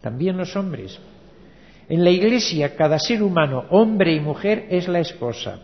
También 0.00 0.36
los 0.36 0.56
hombres, 0.56 0.98
en 1.90 2.04
la 2.04 2.10
Iglesia 2.10 2.76
cada 2.76 3.00
ser 3.00 3.20
humano, 3.20 3.64
hombre 3.70 4.14
y 4.14 4.20
mujer, 4.20 4.66
es 4.70 4.86
la 4.86 5.00
esposa. 5.00 5.58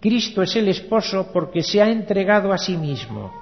Cristo 0.00 0.40
es 0.42 0.54
el 0.54 0.68
esposo 0.68 1.30
porque 1.32 1.64
se 1.64 1.82
ha 1.82 1.88
entregado 1.90 2.52
a 2.52 2.58
sí 2.58 2.76
mismo. 2.76 3.32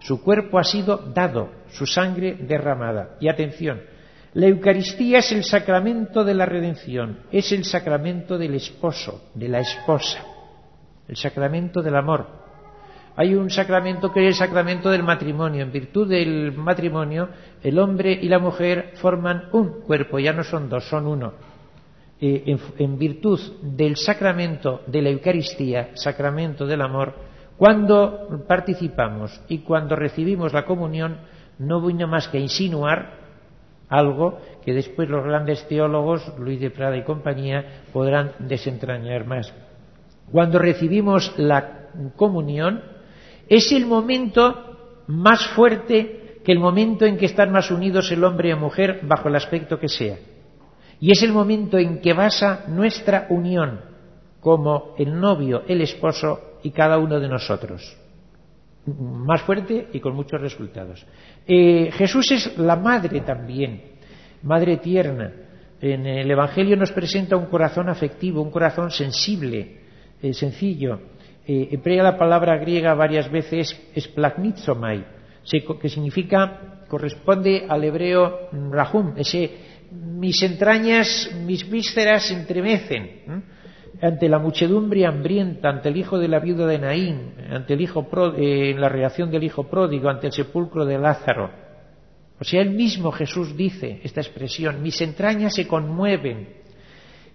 Su 0.00 0.20
cuerpo 0.20 0.58
ha 0.58 0.64
sido 0.64 0.96
dado, 0.96 1.50
su 1.70 1.86
sangre 1.86 2.34
derramada. 2.34 3.16
Y 3.20 3.28
atención, 3.28 3.82
la 4.34 4.46
Eucaristía 4.48 5.18
es 5.18 5.30
el 5.30 5.44
sacramento 5.44 6.24
de 6.24 6.34
la 6.34 6.44
redención, 6.44 7.20
es 7.30 7.52
el 7.52 7.64
sacramento 7.64 8.36
del 8.36 8.54
esposo, 8.56 9.30
de 9.34 9.48
la 9.48 9.60
esposa, 9.60 10.24
el 11.06 11.16
sacramento 11.16 11.82
del 11.82 11.94
amor, 11.94 12.43
hay 13.16 13.34
un 13.34 13.50
sacramento 13.50 14.12
que 14.12 14.20
es 14.20 14.26
el 14.28 14.34
sacramento 14.46 14.90
del 14.90 15.04
matrimonio. 15.04 15.62
En 15.62 15.70
virtud 15.72 16.08
del 16.08 16.52
matrimonio, 16.52 17.28
el 17.62 17.78
hombre 17.78 18.12
y 18.12 18.28
la 18.28 18.38
mujer 18.40 18.92
forman 18.96 19.44
un 19.52 19.82
cuerpo, 19.82 20.18
ya 20.18 20.32
no 20.32 20.42
son 20.42 20.68
dos, 20.68 20.84
son 20.88 21.06
uno. 21.06 21.32
Eh, 22.20 22.56
en, 22.78 22.98
virtud 22.98 23.38
del 23.62 23.96
sacramento 23.96 24.82
de 24.86 25.02
la 25.02 25.10
Eucaristía, 25.10 25.90
sacramento 25.94 26.66
del 26.66 26.80
amor, 26.82 27.14
cuando 27.56 28.44
participamos 28.48 29.40
y 29.48 29.58
cuando 29.58 29.94
recibimos 29.94 30.52
la 30.52 30.64
comunión, 30.64 31.18
no 31.58 31.80
voy 31.80 31.94
nada 31.94 32.08
más 32.10 32.28
que 32.28 32.40
insinuar 32.40 33.22
algo 33.88 34.40
que 34.64 34.72
después 34.72 35.08
los 35.08 35.24
grandes 35.24 35.68
teólogos, 35.68 36.32
Luis 36.38 36.60
de 36.60 36.70
Prada 36.70 36.96
y 36.96 37.04
compañía, 37.04 37.82
podrán 37.92 38.32
desentrañar 38.40 39.24
más. 39.24 39.54
Cuando 40.32 40.58
recibimos 40.58 41.32
la 41.36 41.88
comunión, 42.16 42.80
es 43.48 43.70
el 43.72 43.86
momento 43.86 45.02
más 45.06 45.46
fuerte 45.48 46.40
que 46.44 46.52
el 46.52 46.58
momento 46.58 47.06
en 47.06 47.16
que 47.16 47.26
están 47.26 47.52
más 47.52 47.70
unidos 47.70 48.10
el 48.10 48.24
hombre 48.24 48.48
y 48.48 48.52
la 48.52 48.58
mujer 48.58 49.00
bajo 49.02 49.28
el 49.28 49.36
aspecto 49.36 49.78
que 49.78 49.88
sea. 49.88 50.18
Y 51.00 51.10
es 51.10 51.22
el 51.22 51.32
momento 51.32 51.78
en 51.78 52.00
que 52.00 52.12
basa 52.12 52.64
nuestra 52.68 53.26
unión 53.30 53.80
como 54.40 54.94
el 54.98 55.18
novio, 55.20 55.62
el 55.66 55.80
esposo 55.80 56.58
y 56.62 56.70
cada 56.70 56.98
uno 56.98 57.18
de 57.20 57.28
nosotros. 57.28 57.96
Más 58.86 59.42
fuerte 59.42 59.88
y 59.92 60.00
con 60.00 60.14
muchos 60.14 60.40
resultados. 60.40 61.04
Eh, 61.46 61.90
Jesús 61.92 62.30
es 62.32 62.58
la 62.58 62.76
madre 62.76 63.20
también, 63.20 63.82
madre 64.42 64.76
tierna. 64.76 65.32
En 65.80 66.06
el 66.06 66.30
Evangelio 66.30 66.76
nos 66.76 66.92
presenta 66.92 67.36
un 67.36 67.46
corazón 67.46 67.88
afectivo, 67.88 68.42
un 68.42 68.50
corazón 68.50 68.90
sensible, 68.90 69.78
eh, 70.22 70.32
sencillo, 70.34 71.00
eh, 71.46 71.80
la 72.02 72.16
palabra 72.16 72.56
griega 72.58 72.94
varias 72.94 73.30
veces 73.30 73.74
plagnizomai, 74.14 75.04
que 75.80 75.88
significa, 75.88 76.80
corresponde 76.88 77.66
al 77.68 77.84
hebreo 77.84 78.48
mm, 78.52 78.72
rahum, 78.72 79.14
ese 79.16 79.50
mis 79.92 80.42
entrañas, 80.42 81.30
mis 81.46 81.68
vísceras 81.70 82.26
se 82.26 82.34
entremecen 82.34 83.44
ante 84.02 84.28
la 84.28 84.40
muchedumbre 84.40 85.06
hambrienta, 85.06 85.68
ante 85.68 85.88
el 85.88 85.96
hijo 85.96 86.18
de 86.18 86.26
la 86.26 86.40
viuda 86.40 86.66
de 86.66 86.78
Naín, 86.80 87.34
ante 87.48 87.74
el 87.74 87.80
hijo 87.80 88.04
eh, 88.36 88.74
la 88.76 88.88
reacción 88.88 89.30
del 89.30 89.44
hijo 89.44 89.68
pródigo, 89.70 90.08
ante 90.08 90.26
el 90.26 90.32
sepulcro 90.32 90.84
de 90.84 90.98
Lázaro. 90.98 91.48
O 92.40 92.42
sea, 92.42 92.60
él 92.62 92.70
mismo 92.70 93.12
Jesús 93.12 93.56
dice 93.56 94.00
esta 94.02 94.20
expresión, 94.20 94.82
mis 94.82 95.00
entrañas 95.00 95.54
se 95.54 95.68
conmueven 95.68 96.48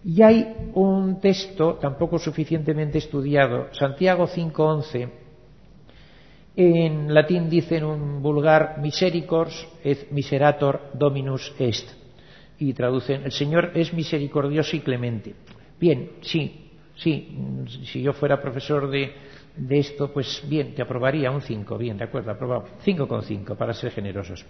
y 0.04 0.22
hay 0.22 0.70
un 0.76 1.20
texto 1.20 1.76
tampoco 1.82 2.20
suficientemente 2.20 3.00
estudiado, 3.00 3.68
Santiago 3.74 4.28
5.11, 4.28 5.10
en 6.56 7.14
latín 7.14 7.50
dicen 7.50 7.80
en 7.80 7.86
un 7.86 8.22
vulgar 8.24 8.78
misericors 8.82 9.68
et 9.84 10.10
miserator 10.12 10.92
dominus 10.94 11.54
est, 11.60 11.90
y 12.60 12.74
traducen, 12.74 13.24
el 13.26 13.32
Señor 13.32 13.72
es 13.76 13.94
misericordioso 13.94 14.76
y 14.76 14.80
clemente. 14.80 15.36
Bien, 15.80 16.12
sí, 16.22 16.72
sí, 16.96 17.38
si 17.92 18.02
yo 18.02 18.14
fuera 18.14 18.42
profesor 18.42 18.90
de, 18.90 19.12
de 19.58 19.80
esto, 19.80 20.12
pues 20.14 20.44
bien, 20.48 20.74
te 20.76 20.82
aprobaría 20.82 21.30
un 21.30 21.42
5, 21.42 21.78
bien, 21.78 21.98
de 21.98 22.06
acuerdo, 22.06 22.32
aprobado, 22.32 22.66
5,5 22.86 23.56
para 23.58 23.74
ser 23.74 23.92
generosos. 23.92 24.46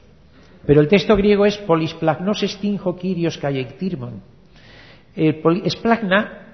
Pero 0.66 0.80
el 0.82 0.88
texto 0.88 1.16
griego 1.16 1.46
es 1.46 1.58
polisplagnos 1.58 2.44
estinjo 2.44 2.96
kyrios 2.96 3.38
caectirmon 3.38 4.22
eh, 5.22 5.42
esplagna, 5.66 6.48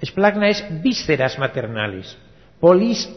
esplagna 0.00 0.48
es 0.48 0.66
vísceras 0.82 1.38
maternales. 1.38 2.18
Polis, 2.58 3.08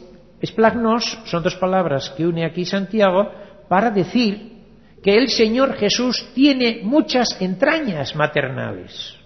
esplagnos 0.42 1.20
son 1.26 1.42
dos 1.42 1.56
palabras 1.56 2.14
que 2.16 2.28
une 2.28 2.46
aquí 2.46 2.66
Santiago 2.66 3.32
para 3.68 3.90
decir 3.90 4.62
que 5.02 5.18
el 5.18 5.30
Señor 5.30 5.74
Jesús 5.74 6.30
tiene 6.36 6.82
muchas 6.84 7.28
entrañas 7.42 8.16
maternales. 8.16 9.18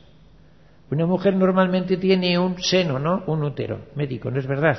Una 0.89 1.05
mujer 1.05 1.35
normalmente 1.35 1.97
tiene 1.97 2.39
un 2.39 2.57
seno, 2.57 2.97
¿no? 2.97 3.23
Un 3.27 3.43
útero 3.43 3.87
médico, 3.95 4.31
¿no 4.31 4.39
es 4.39 4.47
verdad? 4.47 4.77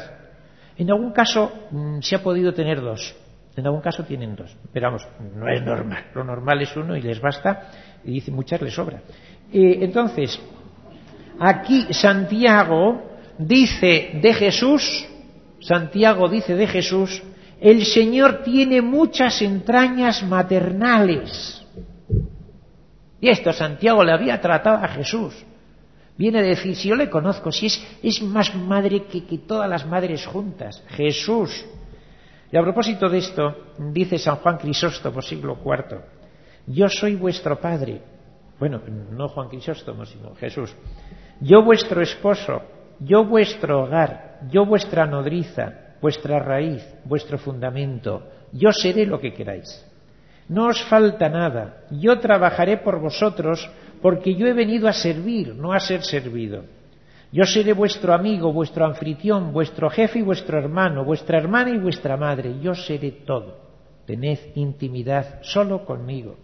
En 0.78 0.90
algún 0.90 1.12
caso 1.12 1.52
mm, 1.72 2.00
se 2.00 2.16
ha 2.16 2.22
podido 2.22 2.54
tener 2.54 2.80
dos. 2.80 3.14
En 3.54 3.66
algún 3.66 3.82
caso 3.82 4.02
tienen 4.04 4.34
dos. 4.34 4.56
Pero 4.72 4.86
vamos, 4.86 5.06
no 5.34 5.46
es 5.48 5.62
normal. 5.62 6.04
Lo 6.14 6.24
normal 6.24 6.62
es 6.62 6.74
uno 6.74 6.96
y 6.96 7.02
les 7.02 7.20
basta. 7.20 7.70
Y 8.04 8.12
dice, 8.12 8.30
muchas 8.30 8.60
les 8.62 8.74
sobra. 8.74 9.00
Eh, 9.52 9.78
entonces, 9.80 10.38
Aquí 11.38 11.92
Santiago 11.92 13.02
dice 13.38 14.18
de 14.22 14.32
Jesús, 14.34 15.06
Santiago 15.60 16.28
dice 16.28 16.54
de 16.54 16.66
Jesús, 16.66 17.22
el 17.60 17.84
Señor 17.84 18.42
tiene 18.42 18.80
muchas 18.80 19.40
entrañas 19.42 20.22
maternales. 20.22 21.62
Y 23.20 23.28
esto 23.28 23.52
Santiago 23.52 24.02
le 24.04 24.12
había 24.12 24.40
tratado 24.40 24.82
a 24.82 24.88
Jesús. 24.88 25.34
Viene 26.18 26.38
a 26.38 26.42
decir, 26.42 26.74
si 26.76 26.88
yo 26.88 26.94
le 26.96 27.10
conozco, 27.10 27.52
si 27.52 27.66
es, 27.66 28.22
más 28.22 28.54
madre 28.54 29.04
que, 29.04 29.24
que 29.26 29.38
todas 29.38 29.68
las 29.68 29.86
madres 29.86 30.24
juntas, 30.24 30.82
Jesús. 30.88 31.66
Y 32.50 32.56
a 32.56 32.62
propósito 32.62 33.08
de 33.10 33.18
esto, 33.18 33.54
dice 33.92 34.18
San 34.18 34.36
Juan 34.36 34.56
Crisóstomo, 34.56 35.20
siglo 35.20 35.58
IV, 35.62 36.00
yo 36.74 36.88
soy 36.88 37.16
vuestro 37.16 37.60
padre. 37.60 38.00
Bueno, 38.58 38.80
no 39.10 39.28
Juan 39.28 39.48
Crisóstomo, 39.50 40.06
sino 40.06 40.34
Jesús 40.36 40.74
yo 41.40 41.62
vuestro 41.62 42.00
esposo, 42.02 42.62
yo 42.98 43.24
vuestro 43.24 43.82
hogar, 43.82 44.40
yo 44.50 44.64
vuestra 44.64 45.06
nodriza, 45.06 45.94
vuestra 46.00 46.38
raíz, 46.38 46.82
vuestro 47.04 47.36
fundamento, 47.38 48.22
yo 48.52 48.70
seré 48.72 49.04
lo 49.06 49.18
que 49.20 49.32
queráis. 49.34 49.84
No 50.48 50.68
os 50.68 50.80
falta 50.82 51.28
nada, 51.28 51.84
yo 51.90 52.18
trabajaré 52.20 52.78
por 52.78 53.00
vosotros 53.00 53.68
porque 54.00 54.34
yo 54.34 54.46
he 54.46 54.52
venido 54.54 54.88
a 54.88 54.92
servir, 54.92 55.54
no 55.54 55.72
a 55.72 55.80
ser 55.80 56.02
servido. 56.02 56.64
Yo 57.32 57.44
seré 57.44 57.72
vuestro 57.74 58.14
amigo, 58.14 58.52
vuestro 58.52 58.84
anfitrión, 58.86 59.52
vuestro 59.52 59.90
jefe 59.90 60.20
y 60.20 60.22
vuestro 60.22 60.58
hermano, 60.58 61.04
vuestra 61.04 61.36
hermana 61.38 61.70
y 61.70 61.78
vuestra 61.78 62.16
madre. 62.16 62.58
Yo 62.60 62.74
seré 62.74 63.10
todo. 63.10 63.66
Tened 64.06 64.38
intimidad 64.54 65.40
solo 65.42 65.84
conmigo. 65.84 66.36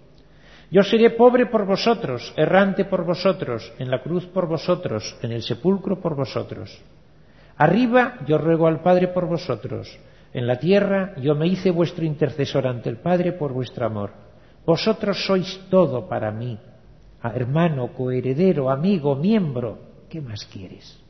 Yo 0.73 0.81
seré 0.91 1.11
pobre 1.11 1.45
por 1.53 1.67
vosotros, 1.67 2.33
errante 2.35 2.87
por 2.87 3.05
vosotros, 3.05 3.61
en 3.79 3.91
la 3.91 4.03
cruz 4.03 4.25
por 4.25 4.47
vosotros, 4.49 5.05
en 5.21 5.31
el 5.31 5.43
sepulcro 5.43 6.01
por 6.01 6.15
vosotros. 6.17 6.81
Arriba 7.59 8.15
yo 8.27 8.39
ruego 8.39 8.67
al 8.67 8.81
Padre 8.81 9.09
por 9.09 9.27
vosotros, 9.29 9.99
en 10.33 10.47
la 10.47 10.57
tierra 10.59 11.13
yo 11.21 11.35
me 11.35 11.47
hice 11.47 11.71
vuestro 11.71 12.07
intercesor 12.07 12.67
ante 12.67 12.89
el 12.89 12.97
Padre 12.97 13.33
por 13.33 13.53
vuestro 13.53 13.85
amor. 13.85 14.13
Vosotros 14.65 15.23
sois 15.27 15.61
todo 15.69 16.09
para 16.09 16.31
mí, 16.33 16.59
hermano, 17.23 17.93
coheredero, 17.93 18.71
amigo, 18.71 19.15
miembro. 19.15 19.79
¿Qué 20.09 20.23
más 20.23 20.47
quieres? 20.47 21.02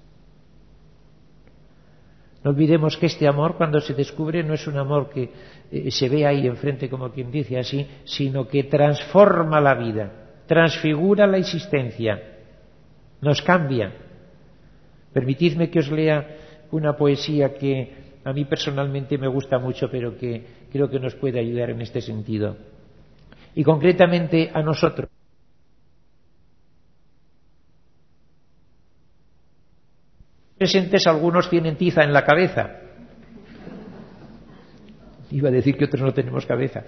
No 2.45 2.51
olvidemos 2.51 2.97
que 2.97 3.07
este 3.07 3.28
amor, 3.28 3.57
cuando 3.57 3.80
se 3.80 3.95
descubre, 3.95 4.43
no 4.43 4.55
es 4.55 4.66
un 4.66 4.76
amor 4.76 5.11
que 5.11 5.30
eh, 5.70 5.90
se 5.93 6.09
ve 6.09 6.26
ahí 6.26 6.47
enfrente, 6.47 6.88
como 6.90 7.11
quien 7.11 7.30
dice 7.30 7.57
así, 7.59 7.86
sino 8.05 8.49
que 8.49 8.64
transforma 8.64 9.61
la 9.61 9.74
vida, 9.74 10.11
transfigura 10.47 11.26
la 11.26 11.38
existencia, 11.38 12.20
nos 13.20 13.40
cambia. 13.43 13.95
Permitidme 15.12 15.70
que 15.70 15.78
os 15.78 15.90
lea 15.90 16.36
una 16.72 16.97
poesía 16.97 17.55
que 17.55 17.95
a 18.24 18.32
mí 18.32 18.45
personalmente 18.45 19.18
me 19.18 19.28
gusta 19.28 19.59
mucho, 19.59 19.88
pero 19.90 20.16
que 20.16 20.45
creo 20.72 20.88
que 20.90 20.99
nos 20.99 21.14
puede 21.14 21.38
ayudar 21.38 21.70
en 21.70 21.80
este 21.82 22.01
sentido. 22.01 22.57
Y 23.55 23.62
concretamente 23.62 24.51
a 24.53 24.62
nosotros. 24.62 25.12
presentes 30.63 31.09
algunos 31.09 31.51
tienen 31.51 31.75
tiza 31.77 32.05
en 32.05 32.13
la 32.13 32.25
cabeza. 32.25 32.77
Iba 35.33 35.49
a 35.49 35.53
decir 35.53 35.77
que 35.77 35.87
otros 35.87 36.01
no 36.03 36.15
tenemos 36.15 36.47
cabeza. 36.47 36.85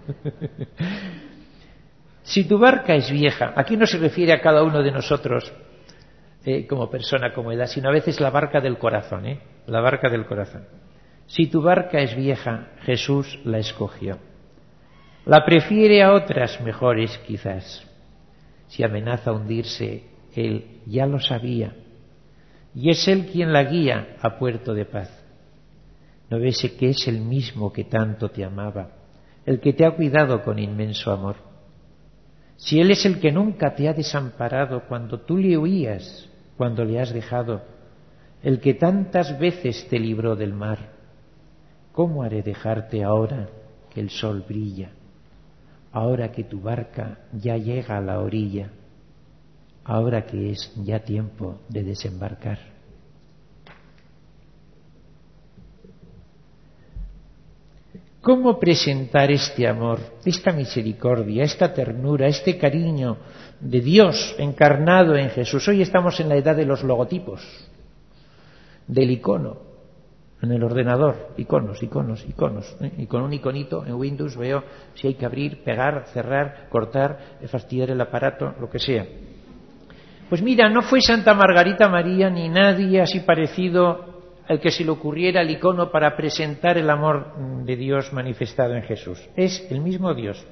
si 2.22 2.46
tu 2.46 2.58
barca 2.58 2.94
es 2.94 3.10
vieja, 3.10 3.54
aquí 3.56 3.78
no 3.78 3.86
se 3.86 3.96
refiere 3.96 4.34
a 4.34 4.42
cada 4.42 4.62
uno 4.64 4.82
de 4.82 4.92
nosotros 4.92 5.50
eh, 6.44 6.66
como 6.66 6.90
persona, 6.90 7.32
como 7.32 7.52
edad, 7.52 7.68
sino 7.68 7.88
a 7.88 7.92
veces 7.92 8.20
la 8.20 8.28
barca 8.28 8.60
del 8.60 8.76
corazón, 8.76 9.24
eh, 9.24 9.40
la 9.66 9.80
barca 9.80 10.10
del 10.10 10.26
corazón. 10.26 10.64
Si 11.24 11.46
tu 11.46 11.62
barca 11.62 12.00
es 12.00 12.14
vieja, 12.14 12.66
Jesús 12.84 13.40
la 13.46 13.56
escogió. 13.60 14.18
La 15.24 15.42
prefiere 15.46 16.02
a 16.02 16.12
otras 16.12 16.60
mejores 16.60 17.16
quizás. 17.26 17.82
Si 18.68 18.84
amenaza 18.84 19.32
hundirse, 19.32 20.04
él 20.36 20.82
ya 20.84 21.06
lo 21.06 21.18
sabía 21.18 21.76
y 22.74 22.90
es 22.90 23.06
Él 23.08 23.26
quien 23.26 23.52
la 23.52 23.64
guía 23.64 24.16
a 24.20 24.38
puerto 24.38 24.74
de 24.74 24.84
paz. 24.84 25.08
¿No 26.30 26.38
ves 26.40 26.62
que 26.78 26.88
es 26.88 27.06
el 27.06 27.20
mismo 27.20 27.72
que 27.72 27.84
tanto 27.84 28.30
te 28.30 28.44
amaba, 28.44 28.90
el 29.46 29.60
que 29.60 29.72
te 29.72 29.86
ha 29.86 29.92
cuidado 29.92 30.42
con 30.42 30.58
inmenso 30.58 31.12
amor? 31.12 31.36
Si 32.56 32.80
Él 32.80 32.90
es 32.90 33.04
el 33.06 33.20
que 33.20 33.30
nunca 33.30 33.74
te 33.74 33.88
ha 33.88 33.92
desamparado 33.92 34.82
cuando 34.88 35.20
tú 35.20 35.36
le 35.38 35.56
huías, 35.56 36.28
cuando 36.56 36.84
le 36.84 36.98
has 37.00 37.12
dejado, 37.12 37.62
el 38.42 38.60
que 38.60 38.74
tantas 38.74 39.38
veces 39.38 39.86
te 39.88 39.98
libró 39.98 40.34
del 40.34 40.52
mar, 40.52 40.78
¿cómo 41.92 42.22
haré 42.22 42.42
dejarte 42.42 43.04
ahora 43.04 43.48
que 43.92 44.00
el 44.00 44.10
sol 44.10 44.44
brilla, 44.48 44.90
ahora 45.92 46.32
que 46.32 46.44
tu 46.44 46.60
barca 46.60 47.18
ya 47.32 47.56
llega 47.56 47.96
a 47.96 48.00
la 48.00 48.20
orilla? 48.20 48.70
ahora 49.84 50.24
que 50.26 50.50
es 50.50 50.72
ya 50.82 51.00
tiempo 51.00 51.60
de 51.68 51.82
desembarcar. 51.84 52.58
¿Cómo 58.22 58.58
presentar 58.58 59.30
este 59.30 59.68
amor, 59.68 60.00
esta 60.24 60.50
misericordia, 60.52 61.44
esta 61.44 61.74
ternura, 61.74 62.26
este 62.26 62.56
cariño 62.56 63.18
de 63.60 63.80
Dios 63.82 64.34
encarnado 64.38 65.14
en 65.14 65.28
Jesús? 65.28 65.68
Hoy 65.68 65.82
estamos 65.82 66.18
en 66.20 66.30
la 66.30 66.36
edad 66.36 66.56
de 66.56 66.64
los 66.64 66.82
logotipos, 66.82 67.42
del 68.88 69.10
icono, 69.10 69.58
en 70.40 70.52
el 70.52 70.64
ordenador, 70.64 71.34
iconos, 71.36 71.82
iconos, 71.82 72.24
iconos. 72.26 72.74
¿eh? 72.80 72.92
Y 72.96 73.06
con 73.06 73.20
un 73.20 73.32
iconito 73.34 73.84
en 73.84 73.92
Windows 73.92 74.38
veo 74.38 74.64
si 74.94 75.06
hay 75.06 75.14
que 75.16 75.26
abrir, 75.26 75.62
pegar, 75.62 76.06
cerrar, 76.14 76.68
cortar, 76.70 77.36
fastidiar 77.48 77.90
el 77.90 78.00
aparato, 78.00 78.54
lo 78.58 78.70
que 78.70 78.78
sea. 78.78 79.06
Pues 80.28 80.42
mira, 80.42 80.68
no 80.68 80.82
fue 80.82 81.00
Santa 81.00 81.34
Margarita 81.34 81.88
María 81.88 82.30
ni 82.30 82.48
nadie 82.48 83.00
así 83.02 83.20
parecido 83.20 84.12
al 84.48 84.60
que 84.60 84.70
se 84.70 84.84
le 84.84 84.90
ocurriera 84.90 85.42
el 85.42 85.50
icono 85.50 85.90
para 85.90 86.16
presentar 86.16 86.76
el 86.78 86.88
amor 86.90 87.64
de 87.64 87.76
Dios 87.76 88.12
manifestado 88.12 88.74
en 88.74 88.82
Jesús. 88.82 89.20
Es 89.36 89.66
el 89.70 89.80
mismo 89.80 90.12
Dios. 90.14 90.44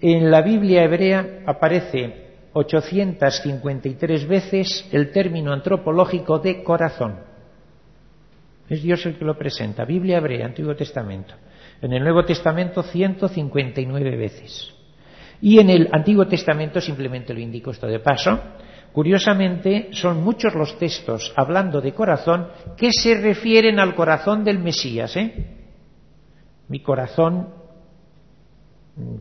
En 0.00 0.30
la 0.30 0.42
Biblia 0.42 0.84
hebrea 0.84 1.40
aparece 1.46 2.26
853 2.52 4.26
veces 4.26 4.88
el 4.92 5.10
término 5.12 5.52
antropológico 5.52 6.38
de 6.38 6.62
corazón. 6.62 7.20
Es 8.68 8.82
Dios 8.82 9.04
el 9.06 9.16
que 9.18 9.24
lo 9.24 9.38
presenta. 9.38 9.84
Biblia 9.84 10.18
hebrea, 10.18 10.44
Antiguo 10.46 10.74
Testamento. 10.74 11.34
En 11.80 11.92
el 11.92 12.02
Nuevo 12.02 12.24
Testamento 12.24 12.82
159 12.82 14.16
veces. 14.16 14.74
Y 15.40 15.58
en 15.60 15.70
el 15.70 15.88
Antiguo 15.92 16.26
Testamento 16.26 16.80
simplemente 16.80 17.32
lo 17.32 17.40
indico 17.40 17.70
esto 17.70 17.86
de 17.86 18.00
paso 18.00 18.40
Curiosamente, 18.96 19.88
son 19.92 20.24
muchos 20.24 20.54
los 20.54 20.78
textos 20.78 21.30
hablando 21.36 21.82
de 21.82 21.92
corazón 21.92 22.48
que 22.78 22.88
se 22.92 23.20
refieren 23.20 23.78
al 23.78 23.94
corazón 23.94 24.42
del 24.42 24.58
Mesías. 24.58 25.14
¿eh? 25.18 25.56
Mi 26.68 26.80
corazón, 26.80 27.50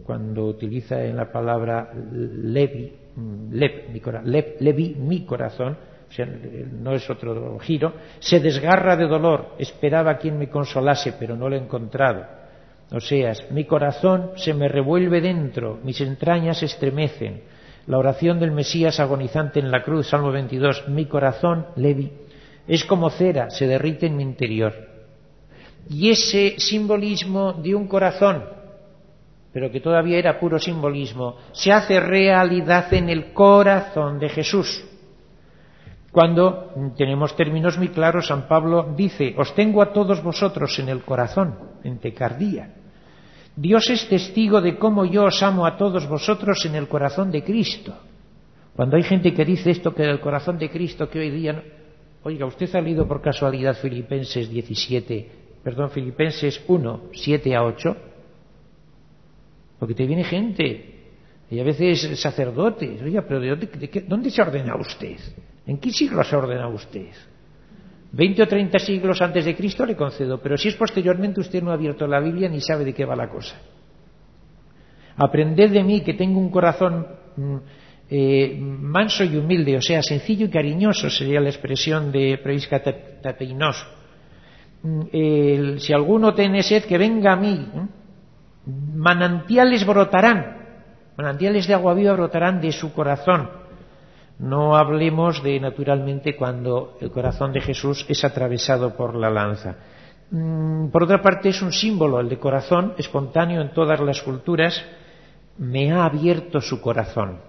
cuando 0.05 0.45
utiliza 0.45 1.03
en 1.03 1.17
la 1.17 1.30
palabra 1.30 1.89
levi, 1.93 2.89
mi, 3.17 4.39
levi, 4.61 4.95
mi 4.97 5.26
corazón, 5.26 5.78
no 6.80 6.93
es 6.93 7.09
otro 7.09 7.59
giro, 7.59 7.95
se 8.19 8.39
desgarra 8.39 8.95
de 8.95 9.07
dolor, 9.09 9.55
esperaba 9.59 10.11
a 10.11 10.17
quien 10.19 10.39
me 10.39 10.47
consolase, 10.49 11.15
pero 11.19 11.36
no 11.36 11.49
lo 11.49 11.57
he 11.57 11.59
encontrado. 11.59 12.26
O 12.93 13.01
sea, 13.01 13.34
mi 13.51 13.65
corazón 13.65 14.30
se 14.38 14.53
me 14.53 14.69
revuelve 14.69 15.19
dentro, 15.19 15.82
mis 15.84 15.99
entrañas 15.99 16.63
estremecen 16.63 17.41
la 17.88 17.99
oración 17.99 18.39
del 18.39 18.51
Mesías 18.51 18.99
agonizante 18.99 19.59
en 19.59 19.69
la 19.69 19.83
cruz, 19.83 20.09
Salmo 20.09 20.31
22, 20.31 20.88
mi 20.88 21.05
corazón, 21.05 21.67
Levi, 21.75 22.11
es 22.67 22.83
como 22.83 23.11
cera, 23.11 23.51
se 23.51 23.67
derrite 23.67 24.07
en 24.07 24.17
mi 24.17 24.23
interior. 24.23 24.73
Y 25.88 26.09
ese 26.09 26.55
simbolismo 26.57 27.53
de 27.53 27.75
un 27.75 27.88
corazón, 27.88 28.43
pero 29.53 29.69
que 29.71 29.81
todavía 29.81 30.17
era 30.17 30.39
puro 30.39 30.57
simbolismo, 30.57 31.38
se 31.51 31.71
hace 31.71 31.99
realidad 31.99 32.91
en 32.91 33.07
el 33.09 33.33
corazón 33.33 34.17
de 34.17 34.29
Jesús. 34.29 34.83
Cuando 36.11 36.91
tenemos 36.97 37.36
términos 37.36 37.77
muy 37.77 37.89
claros, 37.89 38.27
San 38.27 38.47
Pablo 38.47 38.95
dice, 38.97 39.36
os 39.38 39.53
tengo 39.53 39.83
a 39.83 39.93
todos 39.93 40.23
vosotros 40.23 40.79
en 40.79 40.89
el 40.89 41.03
corazón, 41.03 41.55
en 41.83 41.99
tecardía 41.99 42.69
Dios 43.56 43.89
es 43.89 44.08
testigo 44.10 44.60
de 44.60 44.78
cómo 44.78 45.06
yo 45.06 45.26
os 45.26 45.41
amo 45.41 45.66
a 45.66 45.78
todos 45.78 46.08
vosotros 46.10 46.66
en 46.66 46.76
el 46.76 46.89
corazón 46.89 47.32
de 47.32 47.41
Cristo. 47.43 47.93
Cuando 48.76 48.97
hay 48.97 49.03
gente 49.03 49.34
que 49.34 49.45
dice 49.45 49.72
esto, 49.72 49.93
que 49.93 50.03
el 50.03 50.20
corazón 50.20 50.58
de 50.58 50.70
Cristo, 50.70 51.10
que 51.10 51.20
hoy 51.20 51.32
día... 51.32 51.64
Oiga, 52.24 52.45
¿usted 52.47 52.74
ha 52.76 52.82
leído 52.82 53.08
por 53.08 53.22
casualidad 53.22 53.78
Filipenses 53.78 54.49
17, 54.49 55.30
perdón, 55.64 55.91
Filipenses 55.91 56.62
1, 56.68 57.01
7 57.14 57.56
a 57.56 57.64
8? 57.64 57.95
Porque 59.80 59.93
te 59.93 60.06
viene 60.08 60.24
gente, 60.24 60.95
y 61.49 61.60
a 61.60 61.64
veces 61.64 62.20
sacerdotes. 62.20 62.99
Oiga, 63.01 63.22
pero 63.28 63.39
¿de 63.39 63.47
dónde, 63.49 64.03
dónde 64.08 64.30
se 64.32 64.41
ordena 64.41 64.76
usted? 64.76 65.18
¿En 65.68 65.78
qué 65.78 65.91
siglo 65.91 66.24
se 66.24 66.36
ordena 66.36 66.68
usted? 66.68 67.10
Veinte 68.16 68.41
o 68.43 68.47
treinta 68.47 68.80
siglos 68.80 69.20
antes 69.22 69.43
de 69.43 69.51
Cristo 69.59 69.86
le 69.86 69.91
concedo, 69.97 70.39
pero 70.41 70.55
si 70.57 70.70
es 70.70 70.76
posteriormente 70.80 71.41
usted 71.41 71.61
no 71.61 71.72
ha 71.72 71.74
abierto 71.74 72.07
la 72.07 72.22
Biblia 72.22 72.47
ni 72.47 72.61
sabe 72.61 72.86
de 72.86 72.93
qué 72.93 73.03
va 73.03 73.13
la 73.13 73.28
cosa. 73.30 73.59
Aprended 75.18 75.70
de 75.72 75.84
mí 75.84 75.99
que 75.99 76.13
tengo 76.13 76.39
un 76.39 76.49
corazón 76.49 77.05
mm, 77.36 77.55
eh, 78.09 78.55
manso 78.57 79.26
y 79.26 79.36
humilde, 79.36 79.76
o 79.76 79.82
sea, 79.82 80.01
sencillo 80.01 80.45
y 80.45 80.49
cariñoso 80.49 81.09
sería 81.09 81.41
la 81.41 81.49
expresión 81.49 82.13
de 82.13 82.39
Previsca 82.41 82.82
Tateinós. 83.22 83.86
Mm, 84.84 85.78
si 85.80 85.91
alguno 85.91 86.34
tiene 86.34 86.63
sed, 86.63 86.86
que 86.86 86.97
venga 86.97 87.34
a 87.34 87.36
mí. 87.36 87.68
¿eh? 87.76 87.82
Manantiales 88.95 89.86
brotarán, 89.86 90.66
manantiales 91.18 91.68
de 91.68 91.74
agua 91.74 91.93
viva 91.93 92.13
brotarán 92.13 92.61
de 92.61 92.72
su 92.72 92.93
corazón 92.93 93.49
no 94.39 94.75
hablemos 94.75 95.41
de, 95.43 95.59
naturalmente, 95.59 96.36
cuando 96.36 96.97
el 96.99 97.09
corazón 97.11 97.53
de 97.53 97.61
Jesús 97.61 98.05
es 98.09 98.23
atravesado 98.25 98.95
por 98.95 99.15
la 99.15 99.29
lanza. 99.29 99.75
Mm, 100.31 100.88
por 100.89 101.03
otra 101.03 101.21
parte, 101.21 101.49
es 101.49 101.61
un 101.61 101.71
símbolo, 101.71 102.19
el 102.19 102.27
de 102.27 102.38
corazón, 102.38 102.93
espontáneo 102.97 103.61
en 103.61 103.71
todas 103.73 103.99
las 104.01 104.21
culturas, 104.21 104.81
me 105.57 105.91
ha 105.93 106.03
abierto 106.03 106.59
su 106.59 106.81
corazón. 106.81 107.39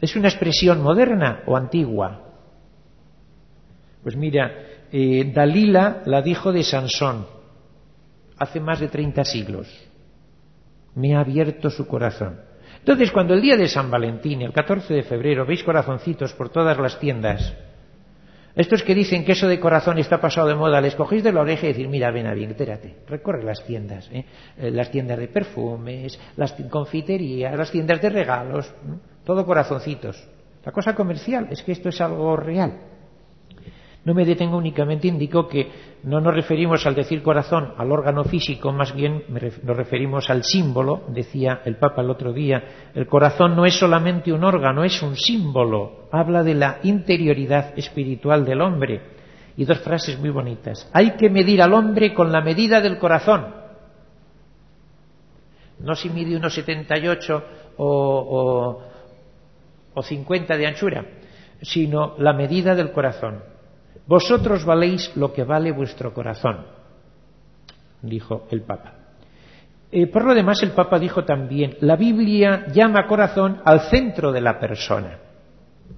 ¿Es 0.00 0.16
una 0.16 0.28
expresión 0.28 0.82
moderna 0.82 1.42
o 1.46 1.56
antigua? 1.56 2.22
Pues 4.02 4.16
mira, 4.16 4.50
eh, 4.90 5.30
Dalila 5.32 6.02
la 6.06 6.22
dijo 6.22 6.52
de 6.52 6.64
Sansón 6.64 7.26
hace 8.38 8.60
más 8.60 8.80
de 8.80 8.88
30 8.88 9.24
siglos. 9.24 9.68
Me 10.94 11.14
ha 11.14 11.20
abierto 11.20 11.70
su 11.70 11.86
corazón. 11.86 12.40
Entonces, 12.88 13.10
cuando 13.10 13.34
el 13.34 13.42
día 13.42 13.56
de 13.56 13.66
San 13.66 13.90
Valentín, 13.90 14.42
el 14.42 14.52
14 14.52 14.94
de 14.94 15.02
febrero, 15.02 15.44
veis 15.44 15.64
corazoncitos 15.64 16.32
por 16.34 16.50
todas 16.50 16.78
las 16.78 17.00
tiendas, 17.00 17.52
estos 18.54 18.84
que 18.84 18.94
dicen 18.94 19.24
que 19.24 19.32
eso 19.32 19.48
de 19.48 19.58
corazón 19.58 19.98
está 19.98 20.20
pasado 20.20 20.46
de 20.46 20.54
moda, 20.54 20.80
les 20.80 20.94
cogéis 20.94 21.24
de 21.24 21.32
la 21.32 21.40
oreja 21.40 21.66
y 21.66 21.72
decís, 21.72 21.88
mira, 21.88 22.12
ven 22.12 22.28
a 22.28 22.32
bien, 22.34 22.50
entérate, 22.50 22.94
recorre 23.08 23.42
las 23.42 23.64
tiendas, 23.66 24.08
¿eh? 24.12 24.24
Eh, 24.56 24.70
las 24.70 24.92
tiendas 24.92 25.18
de 25.18 25.26
perfumes, 25.26 26.16
las 26.36 26.52
confiterías, 26.70 27.56
las 27.58 27.72
tiendas 27.72 28.00
de 28.00 28.08
regalos, 28.08 28.72
todo 29.24 29.44
corazoncitos. 29.44 30.24
La 30.64 30.70
cosa 30.70 30.94
comercial 30.94 31.48
es 31.50 31.64
que 31.64 31.72
esto 31.72 31.88
es 31.88 32.00
algo 32.00 32.36
real. 32.36 32.72
No 34.06 34.14
me 34.14 34.24
detengo 34.24 34.56
únicamente, 34.56 35.08
indico 35.08 35.48
que 35.48 35.66
no 36.04 36.20
nos 36.20 36.32
referimos 36.32 36.86
al 36.86 36.94
decir 36.94 37.24
corazón 37.24 37.74
al 37.76 37.90
órgano 37.90 38.22
físico, 38.22 38.70
más 38.70 38.94
bien 38.94 39.24
nos 39.28 39.76
referimos 39.76 40.30
al 40.30 40.44
símbolo, 40.44 41.02
decía 41.08 41.62
el 41.64 41.74
Papa 41.74 42.02
el 42.02 42.10
otro 42.10 42.32
día. 42.32 42.90
El 42.94 43.08
corazón 43.08 43.56
no 43.56 43.64
es 43.66 43.76
solamente 43.76 44.32
un 44.32 44.44
órgano, 44.44 44.84
es 44.84 45.02
un 45.02 45.16
símbolo. 45.16 46.06
Habla 46.12 46.44
de 46.44 46.54
la 46.54 46.78
interioridad 46.84 47.76
espiritual 47.76 48.44
del 48.44 48.60
hombre. 48.60 49.00
Y 49.56 49.64
dos 49.64 49.80
frases 49.80 50.16
muy 50.20 50.30
bonitas. 50.30 50.88
Hay 50.92 51.16
que 51.16 51.28
medir 51.28 51.60
al 51.60 51.72
hombre 51.74 52.14
con 52.14 52.30
la 52.30 52.40
medida 52.42 52.80
del 52.80 52.98
corazón. 52.98 53.44
No 55.80 55.96
si 55.96 56.10
mide 56.10 56.36
unos 56.36 56.54
78 56.54 57.44
o, 57.78 58.82
o 59.94 60.00
50 60.00 60.56
de 60.56 60.66
anchura, 60.68 61.04
sino 61.60 62.14
la 62.18 62.32
medida 62.32 62.76
del 62.76 62.92
corazón. 62.92 63.42
Vosotros 64.06 64.64
valéis 64.64 65.10
lo 65.16 65.32
que 65.32 65.42
vale 65.42 65.72
vuestro 65.72 66.14
corazón, 66.14 66.64
dijo 68.02 68.46
el 68.52 68.62
Papa. 68.62 68.92
Eh, 69.90 70.06
por 70.06 70.24
lo 70.24 70.32
demás, 70.34 70.62
el 70.62 70.70
Papa 70.70 70.98
dijo 71.00 71.24
también, 71.24 71.76
la 71.80 71.96
Biblia 71.96 72.66
llama 72.72 73.06
corazón 73.08 73.60
al 73.64 73.80
centro 73.82 74.30
de 74.30 74.40
la 74.40 74.60
persona, 74.60 75.18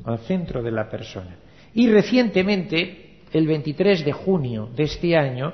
al 0.04 0.18
centro 0.20 0.62
de 0.62 0.70
la 0.70 0.88
persona. 0.88 1.36
Y 1.74 1.90
recientemente, 1.90 3.20
el 3.30 3.46
23 3.46 4.04
de 4.04 4.12
junio 4.12 4.70
de 4.74 4.84
este 4.84 5.14
año, 5.14 5.52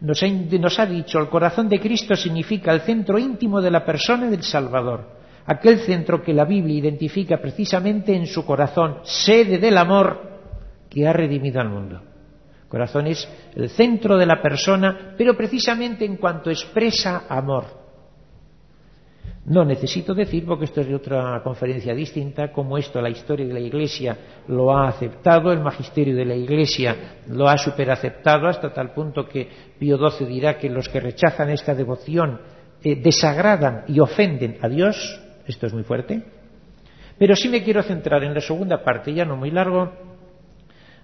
nos 0.00 0.22
ha, 0.22 0.26
nos 0.28 0.78
ha 0.78 0.86
dicho, 0.86 1.18
el 1.18 1.28
corazón 1.28 1.68
de 1.68 1.80
Cristo 1.80 2.14
significa 2.16 2.72
el 2.72 2.80
centro 2.80 3.18
íntimo 3.18 3.60
de 3.60 3.70
la 3.70 3.84
persona 3.84 4.30
del 4.30 4.42
Salvador, 4.42 5.18
aquel 5.44 5.80
centro 5.80 6.22
que 6.22 6.32
la 6.32 6.46
Biblia 6.46 6.78
identifica 6.78 7.36
precisamente 7.42 8.14
en 8.16 8.26
su 8.26 8.46
corazón, 8.46 8.98
sede 9.04 9.58
del 9.58 9.76
amor 9.76 10.29
que 10.90 11.06
ha 11.06 11.12
redimido 11.12 11.60
al 11.60 11.70
mundo. 11.70 12.02
corazón 12.68 13.06
es 13.06 13.28
el 13.54 13.70
centro 13.70 14.18
de 14.18 14.26
la 14.26 14.42
persona, 14.42 15.14
pero 15.16 15.36
precisamente 15.36 16.04
en 16.04 16.16
cuanto 16.16 16.50
expresa 16.50 17.24
amor. 17.28 17.78
No 19.46 19.64
necesito 19.64 20.14
decir, 20.14 20.44
porque 20.44 20.66
esto 20.66 20.80
es 20.80 20.88
de 20.88 20.94
otra 20.94 21.40
conferencia 21.42 21.94
distinta, 21.94 22.52
como 22.52 22.76
esto 22.76 23.00
la 23.00 23.08
historia 23.08 23.46
de 23.46 23.54
la 23.54 23.60
Iglesia 23.60 24.18
lo 24.48 24.70
ha 24.72 24.88
aceptado, 24.88 25.50
el 25.52 25.60
magisterio 25.60 26.14
de 26.14 26.24
la 26.26 26.34
Iglesia 26.34 27.16
lo 27.28 27.48
ha 27.48 27.56
superaceptado 27.56 28.46
hasta 28.48 28.72
tal 28.72 28.92
punto 28.92 29.26
que 29.26 29.48
Pío 29.78 29.96
XII 29.96 30.26
dirá 30.26 30.58
que 30.58 30.68
los 30.68 30.88
que 30.88 31.00
rechazan 31.00 31.50
esta 31.50 31.74
devoción 31.74 32.40
eh, 32.84 32.96
desagradan 33.00 33.84
y 33.88 33.98
ofenden 33.98 34.58
a 34.62 34.68
Dios, 34.68 35.20
esto 35.46 35.66
es 35.66 35.72
muy 35.72 35.82
fuerte, 35.84 36.22
pero 37.18 37.34
sí 37.34 37.48
me 37.48 37.62
quiero 37.64 37.82
centrar 37.82 38.22
en 38.22 38.34
la 38.34 38.40
segunda 38.40 38.82
parte, 38.84 39.12
ya 39.12 39.24
no 39.24 39.36
muy 39.36 39.50
largo, 39.50 39.90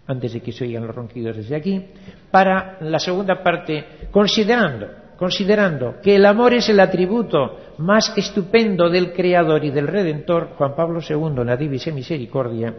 antes 0.07 0.33
de 0.33 0.41
que 0.41 0.53
se 0.53 0.65
oigan 0.65 0.87
los 0.87 0.95
ronquidos 0.95 1.37
desde 1.37 1.57
aquí, 1.57 1.85
para 2.31 2.79
la 2.81 2.99
segunda 2.99 3.43
parte, 3.43 3.85
considerando, 4.11 4.89
considerando 5.19 6.01
que 6.01 6.17
el 6.17 6.27
amor 6.27 6.55
es 6.55 6.69
el 6.69 6.79
atributo 6.81 7.57
más 7.79 8.13
estupendo 8.17 8.89
del 8.89 9.13
Creador 9.13 9.65
y 9.65 9.71
del 9.71 9.89
Redentor, 9.89 10.51
Juan 10.57 10.75
Pablo 10.77 11.01
II 11.07 11.45
la 11.45 11.57
Divise 11.57 11.93
Misericordia, 11.93 12.73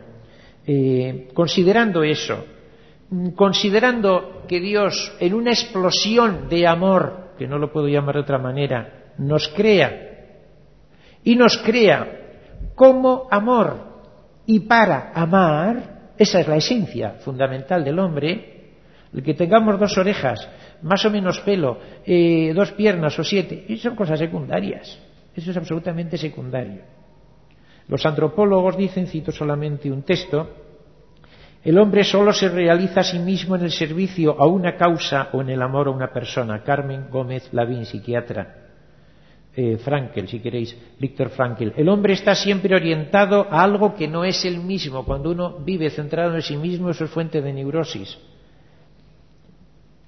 eh, 0.66 1.28
considerando 1.34 2.04
eso, 2.04 2.46
considerando 3.36 4.44
que 4.48 4.60
Dios, 4.60 5.14
en 5.20 5.34
una 5.34 5.52
explosión 5.52 6.48
de 6.50 6.66
amor, 6.68 7.32
que 7.38 7.48
no 7.48 7.58
lo 7.58 7.72
puedo 7.72 7.88
llamar 7.88 8.16
de 8.16 8.22
otra 8.22 8.38
manera, 8.38 9.12
nos 9.18 9.48
crea, 9.50 10.14
y 11.24 11.36
nos 11.36 11.58
crea 11.58 12.30
como 12.76 13.28
amor, 13.30 13.98
y 14.46 14.62
para 14.62 15.12
amar, 15.14 15.97
esa 16.18 16.40
es 16.40 16.48
la 16.48 16.56
esencia 16.58 17.12
fundamental 17.20 17.84
del 17.84 18.00
hombre. 18.00 18.54
El 19.14 19.24
que 19.24 19.34
tengamos 19.34 19.80
dos 19.80 19.98
orejas, 19.98 20.50
más 20.82 21.06
o 21.06 21.10
menos 21.10 21.40
pelo, 21.42 21.80
eh, 22.06 22.52
dos 22.54 22.72
piernas 22.74 23.18
o 23.20 23.24
siete, 23.24 23.66
son 23.78 23.96
cosas 23.96 24.20
secundarias. 24.20 25.00
Eso 25.36 25.52
es 25.52 25.58
absolutamente 25.58 26.18
secundario. 26.18 26.82
Los 27.88 28.06
antropólogos 28.06 28.76
dicen, 28.76 29.08
cito 29.08 29.32
solamente 29.32 29.90
un 29.92 30.04
texto, 30.04 30.50
el 31.64 31.78
hombre 31.80 32.04
solo 32.04 32.34
se 32.34 32.50
realiza 32.50 33.00
a 33.00 33.04
sí 33.04 33.20
mismo 33.20 33.56
en 33.56 33.64
el 33.64 33.72
servicio 33.72 34.36
a 34.40 34.46
una 34.46 34.76
causa 34.76 35.30
o 35.32 35.42
en 35.42 35.50
el 35.52 35.62
amor 35.62 35.88
a 35.88 35.92
una 35.92 36.12
persona. 36.12 36.64
Carmen 36.64 37.08
Gómez 37.10 37.48
Lavín, 37.54 37.86
psiquiatra 37.86 38.67
eh, 39.58 39.76
Frankel, 39.78 40.28
si 40.28 40.40
queréis, 40.40 40.78
Víctor 41.00 41.30
Frankel. 41.30 41.74
El 41.76 41.90
hombre 41.90 42.14
está 42.14 42.36
siempre 42.36 42.76
orientado 42.76 43.48
a 43.50 43.64
algo 43.64 43.96
que 43.96 44.08
no 44.08 44.24
es 44.24 44.46
el 44.46 44.60
mismo. 44.62 45.04
Cuando 45.04 45.32
uno 45.32 45.58
vive 45.58 45.90
centrado 45.90 46.36
en 46.36 46.44
sí 46.44 46.56
mismo, 46.58 46.92
eso 46.92 47.06
es 47.06 47.10
fuente 47.12 47.42
de 47.42 47.52
neurosis. 47.52 48.18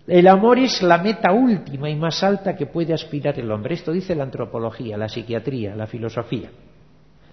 El 0.06 0.28
amor 0.28 0.60
es 0.60 0.82
la 0.84 1.00
meta 1.00 1.32
última 1.32 1.90
y 1.90 1.96
más 1.96 2.24
alta 2.24 2.56
que 2.56 2.68
puede 2.68 2.94
aspirar 2.94 3.40
el 3.40 3.52
hombre. 3.52 3.74
Esto 3.74 3.92
dice 3.92 4.14
la 4.16 4.24
antropología, 4.24 4.98
la 4.98 5.10
psiquiatría, 5.10 5.76
la 5.76 5.88
filosofía. 5.88 6.52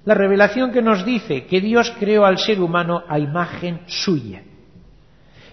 La 0.07 0.15
revelación 0.15 0.73
que 0.73 0.81
nos 0.83 1.05
dice 1.05 1.45
que 1.45 1.61
Dios 1.61 1.95
creó 1.99 2.25
al 2.25 2.39
ser 2.39 2.61
humano 2.63 3.03
a 3.07 3.19
imagen 3.19 3.81
suya. 3.87 4.43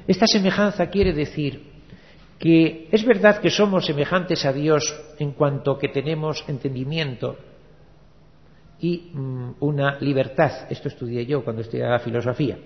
Esta 0.08 0.28
semejanza 0.28 0.90
quiere 0.90 1.12
decir 1.12 1.73
que 2.44 2.90
es 2.92 3.06
verdad 3.06 3.40
que 3.40 3.50
somos 3.50 3.86
semejantes 3.86 4.44
a 4.46 4.52
Dios 4.52 4.84
en 5.18 5.32
cuanto 5.32 5.78
que 5.78 5.88
tenemos 5.88 6.44
entendimiento 6.50 7.38
y 8.82 9.12
mm, 9.14 9.52
una 9.62 9.98
libertad. 10.02 10.68
Esto 10.70 10.90
estudié 10.90 11.26
yo 11.26 11.46
cuando 11.46 11.62
estudiaba 11.62 12.00
filosofía. 12.00 12.58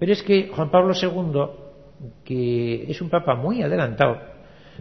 Pero 0.00 0.12
es 0.12 0.20
que 0.24 0.48
Juan 0.48 0.72
Pablo 0.72 0.94
II, 1.00 2.12
que 2.24 2.90
es 2.90 3.00
un 3.00 3.08
papa 3.08 3.36
muy 3.36 3.62
adelantado, 3.62 4.18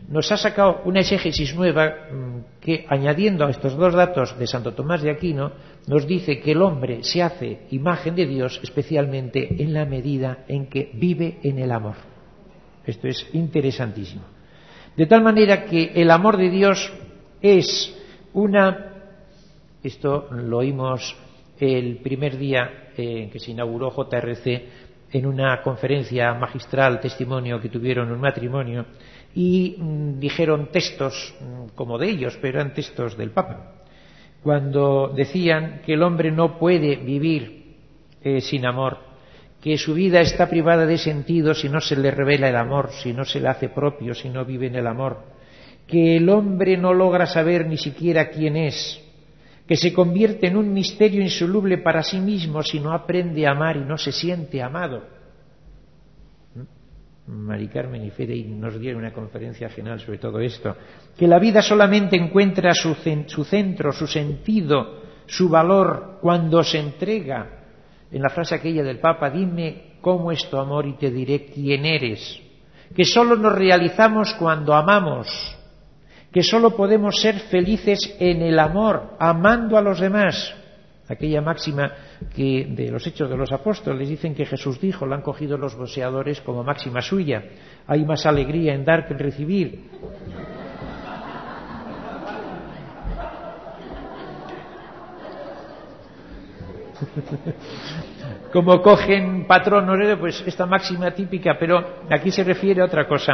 nos 0.10 0.32
ha 0.32 0.38
sacado 0.38 0.82
una 0.86 1.02
exégesis 1.02 1.54
nueva 1.56 1.86
mm, 2.12 2.60
que, 2.60 2.86
añadiendo 2.90 3.46
a 3.46 3.52
estos 3.52 3.76
dos 3.78 3.94
datos 3.94 4.36
de 4.40 4.48
Santo 4.48 4.74
Tomás 4.74 5.04
de 5.04 5.12
Aquino, 5.12 5.52
nos 5.88 6.08
dice 6.08 6.40
que 6.40 6.54
el 6.54 6.64
hombre 6.64 7.04
se 7.04 7.22
hace 7.22 7.68
imagen 7.70 8.16
de 8.16 8.26
Dios 8.26 8.60
especialmente 8.64 9.62
en 9.62 9.74
la 9.76 9.86
medida 9.86 10.44
en 10.48 10.66
que 10.70 10.90
vive 10.96 11.38
en 11.44 11.60
el 11.60 11.72
amor. 11.72 12.17
Esto 12.88 13.08
es 13.10 13.28
interesantísimo. 13.34 14.24
De 14.96 15.06
tal 15.06 15.22
manera 15.22 15.66
que 15.66 15.92
el 15.94 16.10
amor 16.10 16.38
de 16.38 16.50
Dios 16.50 16.92
es 17.42 17.94
una, 18.34 18.94
esto 19.84 20.30
lo 20.32 20.60
oímos 20.60 21.16
el 21.60 21.98
primer 21.98 22.38
día 22.38 22.86
en 22.96 23.24
eh, 23.28 23.30
que 23.32 23.40
se 23.40 23.52
inauguró 23.52 23.92
JRC 23.92 24.62
en 25.12 25.26
una 25.26 25.62
conferencia 25.62 26.34
magistral, 26.34 27.00
testimonio 27.00 27.60
que 27.60 27.70
tuvieron 27.70 28.12
un 28.12 28.20
matrimonio, 28.20 28.86
y 29.36 29.76
mm, 29.78 30.20
dijeron 30.20 30.70
textos 30.72 31.36
mm, 31.40 31.76
como 31.76 31.98
de 31.98 32.10
ellos, 32.10 32.38
pero 32.42 32.60
eran 32.60 32.74
textos 32.74 33.18
del 33.18 33.32
Papa, 33.32 33.76
cuando 34.42 35.12
decían 35.16 35.82
que 35.86 35.94
el 35.94 36.04
hombre 36.04 36.32
no 36.32 36.58
puede 36.58 36.96
vivir 36.98 37.76
eh, 38.24 38.42
sin 38.42 38.66
amor 38.66 39.07
que 39.68 39.78
su 39.78 39.94
vida 39.94 40.22
está 40.22 40.50
privada 40.50 40.86
de 40.86 40.98
sentido 40.98 41.54
si 41.54 41.68
no 41.68 41.82
se 41.82 41.98
le 41.98 42.10
revela 42.10 42.48
el 42.48 42.56
amor, 42.56 42.90
si 43.04 43.12
no 43.12 43.26
se 43.26 43.42
le 43.42 43.50
hace 43.50 43.68
propio, 43.68 44.14
si 44.16 44.30
no 44.30 44.46
vive 44.46 44.68
en 44.68 44.76
el 44.76 44.88
amor, 44.88 45.18
que 45.86 46.16
el 46.16 46.30
hombre 46.30 46.78
no 46.78 46.94
logra 46.94 47.26
saber 47.26 47.68
ni 47.68 47.78
siquiera 47.78 48.30
quién 48.30 48.56
es, 48.56 49.04
que 49.68 49.76
se 49.76 49.92
convierte 49.92 50.48
en 50.48 50.56
un 50.56 50.72
misterio 50.74 51.22
insoluble 51.22 51.80
para 51.80 52.02
sí 52.02 52.18
mismo 52.20 52.64
si 52.64 52.80
no 52.80 52.94
aprende 52.94 53.46
a 53.46 53.52
amar 53.52 53.76
y 53.76 53.82
no 53.82 53.98
se 53.98 54.14
siente 54.14 54.62
amado. 54.62 55.04
¿Mm? 57.26 57.32
Mari 57.34 57.68
Carmen 57.68 58.06
y 58.06 58.10
Fede 58.12 58.42
nos 58.46 58.80
dieron 58.80 59.02
una 59.02 59.12
conferencia 59.12 59.68
final 59.68 60.00
sobre 60.00 60.18
todo 60.20 60.40
esto, 60.40 60.78
que 61.18 61.28
la 61.28 61.40
vida 61.40 61.62
solamente 61.62 62.16
encuentra 62.16 62.74
su, 62.74 62.96
su 63.28 63.44
centro, 63.44 63.92
su 63.92 64.08
sentido, 64.08 65.02
su 65.26 65.50
valor 65.50 66.20
cuando 66.22 66.64
se 66.64 66.80
entrega 66.80 67.66
en 68.12 68.22
la 68.22 68.30
frase 68.30 68.56
aquella 68.56 68.84
del 68.84 69.00
Papa, 69.00 69.30
dime 69.30 69.98
cómo 70.02 70.32
es 70.32 70.50
tu 70.50 70.58
amor 70.58 70.86
y 70.88 70.94
te 70.94 71.12
diré 71.12 71.46
quién 71.46 71.86
eres, 71.86 72.40
que 72.96 73.04
solo 73.04 73.36
nos 73.36 73.54
realizamos 73.54 74.34
cuando 74.40 74.74
amamos, 74.74 75.28
que 76.32 76.42
solo 76.44 76.76
podemos 76.76 77.20
ser 77.22 77.36
felices 77.36 78.00
en 78.20 78.42
el 78.42 78.60
amor, 78.60 79.16
amando 79.20 79.78
a 79.78 79.82
los 79.82 80.00
demás. 80.00 80.54
Aquella 81.10 81.42
máxima 81.42 81.90
que 82.36 82.66
de 82.70 82.90
los 82.92 83.08
hechos 83.08 83.30
de 83.30 83.38
los 83.38 83.52
apóstoles 83.54 84.10
dicen 84.10 84.36
que 84.36 84.46
Jesús 84.46 84.80
dijo, 84.80 85.06
la 85.06 85.16
han 85.16 85.22
cogido 85.22 85.58
los 85.58 85.74
boceadores 85.76 86.42
como 86.42 86.66
máxima 86.66 87.02
suya. 87.02 87.44
Hay 87.88 88.04
más 88.06 88.26
alegría 88.26 88.74
en 88.74 88.84
dar 88.84 89.08
que 89.08 89.14
en 89.14 89.20
recibir. 89.20 89.86
Como 98.54 98.82
cogen 98.82 99.46
patrón 99.48 99.86
pues 100.20 100.44
esta 100.46 100.66
máxima 100.66 101.12
típica, 101.12 101.58
pero 101.60 101.76
aquí 102.10 102.32
se 102.32 102.44
refiere 102.44 102.82
a 102.82 102.86
otra 102.86 103.08
cosa. 103.08 103.34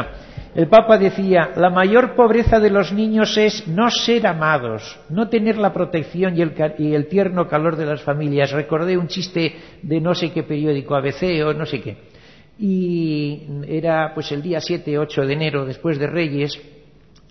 El 0.54 0.68
Papa 0.68 0.98
decía, 0.98 1.50
la 1.56 1.70
mayor 1.70 2.14
pobreza 2.14 2.60
de 2.60 2.70
los 2.70 2.92
niños 2.92 3.36
es 3.36 3.66
no 3.66 3.90
ser 3.90 4.26
amados, 4.26 4.98
no 5.08 5.28
tener 5.28 5.56
la 5.56 5.72
protección 5.72 6.36
y 6.36 6.42
el, 6.42 7.06
tierno 7.08 7.48
calor 7.48 7.76
de 7.76 7.86
las 7.86 8.02
familias. 8.02 8.52
Recordé 8.52 8.96
un 8.96 9.08
chiste 9.08 9.54
de 9.82 10.00
no 10.00 10.14
sé 10.14 10.30
qué 10.32 10.42
periódico, 10.42 10.94
ABC 10.94 11.22
o 11.46 11.54
no 11.54 11.66
sé 11.66 11.80
qué. 11.80 11.96
Y 12.58 13.42
era 13.66 14.12
pues 14.14 14.30
el 14.30 14.42
día 14.42 14.60
7, 14.60 14.96
8 14.98 15.26
de 15.26 15.32
enero, 15.32 15.64
después 15.64 15.98
de 15.98 16.06
Reyes, 16.06 16.52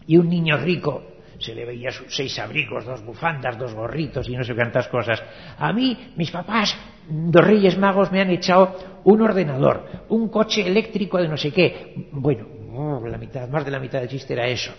y 0.06 0.18
un 0.18 0.28
niño 0.30 0.58
rico 0.58 1.04
se 1.44 1.54
le 1.54 1.66
veía 1.66 1.90
seis 2.08 2.40
abrigos, 2.40 2.86
dos 2.86 3.04
bufandas, 3.06 3.58
dos 3.60 3.74
gorritos 3.74 4.28
y 4.30 4.36
no 4.36 4.44
sé 4.44 4.56
cuántas 4.56 4.88
cosas. 4.88 5.22
A 5.58 5.74
mí, 5.74 6.14
mis 6.16 6.32
papás, 6.32 6.76
dos 7.08 7.44
reyes 7.46 7.78
magos, 7.78 8.12
me 8.12 8.22
han 8.22 8.30
echado 8.32 8.76
un 9.04 9.22
ordenador, 9.22 10.06
un 10.10 10.30
coche 10.30 10.66
eléctrico 10.66 11.18
de 11.20 11.28
no 11.28 11.38
sé 11.38 11.52
qué. 11.52 12.08
Bueno, 12.14 12.48
mm, 12.48 13.06
la 13.08 13.18
mitad, 13.18 13.48
más 13.50 13.66
de 13.66 13.72
la 13.72 13.80
mitad 13.80 14.00
del 14.00 14.08
chiste 14.10 14.34
era 14.34 14.48
eso. 14.48 14.72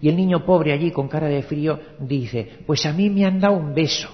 Y 0.00 0.08
el 0.08 0.16
niño 0.16 0.44
pobre 0.44 0.72
allí, 0.72 0.92
con 0.92 1.08
cara 1.08 1.26
de 1.26 1.42
frío, 1.42 1.80
dice, 1.98 2.48
pues 2.66 2.86
a 2.86 2.92
mí 2.92 3.10
me 3.10 3.24
han 3.24 3.40
dado 3.40 3.54
un 3.54 3.74
beso. 3.74 4.08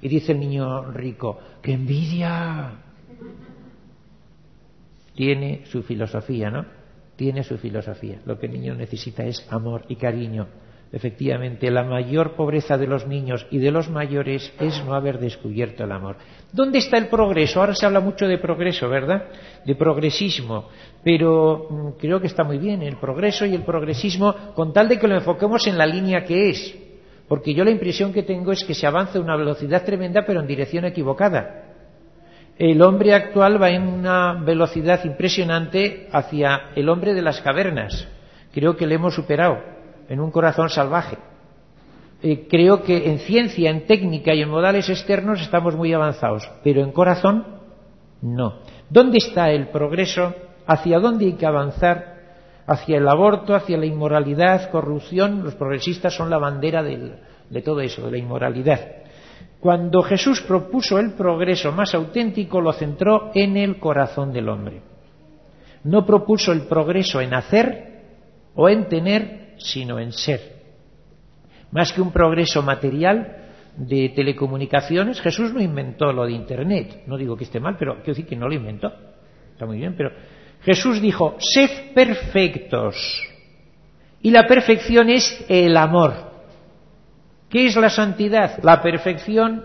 Y 0.00 0.08
dice 0.08 0.32
el 0.32 0.40
niño 0.40 0.90
rico, 0.92 1.38
...que 1.62 1.72
envidia! 1.72 2.72
Tiene 5.14 5.62
su 5.64 5.82
filosofía, 5.82 6.50
¿no? 6.50 6.66
Tiene 7.16 7.42
su 7.42 7.56
filosofía. 7.56 8.18
Lo 8.26 8.38
que 8.38 8.46
el 8.46 8.52
niño 8.52 8.74
necesita 8.74 9.24
es 9.24 9.46
amor 9.50 9.84
y 9.88 9.96
cariño. 9.96 10.46
Efectivamente, 10.94 11.72
la 11.72 11.82
mayor 11.82 12.36
pobreza 12.36 12.78
de 12.78 12.86
los 12.86 13.04
niños 13.08 13.48
y 13.50 13.58
de 13.58 13.72
los 13.72 13.90
mayores 13.90 14.52
es 14.60 14.80
no 14.84 14.94
haber 14.94 15.18
descubierto 15.18 15.82
el 15.82 15.90
amor. 15.90 16.14
¿Dónde 16.52 16.78
está 16.78 16.98
el 16.98 17.08
progreso? 17.08 17.58
Ahora 17.58 17.74
se 17.74 17.84
habla 17.84 17.98
mucho 17.98 18.28
de 18.28 18.38
progreso, 18.38 18.88
¿verdad? 18.88 19.24
De 19.66 19.74
progresismo. 19.74 20.68
Pero 21.02 21.66
mm, 21.68 21.90
creo 22.00 22.20
que 22.20 22.28
está 22.28 22.44
muy 22.44 22.58
bien 22.58 22.80
el 22.82 22.94
progreso 22.94 23.44
y 23.44 23.56
el 23.56 23.62
progresismo 23.64 24.32
con 24.54 24.72
tal 24.72 24.88
de 24.88 25.00
que 25.00 25.08
lo 25.08 25.16
enfoquemos 25.16 25.66
en 25.66 25.78
la 25.78 25.84
línea 25.86 26.22
que 26.24 26.48
es. 26.50 26.76
Porque 27.26 27.54
yo 27.54 27.64
la 27.64 27.72
impresión 27.72 28.12
que 28.12 28.22
tengo 28.22 28.52
es 28.52 28.62
que 28.62 28.74
se 28.74 28.86
avanza 28.86 29.18
a 29.18 29.22
una 29.22 29.34
velocidad 29.36 29.84
tremenda 29.84 30.24
pero 30.24 30.42
en 30.42 30.46
dirección 30.46 30.84
equivocada. 30.84 31.72
El 32.56 32.80
hombre 32.82 33.14
actual 33.14 33.60
va 33.60 33.70
en 33.70 33.82
una 33.88 34.34
velocidad 34.40 35.04
impresionante 35.04 36.06
hacia 36.12 36.70
el 36.76 36.88
hombre 36.88 37.14
de 37.14 37.22
las 37.22 37.40
cavernas. 37.40 38.06
Creo 38.52 38.76
que 38.76 38.86
le 38.86 38.94
hemos 38.94 39.12
superado 39.16 39.73
en 40.08 40.20
un 40.20 40.30
corazón 40.30 40.68
salvaje. 40.68 41.18
creo 42.48 42.82
que 42.82 43.10
en 43.10 43.18
ciencia, 43.18 43.70
en 43.70 43.86
técnica 43.86 44.32
y 44.34 44.40
en 44.42 44.48
modales 44.48 44.88
externos 44.88 45.40
estamos 45.42 45.76
muy 45.76 45.92
avanzados, 45.92 46.48
pero 46.62 46.82
en 46.82 46.92
corazón 46.92 47.44
no. 48.22 48.60
¿Dónde 48.88 49.18
está 49.18 49.50
el 49.50 49.68
progreso? 49.68 50.34
¿Hacia 50.66 50.98
dónde 50.98 51.26
hay 51.26 51.32
que 51.34 51.44
avanzar? 51.46 52.14
Hacia 52.66 52.96
el 52.96 53.06
aborto, 53.06 53.54
hacia 53.54 53.76
la 53.76 53.84
inmoralidad, 53.84 54.70
corrupción. 54.70 55.44
Los 55.44 55.54
progresistas 55.54 56.14
son 56.16 56.30
la 56.30 56.38
bandera 56.38 56.82
de 56.82 57.62
todo 57.62 57.80
eso, 57.82 58.06
de 58.06 58.12
la 58.12 58.18
inmoralidad. 58.18 58.80
Cuando 59.60 60.02
Jesús 60.02 60.40
propuso 60.42 60.98
el 60.98 61.12
progreso 61.14 61.72
más 61.72 61.94
auténtico, 61.94 62.60
lo 62.62 62.72
centró 62.72 63.30
en 63.34 63.56
el 63.58 63.78
corazón 63.78 64.32
del 64.32 64.48
hombre. 64.48 64.80
No 65.84 66.06
propuso 66.06 66.52
el 66.52 66.66
progreso 66.66 67.20
en 67.20 67.34
hacer 67.34 67.92
o 68.54 68.70
en 68.70 68.88
tener 68.88 69.43
sino 69.64 69.98
en 69.98 70.12
ser. 70.12 70.62
Más 71.72 71.92
que 71.92 72.00
un 72.00 72.12
progreso 72.12 72.62
material 72.62 73.48
de 73.76 74.10
telecomunicaciones, 74.10 75.20
Jesús 75.20 75.52
no 75.52 75.60
inventó 75.60 76.12
lo 76.12 76.24
de 76.26 76.32
Internet. 76.32 77.02
No 77.06 77.16
digo 77.16 77.36
que 77.36 77.44
esté 77.44 77.58
mal, 77.58 77.76
pero 77.78 77.94
quiero 77.96 78.12
decir 78.12 78.26
que 78.26 78.36
no 78.36 78.46
lo 78.48 78.54
inventó. 78.54 78.92
Está 79.52 79.66
muy 79.66 79.78
bien, 79.78 79.94
pero 79.96 80.10
Jesús 80.62 81.00
dijo, 81.00 81.36
sed 81.38 81.92
perfectos. 81.94 82.96
Y 84.22 84.30
la 84.30 84.46
perfección 84.46 85.10
es 85.10 85.44
el 85.48 85.76
amor. 85.76 86.14
¿Qué 87.48 87.66
es 87.66 87.76
la 87.76 87.90
santidad? 87.90 88.58
La 88.62 88.80
perfección 88.80 89.64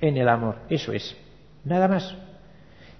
en 0.00 0.16
el 0.16 0.28
amor. 0.28 0.62
Eso 0.68 0.92
es. 0.92 1.16
Nada 1.64 1.86
más. 1.88 2.14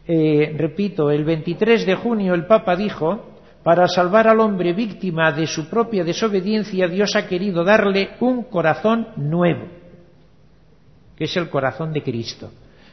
Eh, 0.07 0.55
repito, 0.57 1.11
el 1.11 1.25
23 1.25 1.87
de 1.87 1.95
junio 1.95 2.35
el 2.35 2.47
Papa 2.47 2.77
dijo 2.77 3.34
para 3.65 3.89
salvar 3.89 4.29
al 4.29 4.41
hombre 4.41 4.75
víctima 4.75 5.33
de 5.33 5.47
su 5.47 5.71
propia 5.71 6.05
desobediencia, 6.05 6.87
Dios 6.87 7.17
ha 7.17 7.27
querido 7.27 7.65
darle 7.65 8.11
un 8.21 8.45
corazón 8.45 9.09
nuevo, 9.17 9.67
que 11.17 11.25
es 11.25 11.35
el 11.39 11.49
corazón 11.49 11.91
de 11.95 12.03
Cristo. 12.03 12.51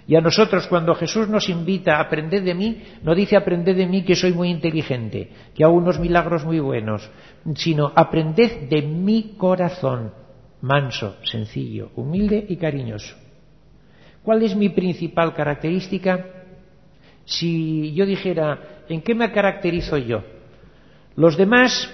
Y 0.08 0.16
a 0.16 0.22
nosotros, 0.22 0.66
cuando 0.68 0.96
Jesús 0.96 1.28
nos 1.28 1.50
invita 1.50 1.98
a 1.98 2.00
aprender 2.02 2.42
de 2.44 2.56
mí, 2.56 2.82
no 3.04 3.14
dice 3.14 3.36
aprended 3.36 3.76
de 3.76 3.86
mí 3.86 4.04
que 4.06 4.16
soy 4.16 4.32
muy 4.32 4.50
inteligente, 4.50 5.30
que 5.54 5.66
hago 5.66 5.74
unos 5.76 6.00
milagros 6.00 6.46
muy 6.46 6.62
buenos, 6.62 7.08
sino 7.56 7.92
aprended 7.94 8.70
de 8.70 8.82
mi 8.82 9.34
corazón, 9.38 10.14
manso, 10.62 11.18
sencillo, 11.24 11.92
humilde 11.98 12.46
y 12.48 12.56
cariñoso. 12.56 13.14
¿Cuál 14.24 14.42
es 14.44 14.56
mi 14.56 14.70
principal 14.70 15.34
característica? 15.34 16.28
Si 17.26 17.94
yo 17.94 18.06
dijera, 18.06 18.84
¿en 18.88 19.02
qué 19.02 19.14
me 19.14 19.30
caracterizo 19.34 19.98
yo? 19.98 20.24
Los 21.16 21.36
demás 21.36 21.90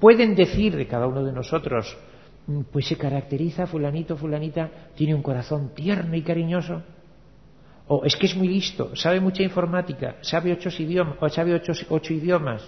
pueden 0.00 0.34
decir 0.34 0.76
de 0.76 0.86
cada 0.86 1.06
uno 1.06 1.22
de 1.24 1.32
nosotros, 1.32 1.96
mm, 2.46 2.60
pues 2.72 2.86
se 2.86 2.96
caracteriza 2.96 3.66
fulanito, 3.66 4.16
fulanita, 4.16 4.70
tiene 4.96 5.14
un 5.14 5.22
corazón 5.22 5.74
tierno 5.74 6.14
y 6.16 6.22
cariñoso, 6.22 6.82
o 7.88 8.04
es 8.04 8.16
que 8.16 8.26
es 8.26 8.34
muy 8.36 8.48
listo, 8.48 8.96
sabe 8.96 9.20
mucha 9.20 9.42
informática, 9.42 10.16
sabe 10.22 10.52
ocho 10.52 10.70
idiomas, 10.78 11.16
sabe 11.34 11.54
ocho, 11.90 12.14
idiomas, 12.14 12.64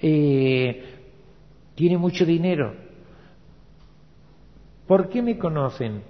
eh, 0.00 0.84
tiene 1.74 1.98
mucho 1.98 2.24
dinero. 2.24 2.72
¿Por 4.86 5.08
qué 5.08 5.22
me 5.22 5.36
conocen? 5.38 6.02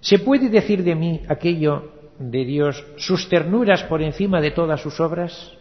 ¿Se 0.00 0.18
puede 0.18 0.48
decir 0.48 0.82
de 0.82 0.96
mí 0.96 1.20
aquello 1.28 1.92
de 2.18 2.44
Dios, 2.44 2.84
sus 2.96 3.28
ternuras 3.28 3.84
por 3.84 4.02
encima 4.02 4.40
de 4.40 4.50
todas 4.50 4.80
sus 4.82 4.98
obras? 4.98 5.52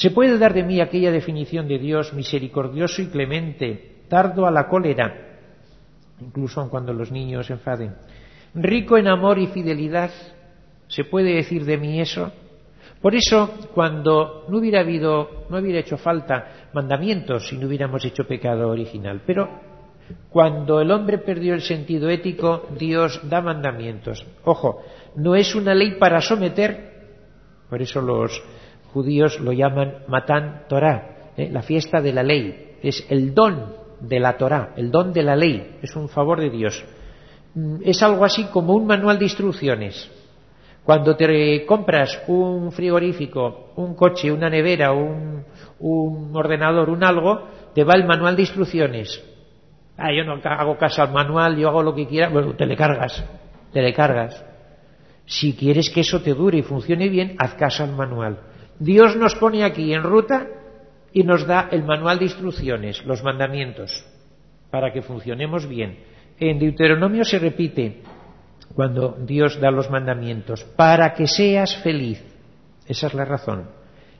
¿Se 0.00 0.10
puede 0.10 0.38
dar 0.38 0.54
de 0.54 0.62
mí 0.62 0.80
aquella 0.80 1.12
definición 1.12 1.68
de 1.68 1.78
Dios 1.78 2.14
misericordioso 2.14 3.02
y 3.02 3.08
clemente, 3.10 3.96
tardo 4.08 4.46
a 4.46 4.50
la 4.50 4.66
cólera, 4.66 5.36
incluso 6.22 6.66
cuando 6.70 6.94
los 6.94 7.12
niños 7.12 7.48
se 7.48 7.52
enfaden, 7.52 7.96
rico 8.54 8.96
en 8.96 9.08
amor 9.08 9.38
y 9.38 9.48
fidelidad? 9.48 10.10
¿Se 10.88 11.04
puede 11.04 11.34
decir 11.34 11.66
de 11.66 11.76
mí 11.76 12.00
eso? 12.00 12.32
Por 13.02 13.14
eso, 13.14 13.52
cuando 13.74 14.46
no 14.48 14.56
hubiera 14.56 14.80
habido, 14.80 15.44
no 15.50 15.58
hubiera 15.58 15.80
hecho 15.80 15.98
falta 15.98 16.68
mandamientos 16.72 17.46
si 17.50 17.58
no 17.58 17.66
hubiéramos 17.66 18.02
hecho 18.02 18.26
pecado 18.26 18.70
original. 18.70 19.20
Pero 19.26 19.50
cuando 20.30 20.80
el 20.80 20.92
hombre 20.92 21.18
perdió 21.18 21.52
el 21.52 21.60
sentido 21.60 22.08
ético, 22.08 22.68
Dios 22.78 23.20
da 23.28 23.42
mandamientos. 23.42 24.24
Ojo, 24.44 24.80
no 25.16 25.34
es 25.34 25.54
una 25.54 25.74
ley 25.74 25.98
para 25.98 26.22
someter, 26.22 26.88
por 27.68 27.82
eso 27.82 28.00
los 28.00 28.42
judíos 28.92 29.40
lo 29.40 29.52
llaman 29.52 30.04
Matán 30.08 30.62
Torá 30.68 31.32
¿eh? 31.36 31.48
la 31.50 31.62
fiesta 31.62 32.00
de 32.00 32.12
la 32.12 32.22
ley, 32.22 32.76
es 32.82 33.06
el 33.08 33.34
don 33.34 33.72
de 34.00 34.20
la 34.20 34.36
Torá 34.36 34.72
el 34.76 34.90
don 34.90 35.12
de 35.12 35.22
la 35.22 35.36
ley, 35.36 35.78
es 35.82 35.94
un 35.96 36.08
favor 36.08 36.40
de 36.40 36.50
Dios. 36.50 36.84
Mm, 37.54 37.76
es 37.84 38.02
algo 38.02 38.24
así 38.24 38.44
como 38.52 38.74
un 38.74 38.86
manual 38.86 39.18
de 39.18 39.24
instrucciones. 39.24 40.10
Cuando 40.84 41.14
te 41.14 41.66
compras 41.66 42.22
un 42.26 42.72
frigorífico, 42.72 43.72
un 43.76 43.94
coche, 43.94 44.32
una 44.32 44.48
nevera, 44.48 44.92
un, 44.92 45.44
un 45.78 46.34
ordenador, 46.36 46.88
un 46.88 47.04
algo, 47.04 47.48
te 47.74 47.84
va 47.84 47.94
el 47.94 48.06
manual 48.06 48.34
de 48.34 48.42
instrucciones. 48.42 49.22
Ah, 49.98 50.08
yo 50.16 50.24
no 50.24 50.40
hago 50.42 50.78
caso 50.78 51.02
al 51.02 51.12
manual, 51.12 51.58
yo 51.58 51.68
hago 51.68 51.82
lo 51.82 51.94
que 51.94 52.06
quiera, 52.08 52.30
bueno, 52.30 52.56
te 52.56 52.64
le 52.64 52.76
cargas, 52.76 53.22
te 53.72 53.82
le 53.82 53.92
cargas. 53.92 54.42
Si 55.26 55.54
quieres 55.54 55.90
que 55.90 56.00
eso 56.00 56.22
te 56.22 56.32
dure 56.32 56.58
y 56.58 56.62
funcione 56.62 57.08
bien, 57.10 57.36
haz 57.38 57.54
caso 57.54 57.84
al 57.84 57.92
manual. 57.94 58.38
Dios 58.80 59.14
nos 59.14 59.34
pone 59.34 59.62
aquí 59.62 59.92
en 59.92 60.02
ruta 60.02 60.46
y 61.12 61.22
nos 61.22 61.46
da 61.46 61.68
el 61.70 61.84
manual 61.84 62.18
de 62.18 62.24
instrucciones, 62.24 63.04
los 63.04 63.22
mandamientos, 63.22 63.92
para 64.70 64.90
que 64.90 65.02
funcionemos 65.02 65.68
bien. 65.68 65.98
En 66.38 66.58
Deuteronomio 66.58 67.22
se 67.26 67.38
repite 67.38 68.00
cuando 68.74 69.18
Dios 69.20 69.60
da 69.60 69.70
los 69.70 69.90
mandamientos, 69.90 70.64
para 70.64 71.12
que 71.12 71.26
seas 71.26 71.76
feliz. 71.84 72.24
Esa 72.88 73.08
es 73.08 73.14
la 73.14 73.26
razón. 73.26 73.68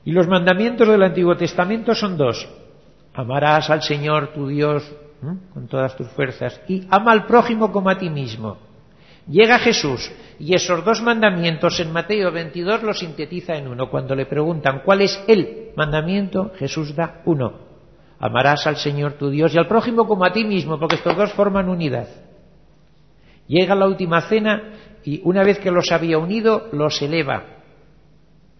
Y 0.05 0.11
los 0.11 0.27
mandamientos 0.27 0.87
del 0.87 1.01
Antiguo 1.01 1.35
Testamento 1.35 1.95
son 1.95 2.15
dos. 2.15 2.47
Amarás 3.15 3.71
al 3.71 3.81
Señor 3.81 4.31
tu 4.33 4.47
Dios 4.47 4.83
con 5.53 5.67
todas 5.67 5.95
tus 5.95 6.07
fuerzas 6.09 6.61
y 6.67 6.85
ama 6.91 7.13
al 7.13 7.25
prójimo 7.25 7.71
como 7.71 7.89
a 7.89 7.97
ti 7.97 8.11
mismo. 8.11 8.57
Llega 9.29 9.59
Jesús 9.59 10.11
y 10.39 10.55
esos 10.55 10.83
dos 10.83 11.01
mandamientos 11.01 11.79
en 11.79 11.93
Mateo 11.93 12.31
22 12.31 12.81
los 12.83 12.99
sintetiza 12.99 13.55
en 13.55 13.67
uno. 13.67 13.89
Cuando 13.89 14.15
le 14.15 14.25
preguntan 14.25 14.81
cuál 14.83 15.01
es 15.01 15.23
el 15.27 15.69
mandamiento, 15.75 16.51
Jesús 16.57 16.95
da 16.95 17.21
uno. 17.25 17.69
Amarás 18.19 18.65
al 18.67 18.77
Señor 18.77 19.13
tu 19.13 19.29
Dios 19.29 19.53
y 19.53 19.57
al 19.57 19.67
prójimo 19.67 20.07
como 20.07 20.25
a 20.25 20.31
ti 20.33 20.43
mismo, 20.43 20.79
porque 20.79 20.95
estos 20.95 21.15
dos 21.15 21.31
forman 21.33 21.69
unidad. 21.69 22.07
Llega 23.47 23.75
la 23.75 23.87
última 23.87 24.21
cena 24.21 24.73
y 25.03 25.21
una 25.23 25.43
vez 25.43 25.59
que 25.59 25.71
los 25.71 25.91
había 25.91 26.17
unido, 26.17 26.67
los 26.71 27.01
eleva 27.01 27.43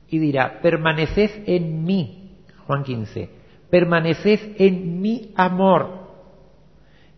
y 0.10 0.20
dirá, 0.20 0.60
permaneced 0.62 1.44
en 1.48 1.86
mí, 1.86 2.34
Juan 2.68 2.84
15, 2.84 3.30
permaneced 3.70 4.56
en 4.58 5.00
mi 5.02 5.32
amor. 5.36 6.11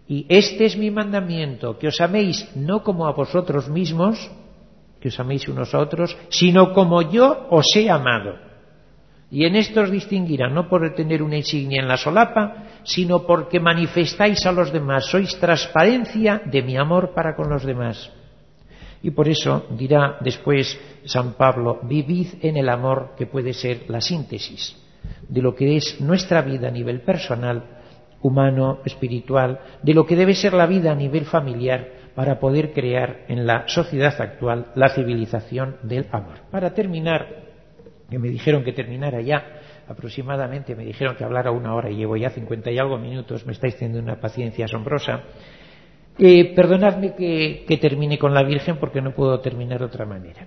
Y 0.07 0.25
este 0.27 0.65
es 0.65 0.77
mi 0.77 0.91
mandamiento, 0.91 1.77
que 1.79 1.87
os 1.87 1.99
améis 2.01 2.35
no 2.55 2.83
como 2.83 3.07
a 3.07 3.11
vosotros 3.13 3.69
mismos, 3.69 4.19
que 4.99 5.07
os 5.09 5.19
améis 5.19 5.47
unos 5.47 5.73
a 5.73 5.79
otros, 5.79 6.17
sino 6.29 6.73
como 6.73 7.01
yo 7.01 7.47
os 7.49 7.65
he 7.75 7.89
amado. 7.89 8.35
Y 9.31 9.45
en 9.45 9.55
esto 9.55 9.81
os 9.81 9.89
distinguirá 9.91 10.49
no 10.49 10.67
por 10.69 10.93
tener 10.93 11.23
una 11.23 11.37
insignia 11.37 11.81
en 11.81 11.87
la 11.87 11.97
solapa, 11.97 12.65
sino 12.83 13.25
porque 13.25 13.59
manifestáis 13.59 14.45
a 14.45 14.51
los 14.51 14.71
demás, 14.71 15.05
sois 15.07 15.33
transparencia 15.39 16.41
de 16.45 16.61
mi 16.61 16.77
amor 16.77 17.13
para 17.15 17.35
con 17.35 17.49
los 17.49 17.63
demás. 17.63 18.11
Y 19.01 19.11
por 19.11 19.27
eso 19.27 19.65
dirá 19.71 20.17
después 20.21 20.79
San 21.05 21.33
Pablo, 21.33 21.79
vivid 21.83 22.27
en 22.41 22.57
el 22.57 22.69
amor 22.69 23.15
que 23.17 23.25
puede 23.25 23.51
ser 23.53 23.85
la 23.89 23.99
síntesis 24.01 24.77
de 25.27 25.41
lo 25.41 25.53
que 25.55 25.75
es 25.75 25.99
nuestra 25.99 26.41
vida 26.41 26.69
a 26.69 26.71
nivel 26.71 27.01
personal 27.01 27.81
humano, 28.23 28.79
espiritual, 28.85 29.59
de 29.83 29.93
lo 29.93 30.05
que 30.07 30.15
debe 30.15 30.33
ser 30.33 30.53
la 30.53 30.65
vida 30.65 30.91
a 30.91 30.95
nivel 30.95 31.25
familiar 31.25 31.89
para 32.15 32.39
poder 32.39 32.73
crear 32.73 33.25
en 33.27 33.45
la 33.45 33.65
sociedad 33.67 34.13
actual 34.19 34.67
la 34.75 34.89
civilización 34.89 35.77
del 35.83 36.07
amor. 36.11 36.37
Para 36.49 36.73
terminar, 36.73 37.27
que 38.09 38.17
me 38.17 38.29
dijeron 38.29 38.63
que 38.63 38.71
terminara 38.71 39.21
ya, 39.21 39.59
aproximadamente 39.87 40.75
me 40.75 40.85
dijeron 40.85 41.15
que 41.17 41.23
hablara 41.25 41.51
una 41.51 41.75
hora 41.75 41.89
y 41.91 41.97
llevo 41.97 42.15
ya 42.15 42.29
cincuenta 42.29 42.71
y 42.71 42.77
algo 42.79 42.97
minutos, 42.97 43.45
me 43.45 43.51
estáis 43.51 43.75
teniendo 43.77 43.99
una 44.01 44.19
paciencia 44.19 44.65
asombrosa. 44.65 45.21
Eh, 46.17 46.53
perdonadme 46.55 47.15
que, 47.15 47.65
termine 47.81 48.17
con 48.19 48.33
la 48.33 48.43
Virgen 48.43 48.77
porque 48.79 49.01
no 49.01 49.13
puedo 49.15 49.39
terminar 49.41 49.79
de 49.79 49.85
otra 49.85 50.05
manera. 50.05 50.45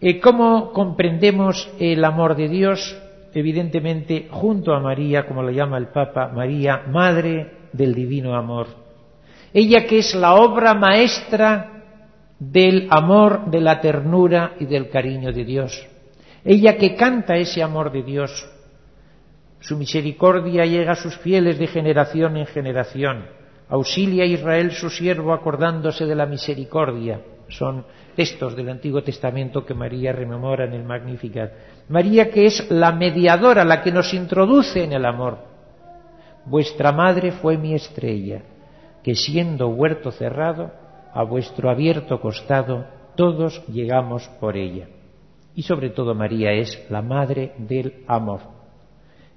Eh, 0.00 0.20
¿Cómo 0.20 0.72
comprendemos 0.72 1.72
el 1.80 2.04
amor 2.04 2.36
de 2.36 2.48
Dios? 2.48 2.94
evidentemente, 3.34 4.28
junto 4.30 4.72
a 4.74 4.80
María, 4.80 5.26
como 5.26 5.42
la 5.42 5.50
llama 5.50 5.76
el 5.76 5.88
Papa, 5.88 6.28
María, 6.28 6.82
Madre 6.88 7.68
del 7.72 7.92
Divino 7.94 8.34
Amor. 8.36 8.68
Ella 9.52 9.84
que 9.86 9.98
es 9.98 10.14
la 10.14 10.34
obra 10.36 10.74
maestra 10.74 11.70
del 12.38 12.86
amor, 12.90 13.46
de 13.50 13.60
la 13.60 13.80
ternura 13.80 14.52
y 14.60 14.66
del 14.66 14.88
cariño 14.88 15.32
de 15.32 15.44
Dios. 15.44 15.86
Ella 16.44 16.76
que 16.76 16.94
canta 16.94 17.36
ese 17.36 17.62
amor 17.62 17.90
de 17.92 18.02
Dios. 18.02 18.50
Su 19.60 19.76
misericordia 19.76 20.64
llega 20.66 20.92
a 20.92 20.96
sus 20.96 21.16
fieles 21.18 21.58
de 21.58 21.66
generación 21.66 22.36
en 22.36 22.46
generación. 22.46 23.24
Auxilia 23.68 24.24
a 24.24 24.26
Israel 24.26 24.72
su 24.72 24.90
siervo 24.90 25.32
acordándose 25.32 26.04
de 26.04 26.14
la 26.14 26.26
misericordia. 26.26 27.20
Son 27.48 27.84
textos 28.14 28.54
del 28.56 28.68
Antiguo 28.68 29.02
Testamento 29.02 29.64
que 29.64 29.74
María 29.74 30.12
rememora 30.12 30.66
en 30.66 30.74
el 30.74 30.84
Magnificat. 30.84 31.50
María 31.88 32.30
que 32.30 32.46
es 32.46 32.70
la 32.70 32.92
mediadora, 32.92 33.64
la 33.64 33.82
que 33.82 33.92
nos 33.92 34.14
introduce 34.14 34.84
en 34.84 34.92
el 34.92 35.04
amor. 35.04 35.38
Vuestra 36.46 36.92
madre 36.92 37.30
fue 37.30 37.58
mi 37.58 37.74
estrella, 37.74 38.42
que 39.02 39.14
siendo 39.14 39.68
huerto 39.68 40.10
cerrado, 40.10 40.72
a 41.12 41.22
vuestro 41.24 41.70
abierto 41.70 42.20
costado 42.20 42.86
todos 43.16 43.62
llegamos 43.68 44.28
por 44.40 44.56
ella. 44.56 44.86
Y 45.54 45.62
sobre 45.62 45.90
todo 45.90 46.14
María 46.14 46.52
es 46.52 46.84
la 46.90 47.02
madre 47.02 47.52
del 47.58 48.02
amor. 48.08 48.40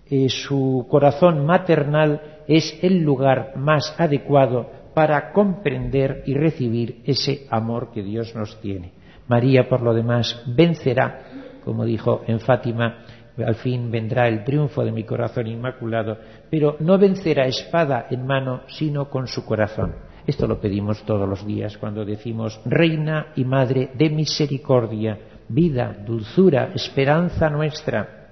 Eh, 0.09 0.29
su 0.29 0.87
corazón 0.89 1.45
maternal 1.45 2.39
es 2.47 2.79
el 2.81 3.01
lugar 3.03 3.53
más 3.57 3.93
adecuado 3.99 4.71
para 4.93 5.31
comprender 5.33 6.23
y 6.25 6.33
recibir 6.33 7.03
ese 7.05 7.45
amor 7.51 7.91
que 7.91 8.01
Dios 8.01 8.33
nos 8.35 8.59
tiene. 8.61 8.93
María, 9.27 9.67
por 9.69 9.81
lo 9.81 9.93
demás, 9.93 10.41
vencerá 10.47 11.46
como 11.67 11.83
dijo 11.83 12.21
en 12.27 12.39
Fátima, 12.39 13.03
al 13.45 13.55
fin 13.55 13.91
vendrá 13.91 14.29
el 14.29 14.45
triunfo 14.45 14.85
de 14.85 14.91
mi 14.93 15.03
corazón 15.03 15.47
inmaculado, 15.47 16.17
pero 16.49 16.77
no 16.79 16.97
vencerá 16.97 17.45
espada 17.45 18.07
en 18.09 18.25
mano, 18.25 18.61
sino 18.67 19.09
con 19.09 19.27
su 19.27 19.43
corazón. 19.43 19.93
Esto 20.25 20.47
lo 20.47 20.61
pedimos 20.61 21.03
todos 21.03 21.27
los 21.27 21.45
días 21.45 21.77
cuando 21.77 22.05
decimos, 22.05 22.57
Reina 22.65 23.33
y 23.35 23.43
Madre 23.43 23.89
de 23.95 24.09
misericordia, 24.09 25.19
vida, 25.49 25.93
dulzura, 26.05 26.71
esperanza 26.73 27.49
nuestra, 27.49 28.29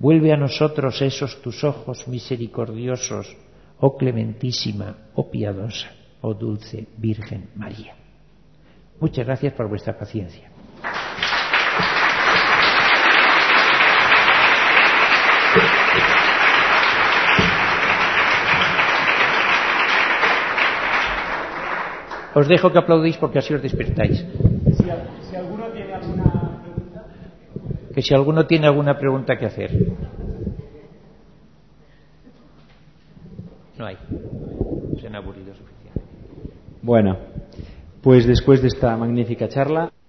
vuelve 0.00 0.32
a 0.32 0.36
nosotros 0.36 1.00
esos 1.02 1.40
tus 1.40 1.62
ojos 1.62 2.08
misericordiosos, 2.08 3.36
oh 3.78 3.96
clementísima, 3.96 4.96
oh 5.14 5.30
piadosa, 5.30 5.86
oh 6.20 6.34
dulce 6.34 6.88
Virgen 6.98 7.48
María. 7.54 7.94
Muchas 8.98 9.24
gracias 9.24 9.52
por 9.52 9.68
vuestra 9.68 9.96
paciencia. 9.96 10.48
Os 22.34 22.48
dejo 22.48 22.72
que 22.72 22.78
aplaudís 22.78 23.16
porque 23.18 23.38
así 23.38 23.52
os 23.54 23.60
despertáis. 23.62 24.24
Si, 24.40 25.36
alguno 25.36 25.68
tiene 25.74 25.92
alguna 25.92 26.32
pregunta. 26.62 26.98
Que 27.94 28.00
si 28.02 28.14
alguno 28.14 28.46
tiene 28.46 28.66
alguna 28.66 28.94
pregunta 28.98 29.36
que 29.36 29.46
hacer. 29.46 29.70
No 33.78 33.84
hay. 33.86 33.96
Se 34.98 35.06
han 35.08 35.14
aburrido 35.16 35.52
suficiente. 35.54 36.00
Bueno, 36.80 37.18
pues 38.02 38.26
después 38.26 38.62
de 38.62 38.68
esta 38.68 38.96
magnífica 38.96 39.48
charla. 39.48 40.01